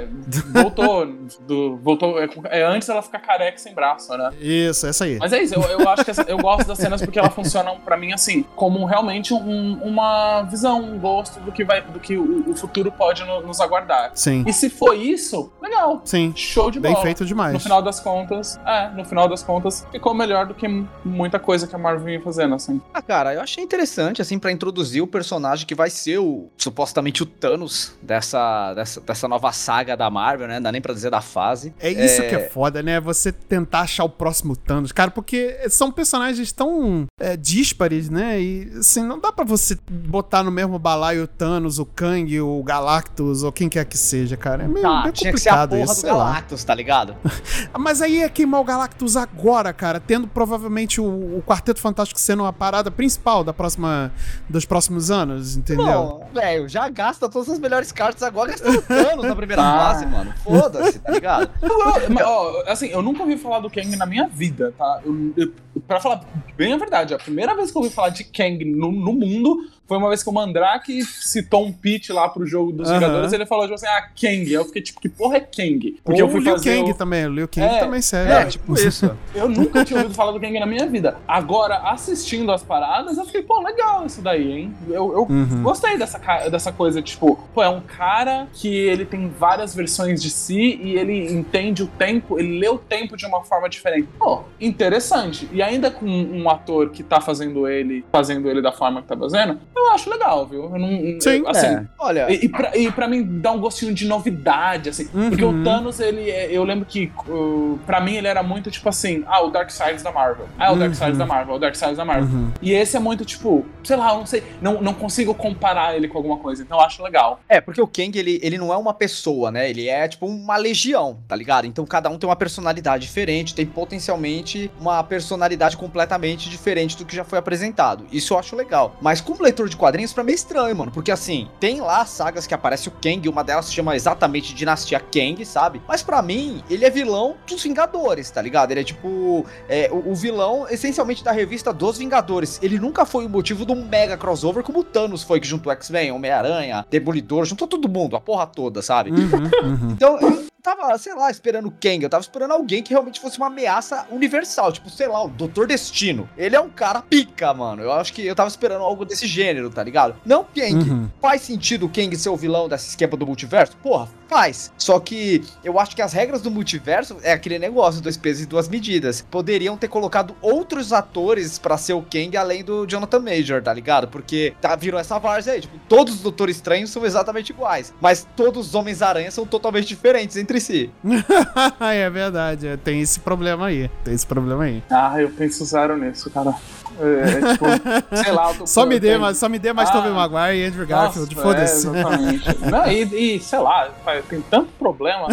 voltou, 0.61 1.05
do, 1.47 1.77
voltou. 1.77 2.19
É, 2.19 2.29
é 2.59 2.63
antes 2.63 2.87
ela 2.89 3.01
ficar 3.01 3.19
careca 3.19 3.57
sem 3.57 3.73
braço, 3.73 4.15
né? 4.17 4.29
Isso, 4.39 4.87
essa 4.87 5.05
aí. 5.05 5.17
Mas 5.19 5.33
é 5.33 5.41
isso, 5.41 5.55
eu, 5.55 5.61
eu 5.79 5.89
acho 5.89 6.03
que 6.05 6.11
essa- 6.11 6.25
eu 6.27 6.37
gosto 6.37 6.67
das 6.67 6.77
cenas 6.77 7.01
porque 7.01 7.19
elas 7.19 7.33
funcionam 7.33 7.79
pra 7.79 7.97
mim 7.97 8.13
assim, 8.13 8.43
como 8.55 8.85
realmente 8.85 9.33
um- 9.33 9.79
uma 9.83 10.43
visão, 10.43 10.81
um 10.83 10.99
gosto 10.99 11.39
do 11.39 11.51
que 11.51 11.63
vai, 11.63 11.81
do 11.81 11.99
que 11.99 12.17
o, 12.17 12.49
o 12.51 12.55
futuro 12.55 12.91
pode 12.91 13.23
no- 13.23 13.41
nos 13.41 13.59
aguardar. 13.61 14.11
Sim. 14.13 14.43
E 14.47 14.53
se 14.53 14.69
foi 14.69 14.97
isso, 14.97 15.51
legal. 15.61 16.01
Sim. 16.05 16.33
Show 16.35 16.69
de 16.71 16.79
Bem 16.79 16.91
bola. 16.93 17.03
feito 17.03 17.25
demais. 17.25 17.53
No 17.53 17.59
final 17.59 17.81
das 17.81 17.99
contas, 17.99 18.59
é, 18.65 18.89
no 18.89 19.05
final 19.05 19.27
das 19.27 19.43
contas, 19.43 19.85
ficou 19.91 20.13
melhor 20.13 20.45
do 20.45 20.53
que 20.53 20.67
muita 21.03 21.39
coisa 21.39 21.67
que 21.67 21.75
a 21.75 21.77
Marvel 21.79 22.05
vinha 22.05 22.21
fazendo, 22.21 22.55
assim. 22.55 22.81
Ah, 22.93 23.01
cara, 23.01 23.33
eu 23.33 23.41
achei 23.47 23.63
interessante, 23.63 24.21
assim, 24.21 24.37
pra 24.37 24.51
introduzir 24.51 25.01
o 25.01 25.07
personagem 25.07 25.65
que 25.65 25.73
vai 25.73 25.89
ser 25.89 26.19
o, 26.19 26.49
supostamente 26.57 27.23
o 27.23 27.25
Thanos 27.25 27.93
dessa, 28.01 28.73
dessa, 28.73 29.01
dessa 29.01 29.27
nova 29.27 29.51
saga 29.53 29.95
da 29.95 30.09
Marvel, 30.09 30.47
né? 30.47 30.55
Não 30.55 30.63
dá 30.63 30.71
nem 30.71 30.81
pra 30.81 30.93
dizer 30.93 31.09
da 31.09 31.21
fase. 31.21 31.73
É 31.79 31.89
isso 31.89 32.21
que 32.23 32.35
é 32.35 32.49
foda, 32.49 32.83
né? 32.83 32.99
Você 32.99 33.31
tentar 33.31 33.81
achar 33.81 34.03
o 34.03 34.09
próximo 34.09 34.55
Thanos, 34.55 34.91
cara, 34.91 35.09
porque 35.09 35.57
são 35.69 35.91
personagens 35.91 36.51
tão 36.51 37.05
é, 37.19 37.37
díspares, 37.37 38.09
né? 38.09 38.39
E 38.41 38.71
assim, 38.79 39.01
não 39.03 39.19
dá 39.19 39.31
pra 39.31 39.45
você 39.45 39.77
botar 39.89 40.43
no 40.43 40.51
mesmo 40.51 40.77
balaio 40.77 41.23
o 41.23 41.27
Thanos, 41.27 41.79
o 41.79 41.85
Kang, 41.85 42.39
o 42.41 42.61
Galactus, 42.63 43.43
ou 43.43 43.51
quem 43.51 43.69
quer 43.69 43.85
que 43.85 43.97
seja, 43.97 44.35
cara. 44.35 44.63
É 44.63 44.67
meio, 44.67 44.81
Tá, 44.81 45.01
meio 45.03 45.13
complicado 45.13 45.77
isso, 45.77 45.95
do 45.95 46.01
sei 46.01 46.11
lá. 46.11 46.17
Galactus, 46.25 46.63
tá 46.63 46.75
ligado? 46.75 47.15
Mas 47.79 48.01
aí 48.01 48.21
é 48.21 48.29
queimar 48.29 48.59
o 48.59 48.63
Galactus 48.63 49.15
agora, 49.15 49.71
cara, 49.71 49.99
tendo 49.99 50.27
provavelmente 50.27 50.99
o, 50.99 51.37
o 51.37 51.43
Quarteto 51.45 51.79
Fantástico 51.79 52.19
sendo 52.19 52.43
uma 52.43 52.53
parada 52.53 52.91
principal 52.91 53.36
da 53.43 53.53
próxima, 53.53 54.11
dos 54.49 54.65
próximos 54.65 55.09
anos, 55.11 55.55
entendeu? 55.57 55.85
Não, 55.85 56.27
velho, 56.33 56.67
já 56.67 56.87
gasta 56.89 57.29
todas 57.29 57.49
as 57.49 57.59
melhores 57.59 57.91
cartas 57.91 58.23
agora, 58.23 58.51
gastando 58.51 58.81
Thanos 58.81 59.25
na 59.25 59.35
primeira 59.35 59.61
Ah. 59.67 59.77
fase, 59.93 60.05
mano. 60.05 60.33
Foda-se, 60.43 60.99
tá 60.99 61.11
ligado? 61.11 61.49
Mas, 62.13 62.25
ó, 62.25 62.63
assim, 62.67 62.87
eu 62.87 63.01
nunca 63.01 63.21
ouvi 63.23 63.37
falar 63.37 63.59
do 63.59 63.69
Kang 63.69 63.95
na 63.95 64.05
minha 64.05 64.27
vida, 64.27 64.73
tá? 64.77 65.01
Eu, 65.05 65.33
eu, 65.35 65.51
pra 65.87 65.99
falar 65.99 66.21
bem 66.55 66.73
a 66.73 66.77
verdade, 66.77 67.13
a 67.13 67.17
primeira 67.17 67.55
vez 67.55 67.71
que 67.71 67.77
eu 67.77 67.81
ouvi 67.81 67.93
falar 67.93 68.09
de 68.09 68.23
Kang 68.23 68.63
no, 68.65 68.91
no 68.91 69.13
mundo 69.13 69.67
foi 69.87 69.97
uma 69.97 70.09
vez 70.09 70.21
que 70.23 70.29
o 70.29 70.33
Mandrake 70.33 71.03
citou 71.05 71.65
um 71.65 71.71
pitch 71.71 72.09
lá 72.09 72.27
pro 72.29 72.45
jogo 72.45 72.71
dos 72.71 72.89
Aham. 72.89 72.99
Vingadores 72.99 73.33
ele 73.33 73.45
falou, 73.45 73.63
tipo 73.65 73.75
assim, 73.75 73.87
ah, 73.87 74.01
Kang. 74.19 74.51
Eu 74.51 74.65
fiquei 74.65 74.81
tipo, 74.81 74.99
que 74.99 75.09
porra 75.09 75.37
é 75.37 75.39
Kang? 75.39 75.99
Porque 76.03 76.21
Ou 76.21 76.27
eu 76.27 76.31
fui 76.31 76.39
o 76.41 76.43
Liu 76.43 76.53
fazer 76.53 76.77
Kang 76.77 76.91
o- 76.91 76.95
também, 76.95 77.25
o 77.25 77.29
Liu 77.29 77.47
Kang 77.47 77.65
É, 77.67 77.79
também 77.79 78.01
serve. 78.01 78.31
É, 78.33 78.45
tipo 78.45 78.73
isso. 78.77 79.17
Eu 79.33 79.47
nunca 79.47 79.85
tinha 79.85 79.97
ouvido 79.99 80.15
falar 80.15 80.31
do 80.31 80.39
Kang 80.39 80.59
na 80.59 80.65
minha 80.65 80.87
vida. 80.87 81.17
Agora, 81.27 81.77
assistindo 81.91 82.51
as 82.51 82.63
paradas, 82.63 83.17
eu 83.17 83.25
fiquei, 83.25 83.43
pô, 83.43 83.61
legal 83.61 84.05
isso 84.05 84.21
daí, 84.21 84.51
hein? 84.51 84.75
Eu, 84.89 85.13
eu 85.13 85.27
Uhum. 85.29 85.61
gostei 85.63 85.97
dessa, 85.97 86.17
dessa 86.49 86.71
coisa, 86.71 87.01
tipo, 87.01 87.37
pô, 87.53 87.61
é 87.61 87.69
um 87.69 87.81
cara 87.81 88.47
que 88.53 88.67
ele 88.67 89.05
tem 89.05 89.27
várias 89.29 89.75
versões 89.75 90.21
de 90.21 90.29
si 90.29 90.79
e 90.81 90.95
ele 90.97 91.31
entende 91.31 91.83
o 91.83 91.87
tempo, 91.87 92.39
ele 92.39 92.59
lê 92.59 92.67
o 92.69 92.77
tempo 92.77 93.15
de 93.15 93.25
uma 93.25 93.43
forma 93.43 93.69
diferente. 93.69 94.07
Pô, 94.17 94.41
interessante. 94.59 95.47
E 95.51 95.61
ainda 95.61 95.91
com 95.91 96.05
um 96.05 96.49
ator 96.49 96.89
que 96.89 97.03
tá 97.03 97.19
fazendo 97.21 97.67
ele, 97.67 98.05
fazendo 98.11 98.49
ele 98.49 98.61
da 98.61 98.71
forma 98.71 99.01
que 99.01 99.07
tá 99.07 99.15
fazendo, 99.17 99.59
eu 99.77 99.91
acho 99.93 100.09
legal, 100.09 100.45
viu? 100.45 100.63
Eu 100.63 100.79
não, 100.79 100.89
Sim, 101.21 101.29
eu, 101.39 101.49
assim, 101.49 101.67
É, 101.67 101.83
olha, 101.99 102.31
e, 102.31 102.45
e, 102.45 102.49
pra, 102.49 102.77
e 102.77 102.91
pra 102.91 103.07
mim 103.07 103.23
dá 103.39 103.51
um 103.51 103.59
gostinho 103.59 103.93
de 103.93 104.05
novidade, 104.05 104.89
assim. 104.89 105.07
Porque 105.07 105.43
Uhum. 105.43 105.61
o 105.61 105.63
Thanos, 105.63 105.99
ele. 105.99 106.29
é- 106.29 106.47
Eu 106.51 106.63
lembro 106.63 106.85
que 106.85 107.11
uh, 107.27 107.77
pra 107.85 107.99
mim 108.01 108.15
ele 108.15 108.27
era 108.27 108.41
muito 108.41 108.71
tipo 108.71 108.87
assim: 108.89 109.23
ah, 109.27 109.41
o 109.43 109.49
Dark 109.51 109.69
Side 109.69 110.03
da 110.03 110.11
Marvel. 110.11 110.47
Ah, 110.57 110.67
é 110.67 110.71
o 110.71 110.75
Dark 110.75 110.93
Side 110.93 111.11
Uhum. 111.11 111.17
da 111.17 111.25
Marvel, 111.25 111.53
é 111.53 111.57
o 111.57 111.59
Dark 111.59 111.75
Side 111.75 111.95
da 111.95 112.05
Marvel. 112.05 112.23
Uhum. 112.27 112.51
E 112.61 112.73
esse 112.73 112.95
é 112.95 112.99
muito 112.99 113.23
tipo, 113.25 113.65
sei 113.83 113.95
lá, 113.95 114.11
eu 114.11 114.17
não 114.19 114.25
sei, 114.25 114.43
não, 114.61 114.81
não 114.81 114.93
consigo 114.93 115.33
comparar 115.33 115.95
ele 115.95 116.07
com 116.07 116.17
alguma 116.17 116.37
coisa, 116.37 116.63
então 116.63 116.77
eu 116.77 116.83
acho 116.83 117.03
legal. 117.03 117.39
É, 117.47 117.59
porque 117.61 117.81
o 117.81 117.87
Kang, 117.87 118.17
ele, 118.17 118.39
ele 118.41 118.57
não 118.57 118.73
é 118.73 118.77
uma 118.77 118.93
pessoa, 118.93 119.51
né? 119.51 119.69
Ele 119.69 119.87
é 119.87 120.07
tipo 120.07 120.25
uma 120.25 120.57
legião, 120.57 121.17
tá 121.27 121.35
ligado? 121.35 121.65
Então 121.67 121.85
cada 121.85 122.09
um 122.09 122.17
tem 122.17 122.27
uma 122.29 122.35
personalidade 122.35 123.05
diferente, 123.05 123.53
tem 123.53 123.65
potencialmente 123.65 124.71
uma 124.79 125.03
personalidade 125.03 125.75
completamente 125.77 126.49
diferente 126.49 126.97
do 126.97 127.05
que 127.05 127.15
já 127.15 127.23
foi 127.23 127.37
apresentado. 127.39 128.05
Isso 128.11 128.33
eu 128.33 128.39
acho 128.39 128.55
legal. 128.55 128.95
Mas 129.01 129.19
como 129.21 129.41
leitor 129.43 129.66
de 129.69 129.77
quadrinhos, 129.77 130.13
pra 130.13 130.23
mim 130.23 130.31
é 130.31 130.35
estranho, 130.35 130.75
mano. 130.75 130.91
Porque 130.91 131.11
assim, 131.11 131.47
tem 131.59 131.81
lá 131.81 132.05
sagas 132.05 132.47
que 132.47 132.53
aparece 132.53 132.87
o 132.87 132.91
Kang, 132.91 133.27
uma 133.29 133.43
delas 133.43 133.65
se 133.65 133.73
chama 133.73 133.95
exatamente 133.95 134.53
Dinastia 134.53 134.99
Kang, 134.99 135.43
sabe? 135.45 135.81
Mas 135.87 136.03
pra 136.03 136.21
mim, 136.21 136.63
ele 136.69 136.85
é 136.85 136.89
vilão 136.89 137.35
dos 137.47 137.63
Vingadores, 137.63 138.29
tá 138.29 138.41
ligado? 138.41 138.71
Ele 138.71 138.81
é 138.81 138.83
tipo 138.83 139.45
é, 139.67 139.89
o, 139.91 140.11
o 140.11 140.15
vilão 140.15 140.67
essencialmente 140.69 141.23
da 141.23 141.31
revista 141.31 141.73
dos 141.73 141.97
Vingadores. 141.97 142.59
Ele 142.61 142.79
nunca 142.79 143.05
foi 143.05 143.25
o 143.25 143.29
motivo 143.29 143.65
de 143.65 143.71
um 143.71 143.85
mega 143.85 144.17
crossover 144.17 144.63
como 144.63 144.79
o 144.79 144.83
Thanos 144.83 145.23
foi, 145.23 145.39
que 145.39 145.47
juntou 145.47 145.71
X-Men, 145.73 146.11
Homem-Aranha, 146.11 146.85
Demolidor, 146.89 147.45
juntou 147.45 147.67
todo 147.67 147.89
mundo, 147.89 148.15
a 148.15 148.21
porra 148.21 148.47
toda, 148.47 148.81
sabe? 148.81 149.11
Uhum, 149.11 149.43
uhum. 149.63 149.91
Então, 149.91 150.19
eu 150.19 150.47
tava, 150.75 150.97
sei 150.97 151.15
lá, 151.15 151.31
esperando 151.31 151.67
o 151.67 151.71
Kang. 151.71 152.03
Eu 152.03 152.09
tava 152.09 152.21
esperando 152.21 152.51
alguém 152.51 152.83
que 152.83 152.89
realmente 152.89 153.21
fosse 153.21 153.37
uma 153.37 153.47
ameaça 153.47 154.05
universal. 154.11 154.71
Tipo, 154.73 154.89
sei 154.89 155.07
lá, 155.07 155.23
o 155.23 155.29
Doutor 155.29 155.67
Destino. 155.67 156.29
Ele 156.37 156.55
é 156.55 156.59
um 156.59 156.69
cara 156.69 157.01
pica, 157.01 157.53
mano. 157.53 157.83
Eu 157.83 157.93
acho 157.93 158.11
que 158.11 158.25
eu 158.25 158.35
tava 158.35 158.49
esperando 158.49 158.83
algo 158.83 159.05
desse 159.05 159.25
gênero, 159.25 159.69
tá 159.69 159.81
ligado? 159.81 160.15
Não 160.25 160.43
Kang. 160.43 160.75
Uhum. 160.75 161.09
Faz 161.21 161.41
sentido 161.43 161.85
o 161.85 161.89
Kang 161.89 162.13
ser 162.17 162.29
o 162.29 162.35
vilão 162.35 162.67
desse 162.67 162.89
esquema 162.89 163.15
do 163.15 163.25
multiverso? 163.25 163.77
Porra, 163.77 164.09
faz. 164.27 164.73
Só 164.77 164.99
que 164.99 165.43
eu 165.63 165.79
acho 165.79 165.95
que 165.95 166.01
as 166.01 166.13
regras 166.13 166.41
do 166.41 166.51
multiverso 166.51 167.17
é 167.23 167.31
aquele 167.31 167.57
negócio, 167.57 168.01
dois 168.01 168.17
pesos 168.17 168.43
e 168.43 168.45
duas 168.45 168.67
medidas. 168.67 169.25
Poderiam 169.31 169.77
ter 169.77 169.87
colocado 169.87 170.35
outros 170.41 170.91
atores 170.91 171.57
pra 171.57 171.77
ser 171.77 171.93
o 171.93 172.01
Kang 172.01 172.35
além 172.35 172.63
do 172.63 172.85
Jonathan 172.85 173.19
Major, 173.19 173.61
tá 173.61 173.73
ligado? 173.73 174.07
Porque 174.07 174.53
tá, 174.59 174.75
virou 174.75 174.99
essa 174.99 175.17
várzea 175.17 175.53
aí. 175.53 175.61
Tipo, 175.61 175.79
todos 175.87 176.15
os 176.15 176.21
Doutores 176.21 176.57
Estranhos 176.57 176.89
são 176.89 177.05
exatamente 177.05 177.51
iguais. 177.51 177.93
Mas 178.01 178.27
todos 178.35 178.67
os 178.67 178.75
Homens-Aranha 178.75 179.31
são 179.31 179.45
totalmente 179.45 179.87
diferentes 179.87 180.35
entre 180.35 180.56
si. 180.59 180.89
é 181.79 182.09
verdade, 182.09 182.67
é, 182.67 182.77
tem 182.77 183.01
esse 183.01 183.19
problema 183.19 183.67
aí. 183.67 183.89
Tem 184.03 184.13
esse 184.13 184.25
problema 184.25 184.63
aí. 184.63 184.83
Ah, 184.89 185.21
eu 185.21 185.29
penso 185.29 185.63
zero 185.65 185.97
nisso, 185.97 186.29
cara. 186.31 186.53
É, 186.99 187.29
é 187.29 187.53
tipo, 187.53 187.65
sei 188.23 188.31
lá, 188.31 188.51
eu 188.51 188.57
tô 188.57 188.65
Só 188.67 188.83
me 188.85 188.99
dê, 188.99 189.17
mas 189.19 189.37
só 189.37 189.47
me 189.47 189.59
dê 189.59 189.71
mais 189.71 189.89
Ah. 189.89 189.91
Tobey 189.93 190.11
Maguire 190.11 190.57
e 190.57 190.65
Andrew 190.65 190.87
Garfield, 190.87 191.35
Nossa, 191.35 191.47
foda-se. 191.47 191.87
É, 191.87 191.91
exatamente. 191.99 192.57
Não, 192.71 192.91
e, 192.91 193.35
e, 193.35 193.39
sei 193.39 193.59
lá, 193.59 193.89
tem 194.27 194.41
tanto 194.41 194.69
problema. 194.79 195.27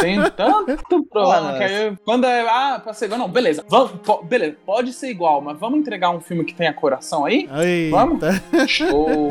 Tem 0.00 0.18
tanto 0.30 1.04
problema 1.04 1.40
Nossa. 1.52 1.58
que 1.58 1.64
aí, 1.64 1.96
quando 2.04 2.24
é. 2.26 2.40
Ah, 2.48 2.80
pra 2.82 2.94
ser 2.94 3.06
igual. 3.06 3.20
Não, 3.20 3.28
beleza. 3.28 3.64
Vamos, 3.68 3.92
po- 4.02 4.22
beleza, 4.22 4.56
pode 4.64 4.92
ser 4.92 5.10
igual, 5.10 5.40
mas 5.42 5.58
vamos 5.58 5.80
entregar 5.80 6.10
um 6.10 6.20
filme 6.20 6.44
que 6.44 6.54
tenha 6.54 6.72
coração 6.72 7.24
aí? 7.26 7.48
Eita. 7.62 7.96
Vamos? 7.96 8.20
Show! 8.68 9.28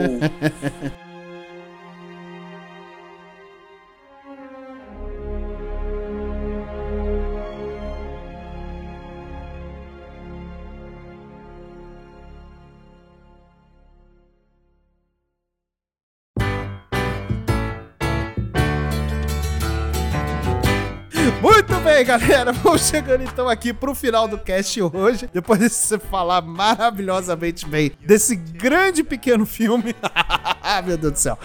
Bem, 21.91 22.05
galera. 22.05 22.53
Vamos 22.63 22.87
chegando 22.87 23.23
então 23.23 23.49
aqui 23.49 23.73
pro 23.73 23.93
final 23.93 24.27
do 24.27 24.37
cast 24.37 24.81
hoje. 24.81 25.29
Depois 25.33 25.59
de 25.59 25.69
você 25.69 25.99
falar 25.99 26.41
maravilhosamente 26.41 27.67
bem 27.67 27.91
desse 28.05 28.35
grande 28.35 29.03
pequeno 29.03 29.45
filme. 29.45 29.93
Meu 30.85 30.97
Deus 30.97 31.13
do 31.13 31.19
céu. 31.19 31.37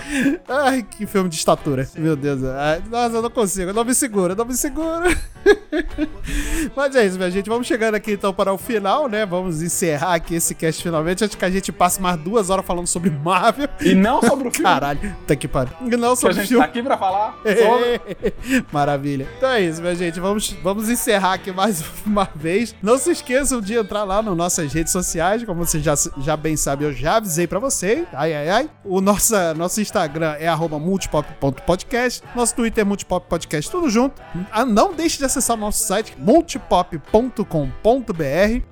Ai, 0.48 0.82
que 0.82 1.06
filme 1.06 1.28
de 1.28 1.36
estatura. 1.36 1.88
Meu 1.96 2.14
Deus. 2.14 2.44
Ai, 2.44 2.82
nossa, 2.90 3.16
eu 3.16 3.22
não 3.22 3.30
consigo. 3.30 3.70
Eu 3.70 3.74
não 3.74 3.84
me 3.84 3.94
seguro, 3.94 4.32
eu 4.32 4.36
não 4.36 4.44
me 4.44 4.54
seguro. 4.54 5.04
Mas 6.74 6.94
é 6.96 7.06
isso, 7.06 7.16
minha 7.16 7.30
gente. 7.30 7.48
Vamos 7.48 7.66
chegando 7.66 7.94
aqui 7.94 8.12
então 8.12 8.32
para 8.32 8.52
o 8.52 8.58
final, 8.58 9.08
né? 9.08 9.24
Vamos 9.24 9.62
encerrar 9.62 10.14
aqui 10.14 10.34
esse 10.34 10.54
cast 10.54 10.82
finalmente. 10.82 11.24
Antes 11.24 11.36
que 11.36 11.44
a 11.44 11.50
gente 11.50 11.72
passe 11.72 12.00
mais 12.00 12.18
duas 12.18 12.50
horas 12.50 12.64
falando 12.66 12.86
sobre 12.86 13.10
Marvel. 13.10 13.68
E 13.80 13.94
não 13.94 14.20
sobre 14.20 14.48
o 14.48 14.50
filme. 14.50 14.64
Caralho, 14.64 15.16
tá 15.26 15.36
que 15.36 15.48
pariu. 15.48 15.72
E 15.80 15.96
não 15.96 16.08
que 16.08 16.12
a 16.12 16.16
sobre 16.16 16.32
o 16.32 16.36
gente 16.36 16.48
filme. 16.48 16.62
tá 16.64 16.68
aqui 16.70 16.82
pra 16.82 16.98
falar 16.98 17.36
sobre. 17.42 18.64
Maravilha. 18.72 19.26
Então 19.36 19.48
é 19.50 19.60
isso, 19.62 19.80
minha 19.80 19.94
gente. 19.94 20.18
Vamos, 20.20 20.50
vamos 20.62 20.88
encerrar 20.88 21.34
aqui 21.34 21.52
mais 21.52 21.82
uma 22.04 22.28
vez. 22.34 22.74
Não 22.82 22.98
se 22.98 23.10
esqueçam 23.10 23.60
de 23.60 23.74
entrar 23.74 24.04
lá 24.04 24.22
nas 24.22 24.36
nossas 24.36 24.72
redes 24.72 24.92
sociais. 24.92 25.44
Como 25.44 25.64
vocês 25.64 25.82
já, 25.82 25.94
já 26.18 26.36
bem 26.36 26.56
sabem, 26.56 26.88
eu 26.88 26.92
já 26.94 27.16
avisei 27.16 27.46
pra 27.46 27.58
vocês. 27.58 28.06
Ai, 28.12 28.34
ai, 28.34 28.48
ai. 28.48 28.70
O 28.84 29.00
nossa, 29.16 29.54
nosso 29.54 29.80
Instagram 29.80 30.36
é 30.38 30.46
arroba 30.46 30.78
multipop.podcast. 30.78 32.22
Nosso 32.34 32.54
Twitter 32.54 32.82
é 32.82 32.84
multipop 32.84 33.26
podcast, 33.26 33.70
tudo 33.70 33.88
junto. 33.88 34.20
Ah, 34.52 34.66
não 34.66 34.92
deixe 34.92 35.16
de 35.16 35.24
acessar 35.24 35.56
o 35.56 35.60
nosso 35.60 35.86
site, 35.86 36.14
multipop.com.br. 36.18 37.42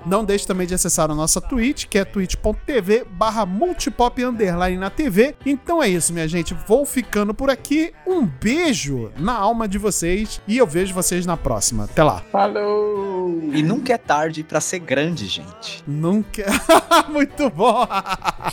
Não 0.05 0.22
deixe 0.22 0.47
também 0.47 0.66
de 0.66 0.74
acessar 0.74 1.11
a 1.11 1.14
nossa 1.14 1.40
Twitch, 1.40 1.86
que 1.86 1.97
é 1.97 2.05
twitch.tv 2.05 3.07
barra 3.11 3.47
multipop 3.47 4.22
underline 4.22 4.76
na 4.76 4.90
TV. 4.90 5.34
Então 5.47 5.82
é 5.82 5.88
isso, 5.88 6.12
minha 6.12 6.28
gente. 6.28 6.53
Vou 6.68 6.84
ficando 6.84 7.32
por 7.32 7.49
aqui. 7.49 7.95
Um 8.07 8.26
beijo 8.26 9.11
na 9.18 9.32
alma 9.32 9.66
de 9.66 9.78
vocês 9.78 10.42
e 10.47 10.59
eu 10.59 10.66
vejo 10.66 10.92
vocês 10.92 11.24
na 11.24 11.38
próxima. 11.38 11.84
Até 11.84 12.05
lá. 12.05 12.22
Falou! 12.30 13.40
E 13.51 13.62
nunca 13.62 13.95
é 13.95 13.99
tarde 13.99 14.45
pra 14.45 14.61
ser 14.61 14.80
grande, 14.80 15.26
gente. 15.26 15.82
Nunca. 15.86 16.45
Muito 17.09 17.49
bom. 17.49 17.86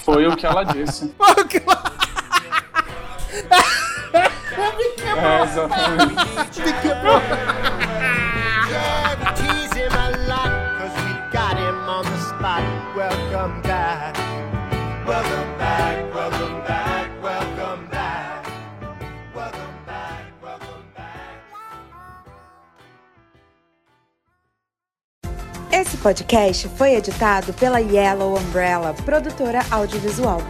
Foi 0.05 0.25
o 0.27 0.37
que 0.37 0.45
ela 0.45 0.63
disse. 0.63 1.13
É, 1.19 1.41
exatamente. 1.43 1.51
Tease 1.51 1.63
him 1.63 1.70
back. 17.89 18.45
Welcome 19.33 19.83
back, 19.85 20.33
welcome 20.43 20.93
back. 20.95 21.31
Esse 25.71 25.97
podcast 25.97 26.67
foi 26.77 26.93
editado 26.95 27.53
pela 27.53 27.79
Yellow 27.79 28.37
Umbrella, 28.37 28.93
produtora 29.05 29.61
audiovisual. 29.71 30.41